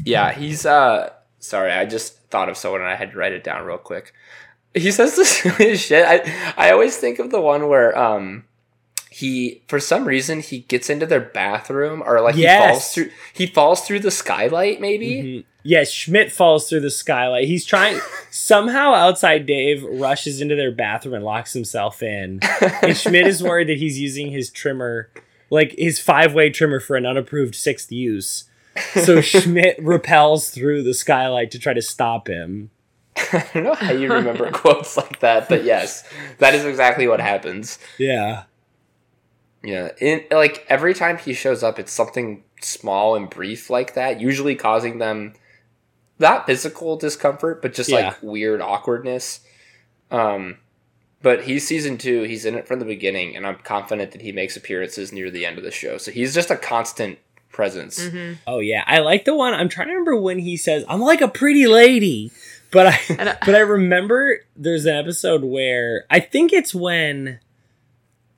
yeah, 0.05 0.33
he's 0.33 0.67
uh 0.67 1.11
sorry, 1.39 1.71
I 1.71 1.85
just 1.85 2.19
thought 2.31 2.49
of 2.49 2.57
someone 2.57 2.81
and 2.81 2.91
I 2.91 2.97
had 2.97 3.13
to 3.13 3.17
write 3.19 3.33
it 3.33 3.45
down 3.45 3.65
real 3.65 3.79
quick. 3.79 4.13
He 4.75 4.91
says 4.91 5.15
the 5.15 5.25
silliest 5.25 5.87
shit. 5.87 6.05
I 6.05 6.55
I 6.57 6.73
always 6.73 6.97
think 6.97 7.19
of 7.21 7.31
the 7.31 7.41
one 7.41 7.69
where 7.69 7.97
um 7.97 8.45
he 9.11 9.63
for 9.69 9.79
some 9.79 10.07
reason 10.07 10.41
he 10.41 10.61
gets 10.61 10.91
into 10.91 11.07
their 11.07 11.21
bathroom 11.21 12.03
or 12.05 12.21
like 12.21 12.35
he 12.35 12.47
falls 12.47 12.93
through 12.93 13.11
he 13.33 13.47
falls 13.47 13.83
through 13.87 14.01
the 14.01 14.11
skylight 14.11 14.81
maybe. 14.81 15.23
Mhm. 15.23 15.45
Yes, 15.67 15.91
Schmidt 15.91 16.31
falls 16.31 16.69
through 16.69 16.81
the 16.81 16.91
skylight. 16.91 17.49
He's 17.49 17.65
trying 17.65 17.99
somehow 18.31 18.93
outside 18.93 19.47
Dave 19.47 19.83
rushes 19.83 20.43
into 20.43 20.55
their 20.55 20.71
bathroom 20.71 21.15
and 21.15 21.25
locks 21.25 21.55
himself 21.55 22.03
in. 22.03 22.41
And 22.83 22.95
Schmidt 22.95 23.27
is 23.27 23.43
worried 23.43 23.71
that 23.71 23.79
he's 23.79 23.99
using 23.99 24.31
his 24.31 24.51
trimmer, 24.51 25.11
like 25.49 25.75
his 25.79 25.99
five-way 25.99 26.51
trimmer 26.51 26.81
for 26.81 26.97
an 26.97 27.07
unapproved 27.07 27.55
sixth 27.55 27.91
use. 27.91 28.45
So 28.93 29.21
Schmidt 29.23 29.83
repels 29.83 30.51
through 30.51 30.83
the 30.83 30.93
skylight 30.93 31.51
to 31.53 31.59
try 31.59 31.73
to 31.73 31.83
stop 31.83 32.29
him. 32.29 32.71
I 33.17 33.49
don't 33.55 33.65
know 33.65 33.75
how 33.75 33.93
you 33.93 34.13
remember 34.13 34.51
quotes 34.53 34.99
like 34.99 35.21
that, 35.21 35.49
but 35.49 35.65
yes, 35.65 36.07
that 36.39 36.55
is 36.55 36.67
exactly 36.67 37.09
what 37.09 37.21
happens. 37.21 37.79
Yeah. 37.97 38.45
Yeah, 39.63 39.93
in 39.99 40.25
like 40.31 40.67
every 40.69 40.93
time 40.93 41.17
he 41.17 41.33
shows 41.33 41.63
up, 41.63 41.79
it's 41.79 41.93
something 41.93 42.45
small 42.61 43.15
and 43.15 43.31
brief 43.31 43.71
like 43.71 43.95
that, 43.95 44.21
usually 44.21 44.57
causing 44.57 44.99
them 44.99 45.33
not 46.19 46.47
physical 46.47 46.97
discomfort, 46.97 47.61
but 47.63 47.75
just 47.75 47.91
Yeah. 47.91 47.97
like 48.09 48.23
weird 48.23 48.61
awkwardness. 48.61 49.41
Um, 50.11 50.59
but 51.23 51.45
he's 51.45 51.67
season 51.67 51.97
two. 51.99 52.23
He's 52.23 52.45
in 52.45 52.55
it 52.55 52.69
from 52.69 52.79
the 52.79 52.85
beginning, 52.85 53.35
and 53.37 53.47
I'm 53.47 53.57
confident 53.57 54.13
that 54.13 54.21
he 54.23 54.31
makes 54.33 54.57
appearances 54.57 55.13
near 55.13 55.31
the 55.31 55.47
end 55.47 55.59
of 55.59 55.65
the 55.65 55.71
show. 55.71 55.97
So 55.99 56.11
he's 56.11 56.35
just 56.35 56.51
a 56.51 56.57
constant 56.57 57.19
presence. 57.51 57.99
Mm-hmm. 58.01 58.35
Oh 58.47 58.59
yeah, 58.61 58.85
I 58.87 58.99
like 58.99 59.25
the 59.25 59.35
one. 59.35 59.55
I'm 59.55 59.69
trying 59.69 59.87
to 59.89 59.93
remember 59.95 60.17
when 60.17 60.39
he 60.41 60.57
says, 60.57 60.85
"I'm 60.89 61.01
like 61.01 61.21
a 61.21 61.29
pretty 61.29 61.67
lady," 61.67 62.31
but 62.71 62.87
I 62.89 62.99
I- 63.11 63.37
but 63.47 63.55
I 63.55 63.61
remember 63.61 64.41
there's 64.55 64.85
an 64.87 64.95
episode 64.97 65.45
where 65.45 66.05
I 66.11 66.21
think 66.21 66.53
it's 66.53 66.75
when 66.75 67.39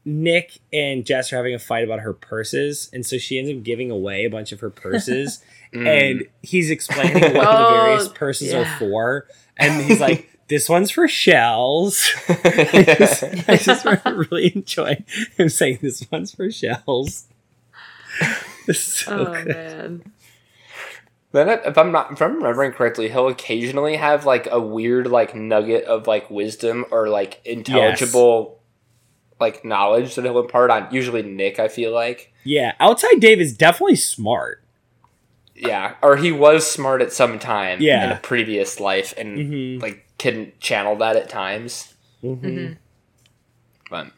Nick 0.04 0.60
and 0.72 1.04
Jess 1.04 1.32
are 1.32 1.36
having 1.36 1.54
a 1.54 1.58
fight 1.58 1.82
about 1.82 2.00
her 2.00 2.12
purses, 2.12 2.88
and 2.92 3.04
so 3.04 3.18
she 3.18 3.38
ends 3.38 3.50
up 3.50 3.62
giving 3.64 3.90
away 3.90 4.24
a 4.24 4.30
bunch 4.30 4.52
of 4.52 4.60
her 4.60 4.70
purses, 4.70 5.42
Mm. 5.76 5.86
and 5.86 6.28
he's 6.42 6.70
explaining 6.70 7.20
what 7.22 7.32
the 7.32 7.40
Oh, 7.48 7.70
various 7.84 8.08
purses 8.08 8.52
are 8.54 8.64
for, 8.78 9.26
and 9.56 9.82
he's 9.84 10.00
like, 10.00 10.28
"This 10.48 10.68
one's 10.68 10.90
for 10.90 11.06
shells." 11.08 12.08
I 12.28 12.94
just, 12.98 13.22
I 13.48 13.56
just 13.56 13.84
really 13.84 14.52
enjoy 14.54 15.04
him 15.36 15.48
saying, 15.48 15.78
"This 15.82 16.04
one's 16.10 16.34
for 16.34 16.50
shells." 16.50 17.26
It's 18.66 18.80
so 18.80 19.26
Oh 19.26 19.34
good. 19.44 19.46
man. 19.48 20.12
Then, 21.32 21.48
if 21.50 21.76
I'm 21.76 21.92
not, 21.92 22.12
if 22.12 22.22
I'm 22.22 22.36
remembering 22.36 22.72
correctly, 22.72 23.08
he'll 23.10 23.28
occasionally 23.28 23.96
have 23.96 24.24
like 24.24 24.48
a 24.50 24.58
weird 24.60 25.06
like 25.08 25.34
nugget 25.34 25.84
of 25.84 26.06
like 26.06 26.30
wisdom 26.30 26.86
or 26.90 27.08
like 27.08 27.40
intelligible 27.44 28.60
like 29.38 29.64
knowledge 29.64 30.14
that 30.14 30.24
he'll 30.24 30.38
impart 30.38 30.70
on 30.70 30.88
usually 30.90 31.22
Nick. 31.22 31.58
I 31.58 31.68
feel 31.68 31.92
like, 31.92 32.32
Yeah, 32.44 32.72
outside 32.80 33.20
Dave 33.20 33.38
is 33.38 33.54
definitely 33.54 33.96
smart. 33.96 34.62
Yeah, 35.56 35.94
or 36.02 36.16
he 36.16 36.30
was 36.32 36.70
smart 36.70 37.00
at 37.02 37.12
some 37.12 37.38
time 37.38 37.80
Yeah. 37.80 38.04
in 38.04 38.12
a 38.12 38.16
previous 38.20 38.78
life 38.80 39.14
and 39.16 39.38
Mhm. 39.38 39.82
like 39.82 40.06
can 40.18 40.52
channel 40.60 40.96
that 40.96 41.16
at 41.16 41.28
times. 41.28 41.94
Mm-hmm. 42.22 42.74
But 43.90 44.08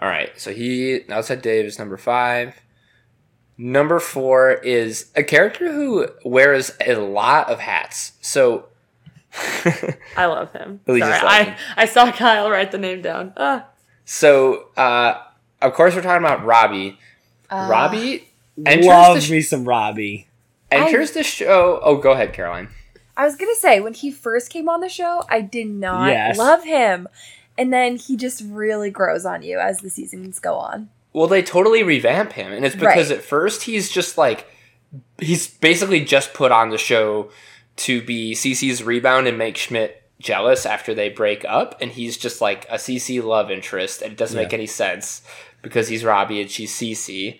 all 0.00 0.08
right, 0.08 0.30
so 0.40 0.52
he 0.52 1.00
outside 1.10 1.42
Dave 1.42 1.64
is 1.64 1.78
number 1.78 1.96
five. 1.96 2.56
Number 3.58 4.00
four 4.00 4.52
is 4.52 5.10
a 5.14 5.22
character 5.22 5.70
who 5.72 6.08
wears 6.24 6.72
a 6.84 6.94
lot 6.96 7.50
of 7.50 7.60
hats. 7.60 8.12
So 8.20 8.66
I 10.16 10.26
love 10.26 10.52
him. 10.52 10.80
Sorry, 10.86 11.00
it's 11.00 11.22
like 11.22 11.48
I, 11.48 11.56
I 11.76 11.84
saw 11.86 12.10
Kyle 12.12 12.50
write 12.50 12.70
the 12.72 12.78
name 12.78 13.00
down. 13.02 13.32
Ah. 13.36 13.66
So, 14.04 14.66
uh, 14.76 15.14
of 15.62 15.72
course, 15.74 15.94
we're 15.94 16.02
talking 16.02 16.24
about 16.24 16.44
Robbie. 16.44 16.98
Uh, 17.48 17.68
Robbie 17.70 18.28
enters 18.64 18.86
Love 18.86 19.14
the 19.16 19.20
sh- 19.20 19.30
me 19.30 19.40
some 19.42 19.64
Robbie. 19.64 20.28
enters 20.70 21.12
the 21.12 21.22
show. 21.22 21.80
Oh, 21.82 21.96
go 21.96 22.12
ahead, 22.12 22.32
Caroline. 22.32 22.68
I 23.16 23.24
was 23.24 23.36
gonna 23.36 23.54
say 23.56 23.80
when 23.80 23.94
he 23.94 24.10
first 24.10 24.50
came 24.50 24.68
on 24.68 24.80
the 24.80 24.88
show, 24.88 25.24
I 25.28 25.40
did 25.42 25.66
not 25.68 26.08
Yes. 26.10 26.38
love 26.38 26.64
him, 26.64 27.08
and 27.58 27.72
then 27.72 27.96
he 27.96 28.16
just 28.16 28.42
really 28.46 28.90
grows 28.90 29.26
on 29.26 29.42
you 29.42 29.58
as 29.58 29.78
the 29.78 29.90
seasons 29.90 30.38
go 30.38 30.54
on. 30.54 30.88
Well, 31.12 31.26
they 31.26 31.42
totally 31.42 31.82
revamp 31.82 32.32
him, 32.32 32.52
and 32.52 32.64
it's 32.64 32.74
because 32.74 33.10
Right. 33.10 33.18
at 33.18 33.24
first 33.24 33.64
he's 33.64 33.90
just 33.90 34.16
like 34.16 34.46
he's 35.18 35.46
basically 35.46 36.04
just 36.04 36.34
put 36.34 36.52
on 36.52 36.70
the 36.70 36.78
show 36.78 37.30
to 37.76 38.02
be 38.02 38.34
Cece's 38.34 38.82
rebound 38.82 39.26
and 39.26 39.38
make 39.38 39.56
Schmidt 39.56 40.02
jealous 40.20 40.64
after 40.66 40.94
they 40.94 41.08
break 41.08 41.44
up, 41.46 41.76
and 41.80 41.90
he's 41.92 42.16
just 42.16 42.40
like 42.40 42.66
a 42.70 42.74
Cece 42.76 43.22
love 43.22 43.50
interest, 43.50 44.00
and 44.02 44.12
it 44.12 44.18
doesn't 44.18 44.36
make 44.40 44.52
any 44.54 44.66
sense 44.66 45.22
because 45.62 45.88
he's 45.88 46.04
Robbie 46.04 46.40
and 46.40 46.50
she's 46.50 46.72
Cece. 46.72 47.38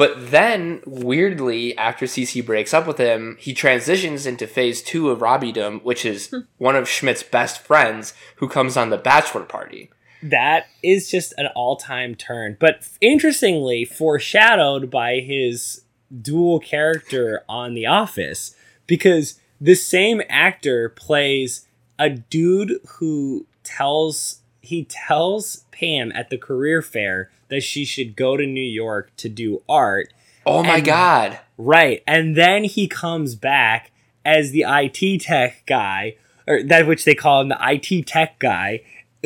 But 0.00 0.30
then, 0.30 0.80
weirdly, 0.86 1.76
after 1.76 2.06
Cece 2.06 2.42
breaks 2.42 2.72
up 2.72 2.86
with 2.86 2.96
him, 2.96 3.36
he 3.38 3.52
transitions 3.52 4.24
into 4.24 4.46
phase 4.46 4.80
two 4.80 5.10
of 5.10 5.18
Robbiedom, 5.18 5.82
which 5.82 6.06
is 6.06 6.30
hmm. 6.30 6.38
one 6.56 6.74
of 6.74 6.88
Schmidt's 6.88 7.22
best 7.22 7.60
friends 7.60 8.14
who 8.36 8.48
comes 8.48 8.78
on 8.78 8.88
the 8.88 8.96
bachelor 8.96 9.44
party. 9.44 9.90
That 10.22 10.68
is 10.82 11.10
just 11.10 11.34
an 11.36 11.48
all-time 11.48 12.14
turn. 12.14 12.56
But 12.58 12.88
interestingly, 13.02 13.84
foreshadowed 13.84 14.90
by 14.90 15.16
his 15.16 15.82
dual 16.22 16.60
character 16.60 17.44
on 17.46 17.74
The 17.74 17.84
Office, 17.84 18.56
because 18.86 19.38
the 19.60 19.74
same 19.74 20.22
actor 20.30 20.88
plays 20.88 21.68
a 21.98 22.08
dude 22.08 22.80
who 22.92 23.46
tells 23.64 24.39
he 24.60 24.84
tells 24.84 25.64
Pam 25.72 26.12
at 26.14 26.30
the 26.30 26.38
career 26.38 26.82
fair 26.82 27.30
that 27.48 27.62
she 27.62 27.84
should 27.84 28.16
go 28.16 28.36
to 28.36 28.46
New 28.46 28.60
York 28.60 29.10
to 29.16 29.28
do 29.28 29.62
art. 29.68 30.12
Oh 30.46 30.62
my 30.62 30.76
And- 30.76 30.84
god. 30.84 31.38
Right. 31.58 32.02
And 32.06 32.36
then 32.36 32.64
he 32.64 32.86
comes 32.88 33.34
back 33.34 33.90
as 34.24 34.50
the 34.52 34.64
IT 34.66 35.20
tech 35.22 35.64
guy, 35.66 36.16
or 36.46 36.62
that 36.62 36.86
which 36.86 37.04
they 37.04 37.14
call 37.14 37.40
him 37.42 37.48
the 37.48 37.58
IT 37.60 38.06
tech 38.06 38.38
guy, 38.38 38.82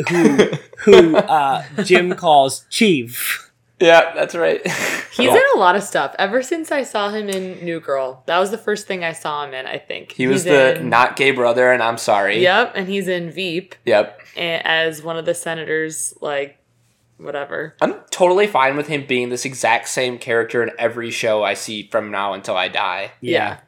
who 0.08 0.50
who 0.78 1.16
uh, 1.16 1.64
Jim 1.84 2.14
calls 2.14 2.64
Chief. 2.70 3.43
Yeah, 3.84 4.14
that's 4.14 4.34
right. 4.34 4.60
He's 5.16 5.30
in 5.30 5.42
a 5.54 5.58
lot 5.58 5.76
of 5.76 5.82
stuff. 5.82 6.14
Ever 6.18 6.42
since 6.42 6.72
I 6.72 6.82
saw 6.82 7.10
him 7.10 7.28
in 7.28 7.64
New 7.64 7.80
Girl, 7.80 8.22
that 8.26 8.38
was 8.38 8.50
the 8.50 8.58
first 8.58 8.86
thing 8.86 9.04
I 9.04 9.12
saw 9.12 9.44
him 9.44 9.54
in. 9.54 9.66
I 9.66 9.78
think 9.78 10.12
He 10.12 10.26
was 10.26 10.42
He's 10.44 10.52
the 10.52 10.80
in- 10.80 10.88
not 10.88 11.16
gay 11.16 11.30
brother, 11.30 11.70
and 11.70 11.82
I'm 11.82 11.98
sorry. 11.98 12.42
Yep, 12.42 12.72
and 12.74 12.88
he's 12.88 13.06
in 13.08 13.30
Veep 13.30 13.74
Yep. 13.84 14.20
as 14.36 15.02
one 15.02 15.16
of 15.16 15.24
the 15.26 15.34
senators. 15.34 16.14
Like, 16.20 16.58
whatever. 17.18 17.76
I'm 17.80 17.94
totally 18.10 18.46
fine 18.46 18.76
with 18.76 18.88
him 18.88 19.06
being 19.06 19.28
this 19.28 19.44
exact 19.44 19.88
same 19.88 20.18
character 20.18 20.62
in 20.62 20.70
every 20.78 21.10
show 21.10 21.44
I 21.44 21.54
see 21.54 21.86
from 21.88 22.10
now 22.10 22.32
until 22.32 22.56
I 22.56 22.68
die. 22.68 23.12
Yeah. 23.20 23.58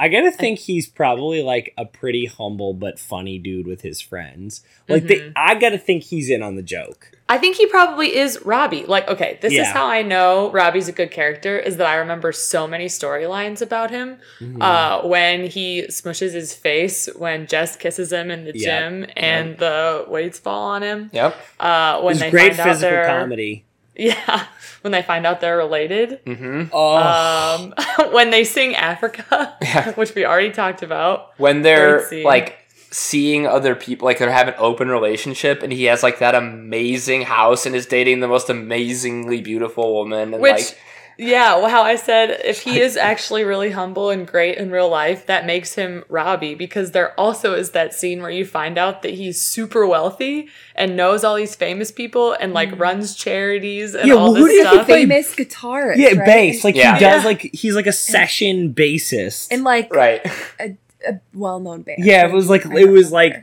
I 0.00 0.06
gotta 0.08 0.30
think 0.30 0.60
he's 0.60 0.88
probably 0.88 1.42
like 1.42 1.74
a 1.76 1.84
pretty 1.84 2.26
humble 2.26 2.72
but 2.72 3.00
funny 3.00 3.38
dude 3.38 3.66
with 3.66 3.80
his 3.82 4.00
friends. 4.00 4.62
Like 4.88 5.08
they, 5.08 5.32
I 5.34 5.56
gotta 5.56 5.76
think 5.76 6.04
he's 6.04 6.30
in 6.30 6.40
on 6.42 6.54
the 6.54 6.62
joke. 6.62 7.10
I 7.28 7.36
think 7.36 7.56
he 7.56 7.66
probably 7.66 8.16
is 8.16 8.40
Robbie. 8.46 8.86
Like, 8.86 9.06
okay, 9.08 9.38
this 9.42 9.52
is 9.52 9.66
how 9.66 9.86
I 9.86 10.00
know 10.02 10.50
Robbie's 10.50 10.88
a 10.88 10.92
good 10.92 11.10
character 11.10 11.58
is 11.58 11.76
that 11.76 11.86
I 11.86 11.96
remember 11.96 12.32
so 12.32 12.66
many 12.66 12.86
storylines 12.86 13.60
about 13.60 13.90
him. 13.90 14.18
Uh, 14.60 15.02
when 15.02 15.44
he 15.46 15.82
smushes 15.88 16.32
his 16.32 16.54
face 16.54 17.08
when 17.16 17.46
Jess 17.46 17.76
kisses 17.76 18.12
him 18.12 18.30
in 18.30 18.44
the 18.44 18.52
Yeah. 18.54 18.80
gym 18.88 19.06
and 19.16 19.58
the 19.58 20.06
weights 20.08 20.38
fall 20.38 20.68
on 20.70 20.82
him. 20.82 21.10
Yep. 21.12 21.36
Uh, 21.60 22.00
when 22.02 22.12
It's 22.12 22.20
they 22.20 22.30
great 22.30 22.54
find 22.54 22.60
out 22.60 22.66
physical 22.68 22.90
they're 22.90 23.06
comedy. 23.08 23.64
yeah, 24.10 24.46
when 24.82 24.92
they 24.92 25.02
find 25.02 25.26
out 25.26 25.40
they're 25.40 25.56
related. 25.56 26.20
hmm 26.24 26.64
Oh, 26.72 26.96
Um, 26.96 27.74
when 28.12 28.30
they 28.30 28.44
sing 28.44 28.74
Africa, 28.76 29.56
Yeah. 29.60 29.92
which 29.96 30.14
we 30.14 30.24
already 30.24 30.50
talked 30.50 30.82
about. 30.82 31.32
When 31.38 31.62
they're 31.62 32.08
like 32.24 32.56
seeing 32.90 33.46
other 33.46 33.74
people, 33.74 34.06
like 34.06 34.18
they're 34.18 34.30
having 34.30 34.54
an 34.54 34.60
open 34.60 34.88
relationship, 34.88 35.62
and 35.62 35.72
he 35.72 35.84
has 35.84 36.02
like 36.02 36.20
that 36.20 36.34
amazing 36.34 37.22
house 37.22 37.66
and 37.66 37.74
is 37.74 37.86
dating 37.86 38.20
the 38.20 38.28
most 38.28 38.48
amazingly 38.48 39.40
beautiful 39.42 39.94
woman, 39.94 40.32
and 40.34 40.40
Which, 40.42 40.52
like 40.52 40.78
yeah, 41.18 41.56
well, 41.56 41.68
how 41.68 41.82
I 41.82 41.96
said, 41.96 42.40
if 42.44 42.62
he 42.62 42.80
is 42.80 42.96
actually 42.96 43.42
really 43.42 43.70
humble 43.70 44.08
and 44.10 44.24
great 44.26 44.56
in 44.56 44.70
real 44.70 44.88
life, 44.88 45.26
that 45.26 45.44
makes 45.46 45.74
him 45.74 46.04
Robbie 46.08 46.54
because 46.54 46.92
there 46.92 47.12
also 47.18 47.54
is 47.54 47.70
that 47.72 47.92
scene 47.92 48.22
where 48.22 48.30
you 48.30 48.46
find 48.46 48.78
out 48.78 49.02
that 49.02 49.14
he's 49.14 49.42
super 49.42 49.84
wealthy 49.84 50.48
and 50.76 50.96
knows 50.96 51.24
all 51.24 51.34
these 51.34 51.56
famous 51.56 51.90
people 51.90 52.34
and 52.34 52.54
like 52.54 52.70
mm. 52.70 52.78
runs 52.78 53.16
charities 53.16 53.94
and 53.96 54.06
Yeah, 54.06 54.14
all 54.14 54.32
well, 54.32 54.34
who 54.36 54.46
this 54.46 54.52
did 54.58 54.66
he 54.68 54.72
stuff. 54.74 54.86
play- 54.86 55.02
Famous 55.06 55.34
guitarist. 55.34 55.96
yeah, 55.96 56.08
right? 56.10 56.26
bass. 56.26 56.62
Like 56.64 56.76
Yeah. 56.76 56.94
he 56.94 57.00
does. 57.00 57.22
Yeah. 57.22 57.28
Like 57.28 57.40
he's 57.52 57.74
like 57.74 57.88
a 57.88 57.92
session 57.92 58.72
bassist. 58.72 59.48
and 59.50 59.64
like 59.64 59.92
right. 59.92 60.24
a, 60.60 60.76
a 61.06 61.20
well-known 61.34 61.82
band. 61.82 62.04
yeah, 62.04 62.26
it 62.26 62.32
was 62.32 62.48
like 62.48 62.64
it 62.64 62.88
was 62.88 63.10
don't 63.10 63.12
like. 63.12 63.42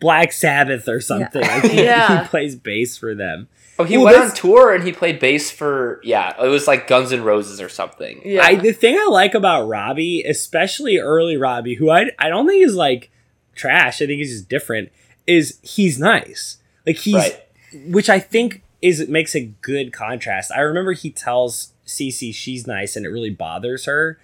Black 0.00 0.32
Sabbath 0.32 0.86
or 0.86 1.00
something. 1.00 1.40
Like, 1.40 1.62
he, 1.70 1.84
Yeah. 1.84 2.24
he 2.24 2.28
plays 2.28 2.56
bass 2.56 2.98
for 2.98 3.14
them. 3.14 3.48
Oh, 3.78 3.84
he 3.84 3.96
Well, 3.96 4.06
went 4.06 4.18
this- 4.18 4.30
on 4.30 4.36
tour 4.36 4.72
and 4.74 4.84
he 4.84 4.92
played 4.92 5.18
bass 5.18 5.50
for 5.50 6.00
yeah, 6.04 6.32
it 6.42 6.48
was 6.48 6.66
like 6.68 6.86
Guns 6.86 7.12
N' 7.12 7.24
Roses 7.24 7.60
or 7.60 7.68
something. 7.68 8.22
Yeah. 8.24 8.42
I, 8.44 8.54
the 8.54 8.72
thing 8.72 8.96
I 8.96 9.08
like 9.10 9.34
about 9.34 9.66
Robbie, 9.66 10.22
especially 10.22 10.98
early 10.98 11.36
Robbie, 11.36 11.74
who 11.74 11.90
I 11.90 12.10
I 12.18 12.28
don't 12.28 12.46
think 12.46 12.64
is 12.64 12.76
like 12.76 13.10
trash. 13.54 14.00
I 14.00 14.06
think 14.06 14.18
he's 14.18 14.30
just 14.32 14.48
different. 14.48 14.90
Is 15.26 15.58
he's 15.62 15.98
nice. 15.98 16.58
Like 16.86 16.96
he's, 16.96 17.14
Right. 17.14 17.42
which 17.88 18.08
I 18.10 18.18
think 18.20 18.62
is 18.82 19.08
makes 19.08 19.34
a 19.34 19.40
good 19.40 19.92
contrast. 19.92 20.52
I 20.52 20.60
remember 20.60 20.92
he 20.92 21.10
tells 21.10 21.72
Cece 21.86 22.34
she's 22.34 22.66
nice, 22.66 22.94
and 22.96 23.04
it 23.04 23.08
really 23.08 23.30
bothers 23.30 23.86
her 23.86 24.18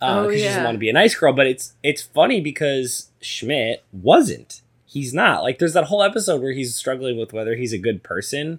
because 0.00 0.26
Oh, 0.26 0.30
she 0.32 0.42
doesn't 0.42 0.64
want 0.64 0.74
to 0.74 0.78
be 0.80 0.90
a 0.90 0.92
nice 0.92 1.14
girl. 1.14 1.32
But 1.32 1.46
it's 1.46 1.74
it's 1.82 2.02
funny 2.02 2.40
because 2.40 3.08
Schmidt 3.22 3.84
wasn't. 3.92 4.60
He's 4.84 5.14
not. 5.14 5.42
Like 5.44 5.58
there's 5.60 5.72
that 5.74 5.84
whole 5.84 6.02
episode 6.02 6.42
where 6.42 6.52
he's 6.52 6.74
struggling 6.74 7.16
with 7.16 7.32
whether 7.32 7.54
he's 7.54 7.72
a 7.72 7.78
good 7.78 8.02
person. 8.02 8.58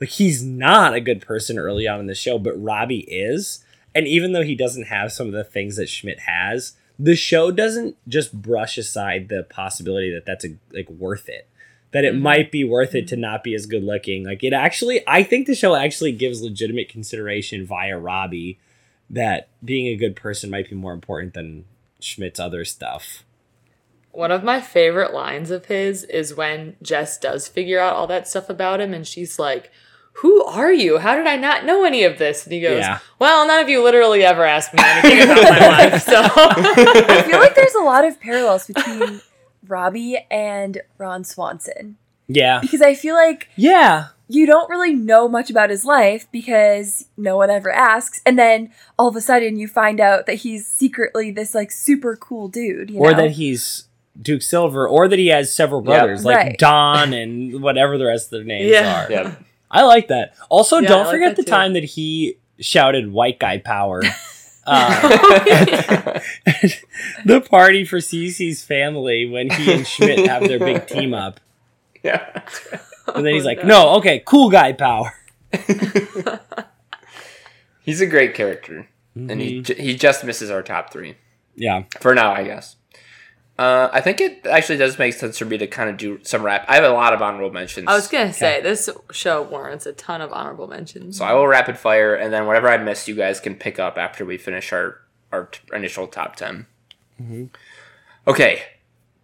Like 0.00 0.10
he's 0.10 0.42
not 0.42 0.94
a 0.94 1.00
good 1.00 1.22
person 1.22 1.58
early 1.58 1.86
on 1.86 2.00
in 2.00 2.06
the 2.06 2.14
show, 2.14 2.38
but 2.38 2.60
Robbie 2.62 3.00
is. 3.08 3.64
And 3.94 4.06
even 4.08 4.32
though 4.32 4.42
he 4.42 4.54
doesn't 4.54 4.86
have 4.88 5.12
some 5.12 5.28
of 5.28 5.32
the 5.32 5.44
things 5.44 5.76
that 5.76 5.88
Schmidt 5.88 6.20
has, 6.20 6.72
the 6.98 7.14
show 7.16 7.50
doesn't 7.50 7.96
just 8.08 8.40
brush 8.40 8.76
aside 8.78 9.28
the 9.28 9.44
possibility 9.44 10.12
that 10.12 10.26
that's 10.26 10.44
a, 10.44 10.56
like 10.72 10.88
worth 10.90 11.28
it. 11.28 11.48
that 11.92 12.04
it 12.04 12.12
Mhm. 12.12 12.22
might 12.22 12.50
be 12.50 12.64
worth 12.64 12.92
it 12.96 13.06
to 13.06 13.14
not 13.16 13.44
be 13.44 13.54
as 13.54 13.66
good 13.66 13.84
looking. 13.84 14.24
Like 14.24 14.42
it 14.42 14.52
actually, 14.52 15.02
I 15.06 15.22
think 15.22 15.46
the 15.46 15.54
show 15.54 15.76
actually 15.76 16.10
gives 16.10 16.42
legitimate 16.42 16.88
consideration 16.88 17.64
via 17.64 17.96
Robbie 17.96 18.58
that 19.08 19.46
being 19.64 19.86
a 19.86 19.94
good 19.94 20.16
person 20.16 20.50
might 20.50 20.68
be 20.68 20.74
more 20.74 20.92
important 20.92 21.34
than 21.34 21.66
Schmidt's 22.00 22.40
other 22.40 22.64
stuff. 22.64 23.22
One 24.10 24.32
of 24.32 24.42
my 24.42 24.60
favorite 24.60 25.14
lines 25.14 25.52
of 25.52 25.66
his 25.66 26.02
is 26.02 26.34
when 26.34 26.74
Jess 26.82 27.16
does 27.16 27.46
figure 27.46 27.78
out 27.78 27.94
all 27.94 28.08
that 28.08 28.26
stuff 28.26 28.50
about 28.50 28.80
him 28.80 28.92
and 28.92 29.06
she's 29.06 29.38
like, 29.38 29.70
Who 30.18 30.44
are 30.44 30.72
you? 30.72 30.98
How 30.98 31.16
did 31.16 31.26
I 31.26 31.36
not 31.36 31.64
know 31.64 31.84
any 31.84 32.04
of 32.04 32.18
this? 32.18 32.44
And 32.44 32.52
he 32.52 32.60
goes, 32.60 32.78
Yeah. 32.80 33.00
Well, 33.18 33.46
none 33.46 33.62
of 33.62 33.68
you 33.68 33.82
literally 33.82 34.24
ever 34.24 34.44
asked 34.44 34.72
me 34.72 34.80
anything 34.84 35.22
about 35.22 35.42
my 35.50 35.58
life. 35.90 36.02
So 36.02 36.22
I 36.24 37.22
feel 37.26 37.38
like 37.40 37.54
there's 37.54 37.74
a 37.74 37.82
lot 37.82 38.04
of 38.04 38.20
parallels 38.20 38.66
between 38.66 39.20
Robbie 39.66 40.18
and 40.30 40.80
Ron 40.98 41.24
Swanson 41.24 41.96
Yeah. 42.28 42.60
because 42.60 42.80
I 42.82 42.94
feel 42.94 43.14
like 43.14 43.48
Yeah. 43.56 44.08
you 44.28 44.46
don't 44.46 44.70
really 44.70 44.94
know 44.94 45.28
much 45.28 45.50
about 45.50 45.70
his 45.70 45.84
life 45.84 46.26
because 46.30 47.06
no 47.16 47.36
one 47.36 47.50
ever 47.50 47.70
asks, 47.72 48.20
and 48.24 48.38
then 48.38 48.70
all 48.98 49.08
of 49.08 49.16
a 49.16 49.20
sudden 49.20 49.56
you 49.58 49.66
find 49.68 50.00
out 50.00 50.26
that 50.26 50.34
he's 50.36 50.66
secretly 50.66 51.30
this 51.32 51.54
like 51.54 51.70
super 51.72 52.14
cool 52.16 52.48
dude, 52.48 52.90
you 52.90 52.98
Or 53.00 53.10
know? 53.12 53.16
that 53.18 53.30
he's 53.32 53.88
Duke 54.20 54.42
Silver, 54.42 54.86
or 54.88 55.08
that 55.08 55.18
he 55.18 55.26
has 55.28 55.52
several 55.52 55.80
Yep. 55.80 55.86
brothers, 55.86 56.24
like 56.24 56.36
Right. 56.36 56.58
Don 56.58 57.12
and 57.12 57.60
whatever 57.62 57.98
the 57.98 58.04
rest 58.06 58.26
of 58.26 58.30
their 58.30 58.44
names 58.44 58.70
Yeah. 58.70 59.06
are. 59.06 59.10
Yeah. 59.10 59.34
I 59.74 59.82
like 59.84 60.08
that. 60.08 60.34
Also, 60.48 60.78
Yeah, 60.78 60.88
don't 60.88 61.04
like 61.06 61.14
forget 61.14 61.36
the 61.36 61.42
too. 61.42 61.50
time 61.50 61.72
that 61.74 61.84
he 61.84 62.38
shouted 62.60 63.12
"white 63.12 63.38
guy 63.38 63.58
power." 63.58 64.02
Uh, 64.66 65.02
the 67.26 67.38
party 67.50 67.84
for 67.84 67.98
Cece's 67.98 68.64
family 68.64 69.26
when 69.26 69.50
he 69.50 69.70
and 69.70 69.86
Schmidt 69.86 70.26
have 70.26 70.42
their 70.48 70.58
big 70.58 70.86
team 70.86 71.12
up, 71.12 71.38
yeah. 72.02 72.40
and 73.14 73.26
then 73.26 73.34
he's 73.34 73.44
Oh, 73.44 73.48
like, 73.48 73.58
no. 73.58 73.66
"No, 73.68 73.88
okay, 73.96 74.22
cool 74.24 74.48
guy 74.48 74.72
power." 74.72 75.12
He's 77.82 78.00
a 78.00 78.06
great 78.06 78.34
character, 78.34 78.88
and 79.14 79.38
he 79.40 79.60
Mhm. 79.60 79.64
j- 79.64 79.82
he 79.82 79.94
just 79.96 80.24
misses 80.24 80.50
our 80.50 80.62
top 80.62 80.90
three 80.90 81.16
yeah, 81.54 81.82
for 82.00 82.14
now, 82.14 82.32
I 82.32 82.44
guess. 82.44 82.76
Uh, 83.56 83.88
I 83.92 84.00
think 84.00 84.20
it 84.20 84.44
actually 84.46 84.78
does 84.78 84.98
make 84.98 85.14
sense 85.14 85.38
for 85.38 85.44
me 85.44 85.56
to 85.58 85.66
kind 85.68 85.88
of 85.88 85.96
do 85.96 86.18
some 86.24 86.42
wrap. 86.42 86.64
I 86.68 86.74
have 86.74 86.82
a 86.84 86.90
lot 86.90 87.12
of 87.12 87.22
honorable 87.22 87.52
mentions. 87.52 87.86
I 87.86 87.94
was 87.94 88.08
gonna 88.08 88.32
say 88.32 88.60
this 88.60 88.88
show 89.12 89.42
warrants 89.42 89.86
a 89.86 89.92
ton 89.92 90.20
of 90.20 90.32
honorable 90.32 90.66
mentions. 90.66 91.18
So 91.18 91.24
I 91.24 91.34
will 91.34 91.46
rapid 91.46 91.78
fire, 91.78 92.14
and 92.16 92.32
then 92.32 92.46
whatever 92.46 92.68
I 92.68 92.78
missed, 92.78 93.06
you 93.06 93.14
guys 93.14 93.38
can 93.38 93.54
pick 93.54 93.78
up 93.78 93.96
after 93.96 94.24
we 94.24 94.38
finish 94.38 94.72
our 94.72 95.00
our 95.32 95.46
t- 95.46 95.60
initial 95.72 96.06
top 96.08 96.34
10 96.36 96.66
Mhm. 97.22 97.48
Okay, 98.26 98.62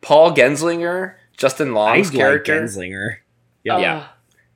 Paul 0.00 0.32
Genzlinger, 0.32 1.14
Justin 1.36 1.70
I 1.70 1.72
Long's 1.72 2.10
like 2.10 2.18
character. 2.18 2.60
Genzlinger. 2.60 3.16
Oh, 3.70 3.78
yeah. 3.78 4.06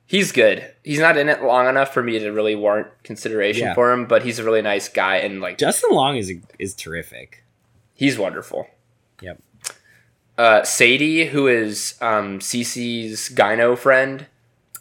He's 0.05 0.31
good. 0.31 0.73
He's 0.83 0.99
not 0.99 1.17
in 1.17 1.27
it 1.29 1.41
long 1.43 1.67
enough 1.67 1.93
for 1.93 2.03
me 2.03 2.19
to 2.19 2.29
really 2.31 2.55
warrant 2.55 2.87
consideration 3.03 3.67
Yeah. 3.67 3.73
for 3.73 3.91
him, 3.91 4.05
but 4.05 4.23
he's 4.23 4.37
a 4.39 4.43
really 4.43 4.61
nice 4.61 4.87
guy, 4.87 5.17
and 5.17 5.41
like 5.41 5.57
Justin 5.57 5.89
Long 5.91 6.15
is 6.15 6.31
is 6.59 6.73
terrific. 6.73 7.43
he's 7.93 8.17
wonderful. 8.17 8.67
Yep. 9.21 9.39
Uh, 10.37 10.63
Sadie, 10.63 11.25
who 11.27 11.47
is 11.47 11.95
um, 12.01 12.39
Cece's 12.39 13.29
gyno 13.33 13.77
friend. 13.77 14.27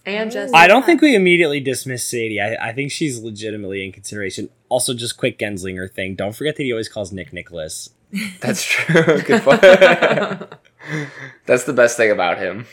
and 0.04 0.30
Jess. 0.30 0.50
I 0.52 0.66
don't 0.66 0.84
think 0.84 1.00
we 1.00 1.14
immediately 1.14 1.60
dismiss 1.60 2.04
Sadie. 2.04 2.40
I, 2.40 2.70
I 2.70 2.72
think 2.72 2.90
she's 2.90 3.20
legitimately 3.20 3.84
in 3.84 3.92
consideration. 3.92 4.50
Also, 4.68 4.94
just 4.94 5.16
quick 5.16 5.38
Genzlinger 5.38 5.90
thing. 5.90 6.16
Don't 6.16 6.34
forget 6.34 6.56
that 6.56 6.62
he 6.64 6.72
always 6.72 6.88
calls 6.88 7.12
Nick 7.12 7.32
Nicholas. 7.32 7.90
That's 8.40 8.64
true. 8.64 9.20
Good 9.22 9.42
point. 9.42 9.60
that's 11.46 11.64
the 11.64 11.72
best 11.72 11.96
thing 11.96 12.10
about 12.10 12.38
him. 12.38 12.66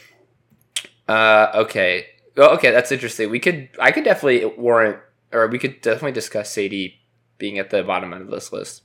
Uh, 1.07 1.51
okay. 1.55 2.07
Well, 2.35 2.51
okay, 2.51 2.71
that's 2.71 2.91
interesting. 2.91 3.29
We 3.29 3.39
could, 3.39 3.69
I 3.79 3.91
could 3.91 4.03
definitely 4.03 4.45
warrant, 4.57 4.97
or 5.31 5.47
we 5.47 5.59
could 5.59 5.81
definitely 5.81 6.11
discuss 6.13 6.51
Sadie 6.51 6.99
being 7.37 7.57
at 7.59 7.69
the 7.69 7.83
bottom 7.83 8.13
end 8.13 8.21
of 8.23 8.29
this 8.29 8.51
list. 8.53 8.83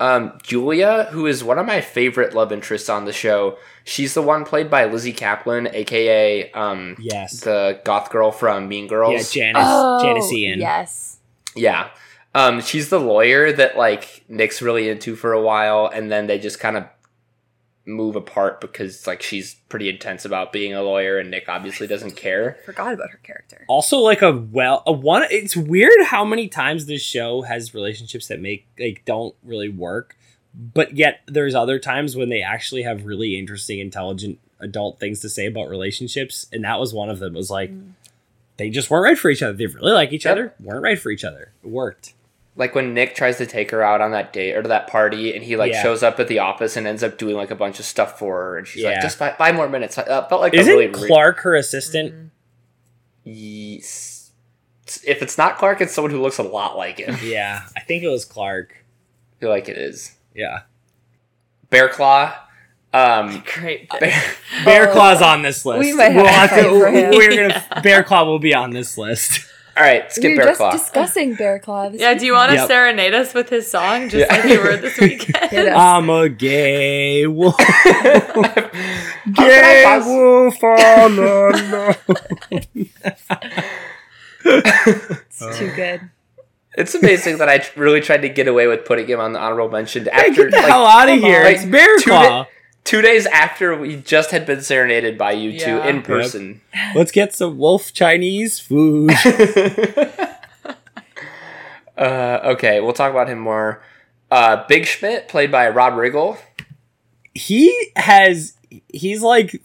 Um, 0.00 0.38
Julia, 0.42 1.04
who 1.10 1.26
is 1.26 1.44
one 1.44 1.58
of 1.58 1.66
my 1.66 1.80
favorite 1.82 2.34
love 2.34 2.52
interests 2.52 2.88
on 2.88 3.04
the 3.04 3.12
show, 3.12 3.58
she's 3.84 4.14
the 4.14 4.22
one 4.22 4.44
played 4.46 4.70
by 4.70 4.86
Lizzy 4.86 5.12
Caplan, 5.12 5.72
aka 5.74 6.50
um, 6.52 6.96
Yes. 6.98 7.40
the 7.40 7.80
goth 7.84 8.10
girl 8.10 8.32
from 8.32 8.66
Mean 8.66 8.84
yeah, 8.84 8.88
Girls. 8.90 9.30
Janis. 9.30 9.62
oh, 9.64 10.02
Janis 10.02 10.32
Ian. 10.32 10.58
Yes. 10.58 11.18
Yeah. 11.54 11.90
Um, 12.34 12.60
she's 12.62 12.88
the 12.88 12.98
lawyer 13.00 13.52
that 13.52 13.76
like 13.76 14.24
Nick's 14.28 14.62
really 14.62 14.88
into 14.88 15.16
for 15.16 15.32
a 15.32 15.42
while, 15.42 15.90
and 15.92 16.10
then 16.10 16.26
they 16.28 16.38
just 16.38 16.60
kind 16.60 16.76
of 16.76 16.84
move 17.86 18.14
apart 18.14 18.60
because 18.60 19.06
like 19.06 19.22
she's 19.22 19.54
pretty 19.68 19.88
intense 19.88 20.24
about 20.24 20.52
being 20.52 20.74
a 20.74 20.82
lawyer, 20.82 21.18
and 21.18 21.30
Nick 21.30 21.48
obviously 21.48 21.86
doesn't 21.86 22.16
care. 22.16 22.58
Forgot 22.64 22.92
about 22.94 23.10
her 23.10 23.20
character. 23.22 23.64
also 23.68 23.98
like 23.98 24.22
a 24.22 24.30
well 24.32 24.82
a 24.86 24.92
one 24.92 25.24
it's 25.30 25.56
weird 25.56 25.92
how 26.06 26.24
many 26.24 26.46
times 26.48 26.86
this 26.86 27.02
show 27.02 27.42
has 27.42 27.74
relationships 27.74 28.28
that 28.28 28.40
make 28.40 28.66
like 28.78 29.02
don't 29.04 29.34
really 29.42 29.68
work 29.68 30.16
but 30.54 30.96
yet 30.96 31.20
there's 31.26 31.54
other 31.54 31.78
times 31.78 32.16
when 32.16 32.28
they 32.28 32.42
actually 32.42 32.82
have 32.82 33.04
really 33.06 33.38
interesting 33.38 33.78
intelligent 33.78 34.38
adult 34.58 34.98
things 35.00 35.20
to 35.20 35.28
say 35.28 35.46
about 35.46 35.68
relationships 35.68 36.46
and 36.52 36.64
that 36.64 36.78
was 36.80 36.92
one 36.92 37.08
of 37.08 37.18
them 37.20 37.34
it 37.34 37.38
was 37.38 37.50
like 37.50 37.70
Mm. 37.70 37.92
they 38.56 38.68
just 38.68 38.90
weren't 38.90 39.04
right 39.04 39.18
for 39.18 39.30
each 39.30 39.42
other 39.42 39.52
they 39.54 39.66
really 39.66 39.92
like 39.92 40.12
each 40.12 40.24
Yep. 40.24 40.32
other 40.32 40.54
weren't 40.60 40.82
right 40.82 40.98
for 40.98 41.10
each 41.10 41.24
other 41.24 41.52
it 41.64 41.68
worked 41.70 42.14
Like 42.56 42.74
when 42.74 42.92
Nick 42.94 43.14
tries 43.14 43.38
to 43.38 43.46
take 43.46 43.70
her 43.70 43.82
out 43.82 44.00
on 44.00 44.10
that 44.10 44.32
date 44.32 44.54
or 44.56 44.62
to 44.62 44.68
that 44.68 44.86
party, 44.88 45.34
and 45.34 45.42
he 45.44 45.56
like 45.56 45.72
Yeah. 45.72 45.82
shows 45.82 46.02
up 46.02 46.18
at 46.20 46.28
the 46.28 46.40
office 46.40 46.76
and 46.76 46.86
ends 46.86 47.02
up 47.02 47.16
doing 47.16 47.36
like 47.36 47.50
a 47.50 47.54
bunch 47.54 47.78
of 47.78 47.84
stuff 47.84 48.18
for 48.18 48.42
her, 48.42 48.58
and 48.58 48.66
she's 48.66 48.82
Yeah. 48.82 48.90
like, 48.90 49.00
"Just 49.02 49.18
five, 49.18 49.36
five 49.36 49.54
more 49.54 49.68
minutes." 49.68 49.96
I 49.98 50.02
uh, 50.02 50.28
felt 50.28 50.40
like 50.40 50.52
a 50.54 50.58
isn't 50.58 50.72
really 50.72 50.88
re- 50.88 50.92
clark 51.08 51.40
her 51.40 51.54
assistant 51.54 52.12
Mhm. 52.14 52.30
Yes. 53.24 54.30
If 55.06 55.22
it's 55.22 55.38
not 55.38 55.56
Clark, 55.58 55.80
it's 55.80 55.92
someone 55.94 56.10
who 56.10 56.20
looks 56.20 56.38
a 56.38 56.42
lot 56.42 56.76
like 56.76 56.98
him. 56.98 57.16
yeah 57.22 57.62
i 57.76 57.80
think 57.80 58.02
it 58.02 58.08
was 58.08 58.24
clark 58.24 58.74
I 59.36 59.40
feel 59.40 59.48
like 59.50 59.68
it 59.68 59.78
is. 59.78 60.12
yeah 60.34 60.60
Bear 61.70 61.88
Claw. 61.88 62.34
Um, 62.92 63.44
Great. 63.54 63.88
Bear, 64.00 64.20
bear 64.64 64.88
Oh. 64.88 64.92
claw's 64.92 65.22
on 65.22 65.42
this 65.42 65.64
list 65.64 65.78
We 65.78 65.92
might 65.92 66.10
have 66.10 66.16
We'll 66.16 66.24
to 66.24 66.30
have 66.32 66.50
fight 66.50 66.64
for 66.64 66.88
him. 66.88 67.10
we're 67.10 67.48
gonna 67.48 67.80
bear 67.82 68.02
claw 68.02 68.24
will 68.24 68.40
be 68.40 68.52
on 68.52 68.70
this 68.70 68.98
list 68.98 69.46
all 69.80 69.86
right, 69.86 70.12
skip 70.12 70.24
We 70.24 70.30
skip 70.34 70.36
were 70.36 70.42
Bear 70.42 70.46
just 70.50 70.58
Claw. 70.58 70.70
discussing 70.72 71.34
Bear 71.34 71.58
Claw. 71.58 71.88
this 71.88 72.00
Yeah, 72.02 72.12
do 72.14 72.26
you 72.26 72.34
want 72.34 72.50
to 72.50 72.56
Yep. 72.58 72.68
serenade 72.68 73.14
us 73.14 73.32
with 73.32 73.48
his 73.48 73.70
song 73.70 74.10
just 74.10 74.28
Yeah. 74.30 74.36
like 74.36 74.44
you 74.52 74.60
were 74.60 74.76
this 74.76 74.98
weekend? 75.00 75.68
I'm 75.70 76.10
a 76.10 76.28
gay 76.28 77.26
wolf. 77.26 77.54
How 77.58 78.32
can 78.42 78.70
I 79.24 79.30
gay 79.32 79.82
pass- 79.86 80.06
wolf 80.06 80.62
on 80.62 81.16
the 81.16 81.96
It's 84.44 85.58
too 85.58 85.70
good. 85.74 86.00
It's 86.74 86.94
amazing 86.94 87.38
that 87.38 87.48
I 87.48 87.64
really 87.76 88.00
tried 88.00 88.22
to 88.22 88.28
get 88.28 88.46
away 88.48 88.66
with 88.66 88.84
putting 88.84 89.06
him 89.08 89.18
on 89.20 89.32
the 89.32 89.38
honorable 89.40 89.70
mention 89.70 90.08
after 90.08 90.44
Get 90.44 90.50
the 90.52 90.56
like, 90.58 90.66
hell 90.66 90.86
out 90.86 91.08
of 91.08 91.18
here! 91.18 91.40
on. 91.40 91.46
It's 91.52 91.64
Bear 91.64 91.96
Two 91.98 92.10
Claw. 92.10 92.46
Two 92.90 93.02
days 93.02 93.24
after 93.26 93.76
we 93.76 93.94
just 93.94 94.32
had 94.32 94.44
been 94.44 94.60
serenaded 94.60 95.16
by 95.16 95.30
you 95.30 95.52
two 95.52 95.76
Yeah. 95.76 95.86
in 95.86 95.96
Yep. 95.96 96.04
person. 96.04 96.60
Let's 96.96 97.12
get 97.12 97.32
some 97.32 97.56
wolf 97.56 97.92
Chinese 97.92 98.58
food. 98.58 99.12
uh, 101.96 102.40
okay, 102.44 102.80
we'll 102.80 102.92
talk 102.92 103.10
about 103.12 103.28
him 103.28 103.38
more. 103.38 103.80
Uh, 104.30 104.64
Big 104.68 104.86
Schmidt, 104.86 105.28
played 105.28 105.50
by 105.52 105.68
Rob 105.68 105.94
Riggle. 105.94 106.38
he 107.34 107.92
has. 107.96 108.54
He's 108.92 109.22
like 109.22 109.60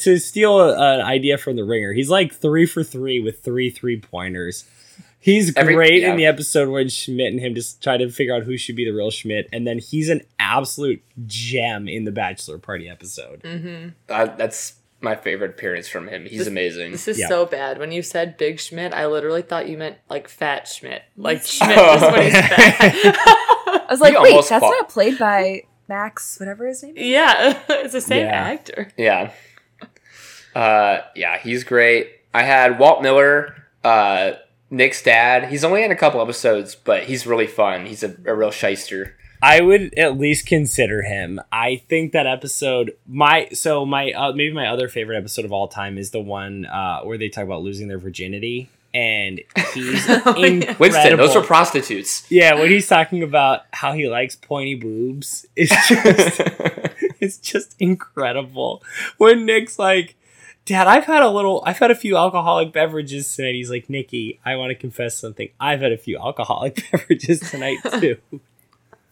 to 0.00 0.18
steal 0.18 0.60
a, 0.60 0.94
an 0.96 1.00
idea 1.00 1.38
from 1.38 1.56
the 1.56 1.64
Ringer. 1.64 1.92
He's 1.92 2.10
like 2.10 2.32
three 2.34 2.66
for 2.66 2.82
three 2.82 3.20
with 3.20 3.42
three 3.42 3.70
three 3.70 4.00
pointers. 4.00 4.64
He's 5.26 5.56
Every- 5.56 5.74
great 5.74 6.02
yeah. 6.02 6.12
in 6.12 6.16
the 6.16 6.26
episode 6.26 6.68
when 6.68 6.88
Schmidt 6.88 7.32
and 7.32 7.40
him 7.40 7.56
just 7.56 7.82
try 7.82 7.96
to 7.96 8.08
figure 8.10 8.32
out 8.32 8.44
who 8.44 8.56
should 8.56 8.76
be 8.76 8.84
the 8.84 8.92
real 8.92 9.10
Schmidt, 9.10 9.48
and 9.52 9.66
then 9.66 9.80
he's 9.80 10.08
an 10.08 10.20
absolute 10.38 11.02
gem 11.26 11.88
in 11.88 12.04
the 12.04 12.12
bachelor 12.12 12.58
party 12.58 12.88
episode. 12.88 13.42
hmm 13.44 13.88
Uh, 14.08 14.26
that's 14.36 14.74
my 15.00 15.16
favorite 15.16 15.50
appearance 15.50 15.88
from 15.88 16.06
him. 16.06 16.26
He's 16.26 16.38
This- 16.38 16.46
amazing. 16.46 16.92
This 16.92 17.08
is 17.08 17.18
Yeah. 17.18 17.26
so 17.26 17.44
bad. 17.44 17.78
When 17.78 17.90
you 17.90 18.02
said 18.02 18.36
Big 18.36 18.60
Schmidt, 18.60 18.94
I 18.94 19.06
literally 19.06 19.42
thought 19.42 19.68
you 19.68 19.76
meant 19.76 19.96
like 20.08 20.28
Fat 20.28 20.68
Schmidt. 20.68 21.02
Like 21.16 21.38
Yes. 21.38 21.48
Schmidt 21.54 21.76
just 21.76 22.12
when 22.12 22.22
he's 22.22 22.32
fat. 22.32 22.76
I 23.84 23.86
was 23.90 24.00
like, 24.00 24.14
He 24.14 24.20
wait, 24.22 24.34
that's 24.34 24.48
fought- 24.48 24.60
not 24.62 24.88
played 24.88 25.18
by 25.18 25.62
Max, 25.88 26.38
whatever 26.38 26.68
his 26.68 26.84
name 26.84 26.96
is. 26.96 27.04
yeah, 27.04 27.60
it's 27.68 27.92
the 27.94 28.00
same 28.00 28.26
Yeah. 28.26 28.32
actor. 28.32 28.92
Yeah. 28.96 29.32
Uh, 30.54 31.00
yeah, 31.14 31.38
he's 31.38 31.64
great. 31.64 32.10
I 32.32 32.42
had 32.44 32.78
Walt 32.78 33.02
Miller, 33.02 33.54
uh, 33.84 34.32
Nick's 34.70 35.02
dad. 35.02 35.48
He's 35.50 35.64
only 35.64 35.84
in 35.84 35.90
a 35.90 35.96
couple 35.96 36.20
episodes, 36.20 36.74
but 36.74 37.04
he's 37.04 37.26
really 37.26 37.46
fun. 37.46 37.86
He's 37.86 38.02
a, 38.02 38.16
a 38.26 38.34
real 38.34 38.50
shyster. 38.50 39.14
I 39.42 39.60
would 39.60 39.92
at 39.98 40.18
least 40.18 40.46
consider 40.46 41.02
him. 41.02 41.40
I 41.52 41.82
think 41.88 42.12
that 42.12 42.26
episode, 42.26 42.96
my 43.06 43.48
so 43.52 43.84
my 43.84 44.10
uh, 44.12 44.32
maybe 44.32 44.54
my 44.54 44.66
other 44.66 44.88
favorite 44.88 45.18
episode 45.18 45.44
of 45.44 45.52
all 45.52 45.68
time 45.68 45.98
is 45.98 46.10
the 46.10 46.20
one 46.20 46.64
uh, 46.66 47.02
where 47.02 47.18
they 47.18 47.28
talk 47.28 47.44
about 47.44 47.60
losing 47.62 47.86
their 47.86 47.98
virginity, 47.98 48.70
and 48.94 49.40
he's 49.74 50.04
Oh, 50.08 50.34
yeah. 50.36 50.46
incredible. 50.46 50.76
Winston, 50.80 51.16
those 51.18 51.34
were 51.36 51.42
prostitutes. 51.42 52.26
yeah, 52.30 52.54
when 52.54 52.70
he's 52.70 52.88
talking 52.88 53.22
about 53.22 53.62
how 53.72 53.92
he 53.92 54.08
likes 54.08 54.36
pointy 54.36 54.74
boobs, 54.74 55.46
it's 55.54 55.70
just 55.88 56.40
it's 57.20 57.36
just 57.38 57.76
incredible. 57.78 58.82
When 59.18 59.44
Nick's 59.44 59.78
like, 59.78 60.16
Dad, 60.66 60.86
I've 60.88 61.04
had 61.04 61.22
a 61.22 61.30
little, 61.30 61.62
I've 61.64 61.78
had 61.78 61.90
a 61.90 61.94
few 61.94 62.16
alcoholic 62.16 62.72
beverages 62.72 63.34
tonight. 63.34 63.54
He's 63.54 63.70
like, 63.70 63.88
Nikki, 63.88 64.40
I 64.44 64.56
want 64.56 64.70
to 64.70 64.74
confess 64.74 65.16
something. 65.16 65.48
I've 65.58 65.80
had 65.80 65.92
a 65.92 65.96
few 65.96 66.18
alcoholic 66.18 66.82
beverages 66.92 67.40
tonight 67.40 67.78
too. 68.00 68.18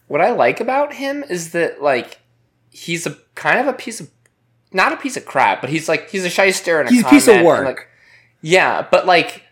What 0.09 0.21
I 0.21 0.33
like 0.33 0.61
about 0.61 0.95
him 0.95 1.23
is 1.25 1.53
that 1.53 1.81
like 1.81 2.19
he's 2.71 3.07
a 3.07 3.17
kind 3.37 3.59
of 3.61 3.67
a 3.69 3.73
piece 3.73 4.01
of 4.01 4.11
not 4.73 4.93
a 4.93 4.97
piece 4.97 5.17
of 5.17 5.25
crap, 5.25 5.61
but 5.61 5.71
he's 5.71 5.89
like 5.89 6.11
he's 6.11 6.25
a 6.25 6.31
shyster 6.31 6.81
and 6.81 6.89
a 6.89 6.93
He's 6.93 7.05
a 7.05 7.09
piece 7.09 7.29
of 7.29 7.35
man, 7.35 7.39
and, 7.39 7.47
work. 7.47 7.65
like, 7.67 7.89
yeah, 8.43 8.87
but 8.91 9.07
like, 9.07 9.43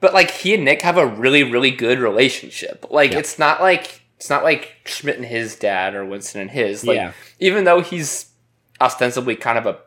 but 0.00 0.12
like 0.12 0.30
he 0.32 0.54
and 0.54 0.64
Nick 0.64 0.82
have 0.82 0.98
a 0.98 1.06
really 1.06 1.44
really 1.44 1.70
good 1.70 2.00
relationship. 2.00 2.84
Like 2.90 3.12
Yeah. 3.12 3.18
it's 3.20 3.38
not 3.38 3.60
like 3.62 4.02
it's 4.16 4.28
not 4.28 4.42
like 4.42 4.74
Schmidt 4.84 5.16
and 5.16 5.24
his 5.24 5.54
dad 5.56 5.94
or 5.94 6.04
Winston 6.04 6.40
and 6.40 6.50
his. 6.50 6.84
Like 6.84 6.96
Yeah. 6.96 7.12
even 7.38 7.62
though 7.62 7.80
he's 7.80 8.30
ostensibly 8.80 9.36
kind 9.36 9.56
of 9.56 9.66
a 9.66 9.78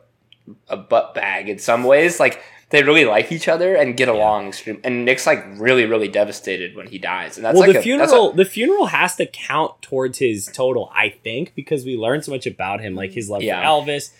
a 0.68 0.76
butt 0.76 1.14
bag 1.14 1.48
in 1.48 1.58
some 1.58 1.84
ways, 1.84 2.18
like 2.20 2.42
they 2.70 2.82
really 2.82 3.04
like 3.04 3.30
each 3.30 3.48
other 3.48 3.74
and 3.74 3.96
get 3.96 4.08
along. 4.08 4.48
Extreme. 4.48 4.80
And 4.84 5.04
Nick's 5.04 5.26
like 5.26 5.44
really 5.56 5.84
really 5.84 6.08
devastated 6.08 6.74
when 6.76 6.86
he 6.86 6.98
dies, 6.98 7.36
and 7.36 7.44
that's 7.44 7.58
well, 7.58 7.66
like 7.68 7.74
the 7.74 7.80
a, 7.80 7.82
funeral, 7.82 8.30
a- 8.30 8.34
the 8.36 8.44
funeral 8.44 8.86
has 8.86 9.16
to 9.16 9.26
count 9.26 9.80
towards 9.82 10.18
his 10.18 10.46
total, 10.52 10.90
I 10.94 11.10
think, 11.22 11.54
because 11.54 11.84
we 11.84 11.96
learned 11.96 12.24
so 12.24 12.32
much 12.32 12.46
about 12.46 12.80
him, 12.80 12.94
like 12.94 13.12
his 13.12 13.28
love 13.30 13.42
Yeah. 13.42 13.60
for 13.60 13.66
Elvis 13.86 14.12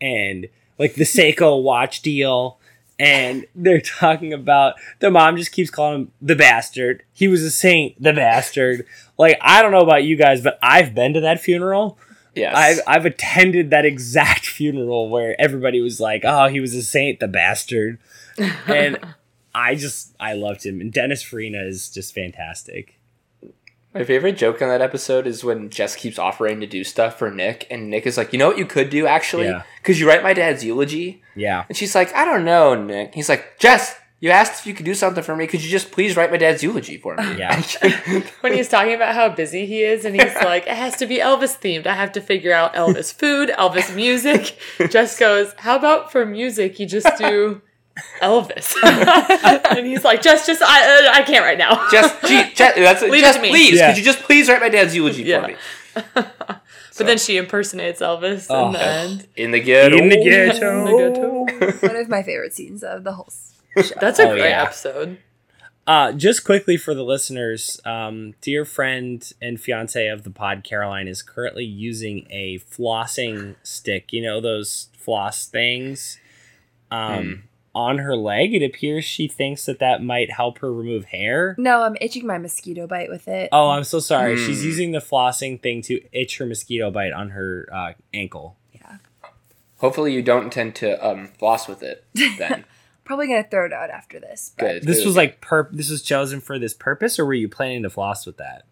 and 0.00 0.48
like 0.78 0.94
the 0.94 1.04
Seiko 1.04 1.62
watch 1.62 2.02
deal. 2.02 2.58
And 3.00 3.46
they're 3.54 3.80
talking 3.80 4.32
about 4.32 4.74
the 4.98 5.08
mom 5.10 5.36
just 5.36 5.52
keeps 5.52 5.70
calling 5.70 6.00
him 6.00 6.12
the 6.20 6.34
bastard. 6.34 7.04
He 7.12 7.28
was 7.28 7.42
a 7.42 7.50
saint, 7.50 8.02
the 8.02 8.12
bastard. 8.12 8.86
Like 9.16 9.38
I 9.40 9.62
don't 9.62 9.70
know 9.70 9.82
about 9.82 10.02
you 10.02 10.16
guys, 10.16 10.40
but 10.40 10.58
I've 10.62 10.94
been 10.96 11.12
to 11.14 11.20
that 11.20 11.40
funeral. 11.40 11.96
Yes. 12.34 12.54
I've 12.54 12.80
I've 12.86 13.06
attended 13.06 13.70
that 13.70 13.84
exact 13.84 14.46
funeral 14.58 15.08
where 15.08 15.40
everybody 15.40 15.80
was 15.80 16.00
like, 16.00 16.22
"Oh, 16.24 16.48
he 16.48 16.60
was 16.60 16.74
a 16.74 16.82
saint, 16.82 17.20
the 17.20 17.28
bastard," 17.28 17.98
and 18.66 18.98
I 19.54 19.74
just 19.74 20.14
I 20.20 20.34
loved 20.34 20.64
him. 20.64 20.80
And 20.80 20.92
Dennis 20.92 21.22
Farina 21.22 21.62
is 21.62 21.90
just 21.90 22.14
fantastic. 22.14 22.94
My 23.94 24.04
favorite 24.04 24.36
joke 24.36 24.60
on 24.60 24.68
that 24.68 24.82
episode 24.82 25.26
is 25.26 25.42
when 25.42 25.70
Jess 25.70 25.96
keeps 25.96 26.18
offering 26.18 26.60
to 26.60 26.66
do 26.66 26.84
stuff 26.84 27.18
for 27.18 27.30
Nick, 27.30 27.66
and 27.70 27.88
Nick 27.90 28.06
is 28.06 28.16
like, 28.16 28.32
"You 28.32 28.38
know 28.38 28.48
what 28.48 28.58
you 28.58 28.66
could 28.66 28.90
do 28.90 29.06
actually? 29.06 29.46
Yeah. 29.46 29.62
You 29.86 30.06
write 30.06 30.22
my 30.22 30.34
dad's 30.34 30.62
eulogy?" 30.64 31.22
Yeah, 31.34 31.64
And 31.68 31.76
she's 31.76 31.94
like, 31.94 32.14
"I 32.14 32.24
don't 32.24 32.44
know, 32.44 32.74
Nick." 32.74 33.14
He's 33.14 33.28
like, 33.28 33.58
"Jess, 33.58 33.96
you 34.20 34.30
asked 34.30 34.60
if 34.60 34.66
you 34.66 34.74
could 34.74 34.84
do 34.84 34.94
something 34.94 35.22
for 35.22 35.36
me. 35.36 35.46
Could 35.46 35.62
you 35.62 35.70
just 35.70 35.92
please 35.92 36.16
write 36.16 36.30
my 36.30 36.36
dad's 36.38 36.62
eulogy 36.62 36.96
for 36.98 37.14
me?" 37.16 37.36
Yeah. 37.38 37.62
when 38.40 38.52
he's 38.52 38.68
talking 38.68 38.94
about 38.94 39.14
how 39.14 39.28
busy 39.28 39.64
he 39.66 39.82
is 39.82 40.04
and 40.04 40.14
he's 40.20 40.34
like 40.36 40.66
it 40.66 40.76
has 40.76 40.96
to 40.96 41.06
be 41.06 41.18
elvis 41.18 41.56
themed 41.58 41.86
i 41.86 41.94
have 41.94 42.12
to 42.12 42.20
figure 42.20 42.52
out 42.52 42.74
elvis 42.74 43.12
food 43.12 43.48
elvis 43.50 43.94
music 43.94 44.58
jess 44.90 45.18
goes 45.18 45.54
how 45.58 45.76
about 45.76 46.10
for 46.10 46.24
music 46.26 46.78
you 46.80 46.86
just 46.86 47.08
do 47.18 47.60
elvis 48.22 48.74
and 49.76 49.86
he's 49.86 50.04
like 50.04 50.20
just 50.22 50.46
just 50.46 50.62
i, 50.62 51.06
uh, 51.08 51.12
I 51.12 51.22
can't 51.22 51.44
right 51.44 51.58
now 51.58 51.88
Jess, 51.90 52.14
gee, 52.26 52.42
Jess, 52.54 52.74
that's 52.76 53.02
Leave 53.02 53.24
it 53.24 53.32
to 53.34 53.40
me. 53.40 53.50
please. 53.50 53.74
Yeah. 53.78 53.88
Could 53.90 53.98
you 53.98 54.04
just 54.04 54.20
please 54.20 54.48
write 54.48 54.60
my 54.60 54.68
dad's 54.68 54.94
eulogy 54.94 55.22
Yeah. 55.24 55.40
for 55.42 55.48
me? 55.48 55.56
but 56.14 57.06
then 57.06 57.18
she 57.18 57.36
impersonates 57.36 58.00
elvis 58.00 58.46
Oh. 58.50 58.66
in 58.68 58.72
the 58.72 58.82
end 58.82 59.26
In 59.36 59.50
the 59.52 59.60
ghetto. 59.60 59.96
in 59.96 60.08
the 60.08 60.16
ghetto. 60.22 61.86
One 61.86 61.96
of 61.96 62.08
my 62.08 62.22
favorite 62.22 62.54
scenes 62.54 62.82
of 62.84 63.04
the 63.04 63.12
whole 63.12 63.26
s- 63.28 63.54
show. 63.54 63.57
That's 64.00 64.18
a 64.18 64.24
Oh, 64.28 64.32
great 64.34 64.48
yeah. 64.50 64.62
episode 64.64 65.18
Uh, 65.86 66.12
just 66.12 66.44
quickly 66.44 66.76
for 66.76 66.94
the 66.94 67.02
listeners, 67.04 67.80
um, 67.86 68.34
dear 68.42 68.64
friend 68.66 69.32
and 69.40 69.58
fiance 69.58 70.06
of 70.08 70.22
the 70.22 70.30
pod, 70.30 70.62
Caroline, 70.62 71.08
is 71.08 71.22
currently 71.22 71.64
using 71.64 72.26
a 72.30 72.58
flossing 72.58 73.54
stick. 73.62 74.12
You 74.12 74.22
know 74.22 74.38
those 74.40 74.88
floss 74.98 75.46
things 75.46 76.18
um, 76.90 77.44
on 77.74 77.98
her 77.98 78.14
leg. 78.16 78.52
It 78.54 78.62
appears 78.62 79.04
she 79.06 79.28
thinks 79.28 79.64
that 79.64 79.78
that 79.78 80.02
might 80.02 80.30
help 80.30 80.58
her 80.58 80.70
remove 80.70 81.06
hair. 81.06 81.54
No, 81.56 81.82
I'm 81.84 81.96
itching 82.02 82.26
my 82.26 82.36
mosquito 82.36 82.86
bite 82.86 83.08
with 83.08 83.26
it. 83.26 83.48
Oh, 83.52 83.70
I'm 83.70 83.84
so 83.84 83.98
sorry. 84.00 84.36
Hmm. 84.38 84.44
She's 84.46 84.62
using 84.64 84.92
the 84.92 84.98
flossing 85.00 85.58
thing 85.62 85.80
to 85.82 86.02
itch 86.12 86.36
her 86.36 86.44
mosquito 86.44 86.90
bite 86.90 87.12
on 87.14 87.30
her 87.30 87.66
uh, 87.72 87.92
ankle. 88.12 88.56
Yeah. 88.74 88.96
Hopefully, 89.78 90.12
you 90.12 90.20
don't 90.22 90.44
intend 90.44 90.74
to 90.76 91.02
um, 91.06 91.28
floss 91.38 91.66
with 91.66 91.82
it. 91.82 92.04
Then 92.36 92.64
Probably 93.08 93.26
gonna 93.26 93.42
throw 93.42 93.64
it 93.64 93.72
out 93.72 93.88
after 93.88 94.20
this. 94.20 94.52
But 94.58 94.64
good. 94.66 94.82
This 94.84 94.98
good. 94.98 95.06
was 95.06 95.16
like 95.16 95.40
perp. 95.40 95.70
This 95.72 95.88
was 95.90 96.02
chosen 96.02 96.40
for 96.42 96.58
this 96.58 96.74
purpose, 96.74 97.18
or 97.18 97.24
were 97.24 97.32
you 97.32 97.48
planning 97.48 97.82
to 97.84 97.90
floss 97.90 98.26
with 98.26 98.36
that? 98.36 98.66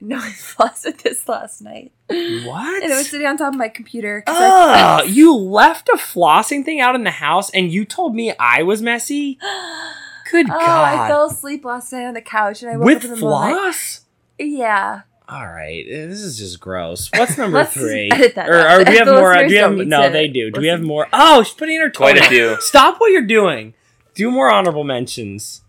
No, 0.00 0.16
I 0.22 0.28
flossed 0.30 0.84
with 0.84 0.98
this 1.02 1.28
last 1.28 1.60
night, 1.62 1.90
What? 2.08 2.82
and 2.82 2.92
it 2.92 2.94
was 2.96 3.10
sitting 3.10 3.26
on 3.26 3.36
top 3.36 3.52
of 3.54 3.58
my 3.58 3.68
computer. 3.68 4.22
'cause 4.24 4.36
I- 4.38 5.00
Oh, 5.02 5.04
you 5.04 5.34
left 5.36 5.88
a 5.88 5.96
flossing 5.96 6.64
thing 6.64 6.80
out 6.80 6.94
in 6.94 7.02
the 7.02 7.10
house 7.10 7.50
and 7.50 7.72
you 7.72 7.84
told 7.84 8.14
me 8.14 8.32
I 8.38 8.62
was 8.62 8.80
messy? 8.80 9.38
Good 10.30 10.46
Oh, 10.48 10.58
God. 10.58 10.98
I 11.00 11.08
fell 11.08 11.26
asleep 11.26 11.64
last 11.64 11.92
night 11.92 12.04
on 12.06 12.14
the 12.14 12.20
couch, 12.22 12.62
and 12.62 12.70
I 12.70 12.76
woke 12.76 12.86
With 12.86 12.96
up 12.98 13.04
in 13.04 13.10
the 13.10 13.16
middle 13.16 13.34
of 13.34 13.50
floss? 13.50 14.00
Yeah. 14.38 15.00
All 15.32 15.46
right, 15.46 15.82
eh, 15.88 16.06
this 16.06 16.20
is 16.20 16.36
just 16.36 16.60
gross. 16.60 17.08
What's 17.16 17.38
number 17.38 17.58
Let's 17.58 17.72
three? 17.72 18.10
edit 18.12 18.34
that 18.34 18.50
or, 18.50 18.54
out. 18.66 18.80
or 18.80 18.84
do 18.84 18.90
we 18.92 18.98
have 18.98 19.06
The 19.06 19.14
more? 19.14 19.34
Do 19.34 19.46
we 19.46 19.54
have 19.54 19.72
no? 19.74 20.10
They 20.10 20.28
do. 20.28 20.50
Do 20.50 20.60
we 20.60 20.66
have 20.66 20.82
more? 20.82 21.08
Oh, 21.10 21.42
she's 21.42 21.54
putting 21.54 21.76
in 21.76 21.80
her 21.82 21.90
Quite 21.90 22.18
a 22.18 22.24
few. 22.24 22.60
Stop 22.60 23.00
what 23.00 23.12
you're 23.12 23.22
doing. 23.22 23.72
Do 24.14 24.30
more 24.30 24.50
honorable 24.50 24.84
mentions. 24.84 25.62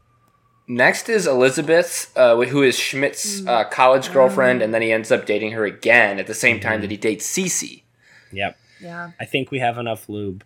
Next 0.67 1.07
is 1.07 1.27
Elizabeth, 1.27 2.11
uh, 2.17 2.35
who 2.35 2.61
is 2.61 2.77
Schmidt's 2.77 3.45
uh, 3.47 3.63
college 3.65 4.11
girlfriend, 4.11 4.61
and 4.61 4.73
then 4.73 4.81
he 4.81 4.91
ends 4.91 5.11
up 5.11 5.25
dating 5.25 5.51
her 5.53 5.65
again 5.65 6.19
at 6.19 6.27
the 6.27 6.33
same 6.33 6.59
time 6.59 6.81
that 6.81 6.91
he 6.91 6.97
dates 6.97 7.25
Cece. 7.25 7.83
Yep, 8.31 8.57
Yeah. 8.81 9.11
I 9.19 9.25
think 9.25 9.49
we 9.51 9.59
have 9.59 9.77
enough 9.77 10.09
lube. 10.09 10.43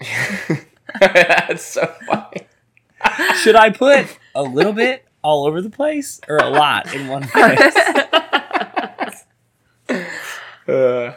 That's 1.00 1.64
so 1.64 1.86
funny. 2.06 2.46
Should 3.42 3.56
I 3.56 3.70
put 3.70 4.18
a 4.34 4.42
little 4.42 4.72
bit 4.72 5.04
all 5.22 5.46
over 5.46 5.60
the 5.62 5.70
place 5.70 6.20
or 6.28 6.36
a 6.36 6.48
lot 6.50 6.92
in 6.94 7.08
one 7.08 7.22
place? 7.28 7.74
Uh, 10.68 11.14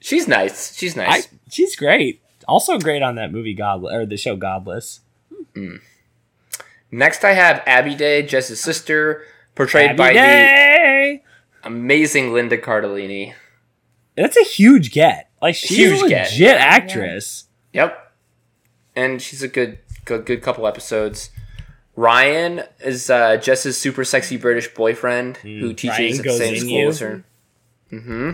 she's 0.00 0.28
nice. 0.28 0.74
She's 0.76 0.96
I, 0.96 1.04
nice. 1.06 1.28
she's 1.50 1.76
great. 1.76 2.20
Also 2.46 2.78
great 2.78 3.02
on 3.02 3.14
that 3.14 3.32
movie 3.32 3.54
Godless 3.54 3.94
or 3.94 4.06
the 4.06 4.16
show 4.16 4.36
Godless. 4.36 5.00
Next, 6.90 7.24
I 7.24 7.32
have 7.32 7.62
Abby 7.66 7.94
Day, 7.94 8.22
Jess's 8.22 8.60
sister, 8.60 9.22
portrayed 9.54 9.90
Abby 9.90 9.96
by 9.98 10.12
Day. 10.12 11.22
the 11.62 11.68
amazing 11.68 12.32
Linda 12.32 12.58
Cardellini. 12.58 13.34
That's 14.16 14.36
a 14.36 14.44
huge 14.44 14.92
get. 14.92 15.30
Like 15.42 15.54
she's 15.54 15.76
Huge 15.76 16.02
a 16.02 16.08
get. 16.08 16.30
legit 16.30 16.56
actress. 16.56 17.46
Yep, 17.72 18.12
and 18.94 19.20
she's 19.20 19.42
a 19.42 19.48
good, 19.48 19.78
good, 20.04 20.24
good 20.26 20.42
couple 20.42 20.66
episodes. 20.66 21.30
Ryan 21.96 22.62
is 22.80 23.08
uh, 23.08 23.36
Jess's 23.36 23.78
super 23.80 24.04
sexy 24.04 24.36
British 24.36 24.72
boyfriend 24.74 25.36
who 25.38 25.60
Ryan 25.62 25.76
teaches 25.76 26.18
at 26.18 26.22
the 26.24 26.28
goes 26.28 26.38
same 26.38 26.54
in 26.54 26.60
school 26.60 26.70
you. 26.78 26.88
as 26.88 26.98
her. 27.00 27.24
Mm-hmm. 27.92 28.30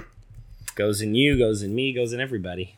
Goes 0.74 1.02
in 1.02 1.14
you, 1.14 1.36
goes 1.36 1.62
in 1.62 1.74
me, 1.74 1.92
goes 1.92 2.12
in 2.12 2.20
everybody. 2.20 2.76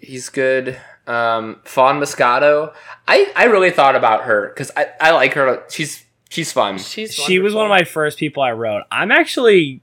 He's 0.00 0.28
good. 0.28 0.78
Um, 1.06 1.60
Fawn 1.64 2.00
Moscato. 2.00 2.72
I, 3.06 3.30
I 3.36 3.44
really 3.44 3.70
thought 3.70 3.94
about 3.94 4.24
her 4.24 4.48
because 4.48 4.70
I, 4.76 4.86
I 5.00 5.10
like 5.10 5.34
her. 5.34 5.62
She's 5.68 6.04
she's 6.30 6.50
fun. 6.52 6.78
she's 6.78 7.14
She 7.14 7.38
was 7.38 7.54
one 7.54 7.66
of 7.66 7.70
my 7.70 7.84
first 7.84 8.18
people 8.18 8.42
I 8.42 8.52
wrote. 8.52 8.84
I'm 8.90 9.10
actually. 9.10 9.82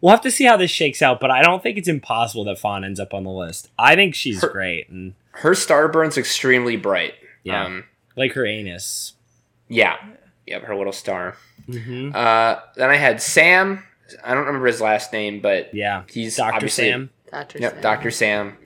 We'll 0.00 0.10
have 0.10 0.22
to 0.22 0.30
see 0.30 0.44
how 0.44 0.56
this 0.58 0.70
shakes 0.70 1.00
out, 1.00 1.20
but 1.20 1.30
I 1.30 1.42
don't 1.42 1.62
think 1.62 1.78
it's 1.78 1.88
impossible 1.88 2.44
that 2.44 2.58
Fawn 2.58 2.84
ends 2.84 3.00
up 3.00 3.14
on 3.14 3.24
the 3.24 3.30
list. 3.30 3.70
I 3.78 3.94
think 3.94 4.14
she's 4.14 4.42
Her- 4.42 4.48
great 4.50 4.88
and 4.90 5.14
Her 5.32 5.54
star 5.54 5.88
burns 5.88 6.16
extremely 6.18 6.76
bright. 6.76 7.14
Yeah. 7.42 7.64
Um, 7.64 7.84
like 8.14 8.32
her 8.32 8.46
anus. 8.46 9.14
Yeah. 9.68 9.96
Yep. 10.46 10.62
Her 10.64 10.76
little 10.76 10.92
star. 10.92 11.36
Mm-hmm. 11.68 12.10
Uh, 12.14 12.56
then 12.76 12.90
I 12.90 12.96
had 12.96 13.20
Sam. 13.20 13.82
I 14.24 14.34
don't 14.34 14.46
remember 14.46 14.66
his 14.68 14.80
last 14.80 15.12
name, 15.12 15.40
but 15.40 15.74
Yeah, 15.74 16.04
he's 16.08 16.36
Doctor 16.36 16.68
Sam. 16.68 17.10
Dr. 17.32 17.58
Yep, 17.58 17.72
Sam. 17.72 17.82
Doctor 17.82 18.10
Sam. 18.12 18.56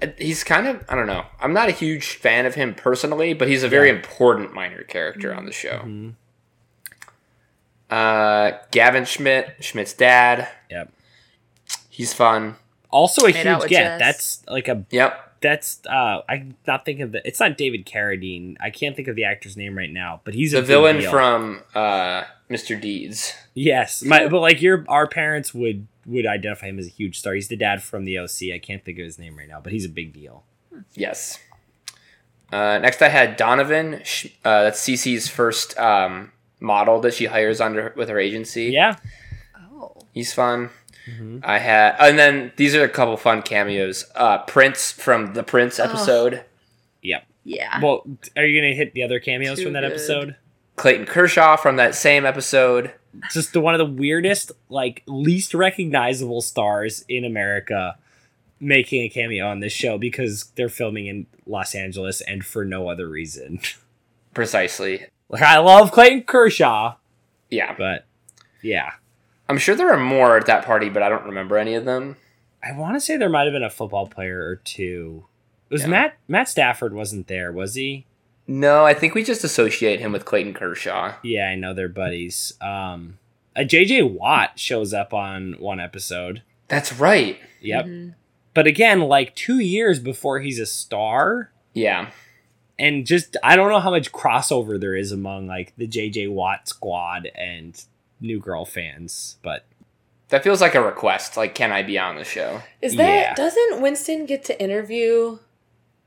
Uh, 0.00 0.06
He's 0.16 0.44
kind 0.44 0.66
of 0.68 0.84
I 0.88 0.94
don't 0.94 1.08
know. 1.08 1.24
I'm 1.40 1.52
not 1.52 1.68
a 1.68 1.72
huge 1.72 2.14
fan 2.16 2.46
of 2.46 2.54
him 2.54 2.74
personally, 2.74 3.34
but 3.34 3.48
he's 3.48 3.62
a 3.64 3.68
very 3.68 3.88
Yeah. 3.88 3.96
important 3.96 4.54
minor 4.54 4.82
character 4.84 5.34
on 5.34 5.44
the 5.46 5.52
show. 5.52 5.80
Mhm. 5.84 6.14
Uh, 7.90 8.52
Gavin 8.70 9.04
Schmidt, 9.04 9.56
Schmidt's 9.60 9.92
dad. 9.92 10.48
Yep. 10.70 10.92
He's 11.88 12.14
fun. 12.14 12.56
Also 12.90 13.22
a 13.26 13.32
Made 13.32 13.36
huge 13.46 13.58
with 13.60 13.68
get. 13.70 13.82
Jess. 13.82 13.98
That's 13.98 14.42
like 14.48 14.68
a 14.68 14.84
Yep. 14.90 15.29
That's 15.40 15.80
uh 15.86 16.20
I'm 16.28 16.56
not 16.66 16.84
thinking 16.84 17.02
of 17.02 17.12
the 17.12 17.26
it's 17.26 17.40
not 17.40 17.56
David 17.56 17.86
Carradine. 17.86 18.56
I 18.60 18.70
can't 18.70 18.94
think 18.96 19.08
of 19.08 19.16
the 19.16 19.24
actor's 19.24 19.56
name 19.56 19.76
right 19.76 19.90
now, 19.92 20.20
but 20.24 20.34
he's 20.34 20.52
a 20.52 20.56
The 20.56 20.62
big 20.62 20.68
villain 20.68 20.96
deal. 20.98 21.10
from 21.10 21.62
uh, 21.74 22.24
Mr. 22.50 22.78
Deeds. 22.80 23.34
Yes, 23.54 24.02
my 24.02 24.28
but 24.28 24.40
like 24.40 24.60
your 24.60 24.84
our 24.88 25.06
parents 25.06 25.52
would 25.54 25.86
would 26.06 26.26
identify 26.26 26.66
him 26.66 26.78
as 26.78 26.86
a 26.86 26.90
huge 26.90 27.18
star. 27.18 27.34
He's 27.34 27.48
the 27.48 27.56
dad 27.56 27.82
from 27.82 28.04
the 28.04 28.18
OC. 28.18 28.52
I 28.54 28.58
can't 28.58 28.84
think 28.84 28.98
of 28.98 29.04
his 29.04 29.18
name 29.18 29.36
right 29.38 29.48
now, 29.48 29.60
but 29.62 29.72
he's 29.72 29.84
a 29.84 29.88
big 29.90 30.12
deal. 30.12 30.44
Yes. 30.94 31.38
Uh, 32.52 32.78
next, 32.78 33.00
I 33.00 33.08
had 33.08 33.36
Donovan. 33.36 34.00
Sh- 34.04 34.26
Uh, 34.44 34.64
that's 34.64 34.80
Cece's 34.80 35.28
first 35.28 35.78
um, 35.78 36.32
model 36.58 37.00
that 37.02 37.14
she 37.14 37.26
hires 37.26 37.60
under 37.60 37.92
with 37.96 38.08
her 38.08 38.18
agency. 38.18 38.64
Yeah. 38.66 38.96
Oh. 39.72 39.96
he's 40.12 40.32
fun. 40.32 40.70
Mhm. 41.10 41.40
I 41.44 41.58
had, 41.58 41.96
and 41.98 42.18
then 42.18 42.52
these 42.56 42.74
are 42.74 42.84
a 42.84 42.88
couple 42.88 43.16
fun 43.16 43.42
cameos. 43.42 44.04
Uh, 44.14 44.38
Prince 44.38 44.92
from 44.92 45.34
the 45.34 45.42
Prince 45.42 45.78
episode. 45.78 46.44
Yep. 47.02 47.24
Yeah. 47.44 47.80
Well, 47.82 48.06
are 48.36 48.44
you 48.44 48.60
gonna 48.60 48.74
hit 48.74 48.92
the 48.94 49.02
other 49.02 49.18
cameos 49.20 49.58
Too 49.58 49.64
from 49.64 49.72
that 49.72 49.80
good. 49.80 49.90
episode? 49.92 50.36
Clayton 50.76 51.06
Kershaw 51.06 51.56
from 51.56 51.76
that 51.76 51.94
same 51.94 52.24
episode. 52.24 52.92
Just 53.32 53.52
the 53.52 53.60
one 53.60 53.74
of 53.74 53.78
the 53.78 53.86
weirdest, 54.00 54.52
like 54.68 55.02
least 55.06 55.52
recognizable 55.54 56.42
stars 56.42 57.04
in 57.08 57.24
America 57.24 57.96
making 58.60 59.02
a 59.02 59.08
cameo 59.08 59.46
on 59.48 59.60
this 59.60 59.72
show 59.72 59.98
because 59.98 60.44
they're 60.54 60.68
filming 60.68 61.06
in 61.06 61.26
Los 61.46 61.74
Angeles 61.74 62.20
and 62.20 62.44
for 62.44 62.64
no 62.64 62.88
other 62.88 63.08
reason. 63.08 63.58
Precisely. 64.34 65.06
like 65.28 65.42
I 65.42 65.58
love 65.58 65.92
Clayton 65.92 66.22
Kershaw, 66.24 66.96
Yeah. 67.50 67.74
but 67.76 68.06
yeah. 68.62 68.90
I'm 69.50 69.58
sure 69.58 69.74
there 69.74 69.92
are 69.92 69.98
more 69.98 70.36
at 70.36 70.46
that 70.46 70.64
party, 70.64 70.88
but 70.88 71.02
I 71.02 71.08
don't 71.08 71.24
remember 71.24 71.58
any 71.58 71.74
of 71.74 71.84
them. 71.84 72.16
I 72.62 72.72
want 72.72 72.94
to 72.96 73.00
say 73.00 73.16
there 73.16 73.28
might 73.28 73.44
have 73.44 73.52
been 73.52 73.62
a 73.64 73.70
football 73.70 74.06
player 74.06 74.42
or 74.46 74.56
two. 74.56 75.26
It 75.68 75.74
was 75.74 75.82
Yeah. 75.82 75.88
Matt 75.88 76.16
Matt 76.28 76.48
Stafford 76.48 76.94
wasn't 76.94 77.26
there, 77.28 77.52
was 77.52 77.74
he? 77.74 78.06
No, 78.46 78.84
I 78.84 78.94
think 78.94 79.14
we 79.14 79.22
just 79.22 79.44
associate 79.44 80.00
him 80.00 80.12
with 80.12 80.24
Clayton 80.24 80.54
Kershaw. 80.54 81.14
Yeah, 81.22 81.46
I 81.48 81.54
know 81.54 81.72
they're 81.74 81.88
buddies. 81.88 82.54
Um, 82.60 83.18
a 83.56 83.64
JJ 83.64 84.02
Watt 84.10 84.58
shows 84.58 84.92
up 84.94 85.12
on 85.14 85.54
one 85.58 85.78
episode. 85.80 86.42
That's 86.68 86.92
right. 86.92 87.38
Yep. 87.60 87.84
Mhm. 87.86 88.14
But 88.54 88.66
again, 88.66 89.00
like 89.00 89.34
two 89.36 89.58
years 89.60 89.98
before 90.00 90.40
he's 90.40 90.58
a 90.58 90.66
star, 90.66 91.50
Yeah. 91.74 92.10
and 92.78 93.06
just 93.06 93.36
I 93.42 93.54
don't 93.56 93.70
know 93.70 93.80
how 93.80 93.90
much 93.90 94.10
crossover 94.12 94.80
there 94.80 94.96
is 94.96 95.12
among 95.12 95.46
like 95.46 95.72
the 95.76 95.86
JJ 95.86 96.28
Watt 96.28 96.68
squad 96.68 97.30
and 97.36 97.80
New 98.20 98.38
Girl 98.40 98.64
fans, 98.64 99.36
but 99.42 99.64
That 100.28 100.44
feels 100.44 100.60
like 100.60 100.76
a 100.76 100.80
request. 100.82 101.36
Like, 101.36 101.54
can 101.56 101.72
I 101.72 101.82
be 101.82 101.98
on 101.98 102.14
the 102.16 102.22
show? 102.24 102.62
Is 102.80 102.94
that 102.96 103.08
Yeah. 103.20 103.34
doesn't 103.34 103.80
Winston 103.80 104.26
get 104.26 104.44
to 104.44 104.62
interview 104.62 105.38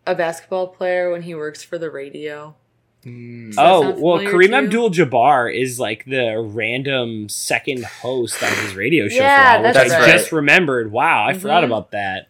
a 0.07 0.15
basketball 0.15 0.67
player 0.67 1.11
when 1.11 1.23
he 1.23 1.35
works 1.35 1.61
for 1.63 1.77
the 1.77 1.89
radio? 1.91 2.55
Does 3.03 3.57
that 3.57 3.61
oh 3.61 3.81
well, 3.99 4.17
familiar 4.19 4.29
Kareem? 4.31 4.63
Abdul-Jabbar 4.63 5.53
is 5.53 5.77
like 5.77 6.05
the 6.05 6.39
random 6.39 7.27
second 7.27 7.83
host 7.83 8.41
on 8.41 8.49
his 8.63 8.75
radio 8.75 9.09
show. 9.09 9.15
Yeah, 9.17 9.53
for 9.55 9.59
a 9.59 9.61
while, 9.61 9.63
which 9.67 9.73
that's 9.73 9.91
I 9.93 9.99
right. 9.99 10.11
just 10.13 10.31
remembered. 10.31 10.89
Wow, 10.93 11.25
I 11.27 11.33
forgot 11.33 11.63
Mhm. 11.63 11.67
about 11.67 11.91
that. 11.91 12.29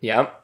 Yep. 0.00 0.41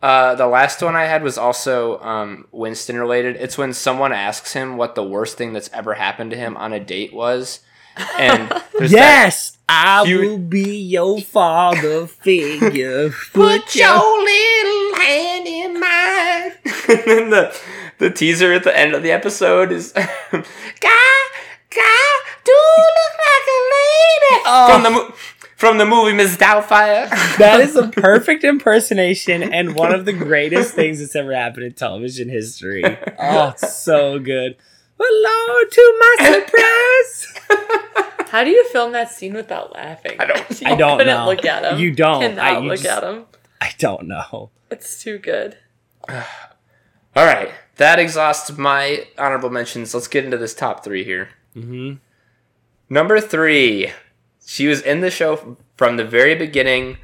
Uh, 0.00 0.34
the 0.36 0.46
last 0.46 0.80
one 0.80 0.94
I 0.94 1.04
had 1.06 1.22
was 1.24 1.36
also 1.36 1.98
um, 2.00 2.46
Winston 2.52 2.98
related. 2.98 3.36
It's 3.36 3.58
when 3.58 3.72
someone 3.72 4.12
asks 4.12 4.52
him 4.52 4.76
what 4.76 4.94
the 4.94 5.02
worst 5.02 5.36
thing 5.36 5.52
that's 5.52 5.70
ever 5.72 5.94
happened 5.94 6.30
to 6.30 6.36
him 6.36 6.56
on 6.56 6.72
a 6.72 6.78
date 6.78 7.12
was, 7.12 7.60
and 8.16 8.52
Yes, 8.80 9.58
I 9.68 10.04
You- 10.04 10.20
will 10.20 10.38
be 10.38 10.76
your 10.78 11.20
father 11.20 12.06
figure. 12.06 13.10
Put 13.32 13.74
your 13.74 14.22
little 14.24 14.94
hand 15.00 15.46
in 15.48 15.80
mine. 15.80 16.52
and 16.88 17.02
then 17.06 17.30
the 17.30 17.60
the 17.98 18.10
teaser 18.10 18.52
at 18.52 18.62
the 18.62 18.78
end 18.78 18.94
of 18.94 19.02
the 19.02 19.10
episode 19.10 19.72
is 19.72 19.90
guy 19.92 20.06
guy 21.70 22.10
do 22.44 22.52
look 22.52 23.14
like 23.18 23.46
a 23.48 23.60
lady 23.74 24.72
from 24.72 24.82
the 24.84 24.90
mo- 24.90 25.14
from 25.58 25.76
the 25.78 25.84
movie 25.84 26.12
Miss 26.14 26.36
Doubtfire. 26.36 27.08
That 27.38 27.60
is 27.60 27.76
a 27.76 27.86
perfect 27.88 28.42
impersonation 28.42 29.42
and 29.42 29.74
one 29.76 29.94
of 29.94 30.04
the 30.06 30.12
greatest 30.12 30.74
things 30.74 30.98
that's 31.00 31.14
ever 31.14 31.32
happened 31.34 31.66
in 31.66 31.72
television 31.74 32.28
history. 32.28 32.82
Oh, 33.18 33.50
it's 33.50 33.76
so 33.76 34.18
good. 34.18 34.56
Hello 34.98 35.64
to 35.70 35.96
my 36.00 36.32
surprise. 36.32 38.28
How 38.30 38.42
do 38.44 38.50
you 38.50 38.68
film 38.70 38.92
that 38.92 39.10
scene 39.12 39.34
without 39.34 39.72
laughing? 39.74 40.16
I 40.18 40.24
don't- 40.26 40.50
You 40.60 40.66
I 40.68 40.74
don't 40.74 40.98
couldn't 40.98 41.16
know. 41.16 41.26
look 41.26 41.44
at 41.44 41.64
him. 41.64 41.78
You 41.78 41.92
don't. 41.92 42.20
Cannot 42.22 42.44
I- 42.44 42.58
you 42.58 42.68
look 42.68 42.80
just- 42.80 42.86
at 42.88 43.04
him. 43.04 43.26
I 43.60 43.70
don't 43.78 44.06
know. 44.08 44.50
It's 44.70 45.02
too 45.02 45.18
good. 45.18 45.56
All 46.08 47.24
right, 47.26 47.50
that 47.76 47.98
exhausts 47.98 48.56
my 48.56 49.06
honorable 49.18 49.50
mentions. 49.50 49.94
Let's 49.94 50.08
get 50.08 50.24
into 50.24 50.36
this 50.38 50.54
top 50.54 50.82
three 50.84 51.04
here. 51.04 51.30
hmm 51.54 51.94
Number 52.90 53.20
three, 53.20 53.92
she 54.48 54.66
was 54.66 54.80
in 54.80 55.02
the 55.02 55.10
show 55.10 55.58
from 55.76 55.98
the 55.98 56.04
very 56.04 56.34
beginning. 56.34 56.96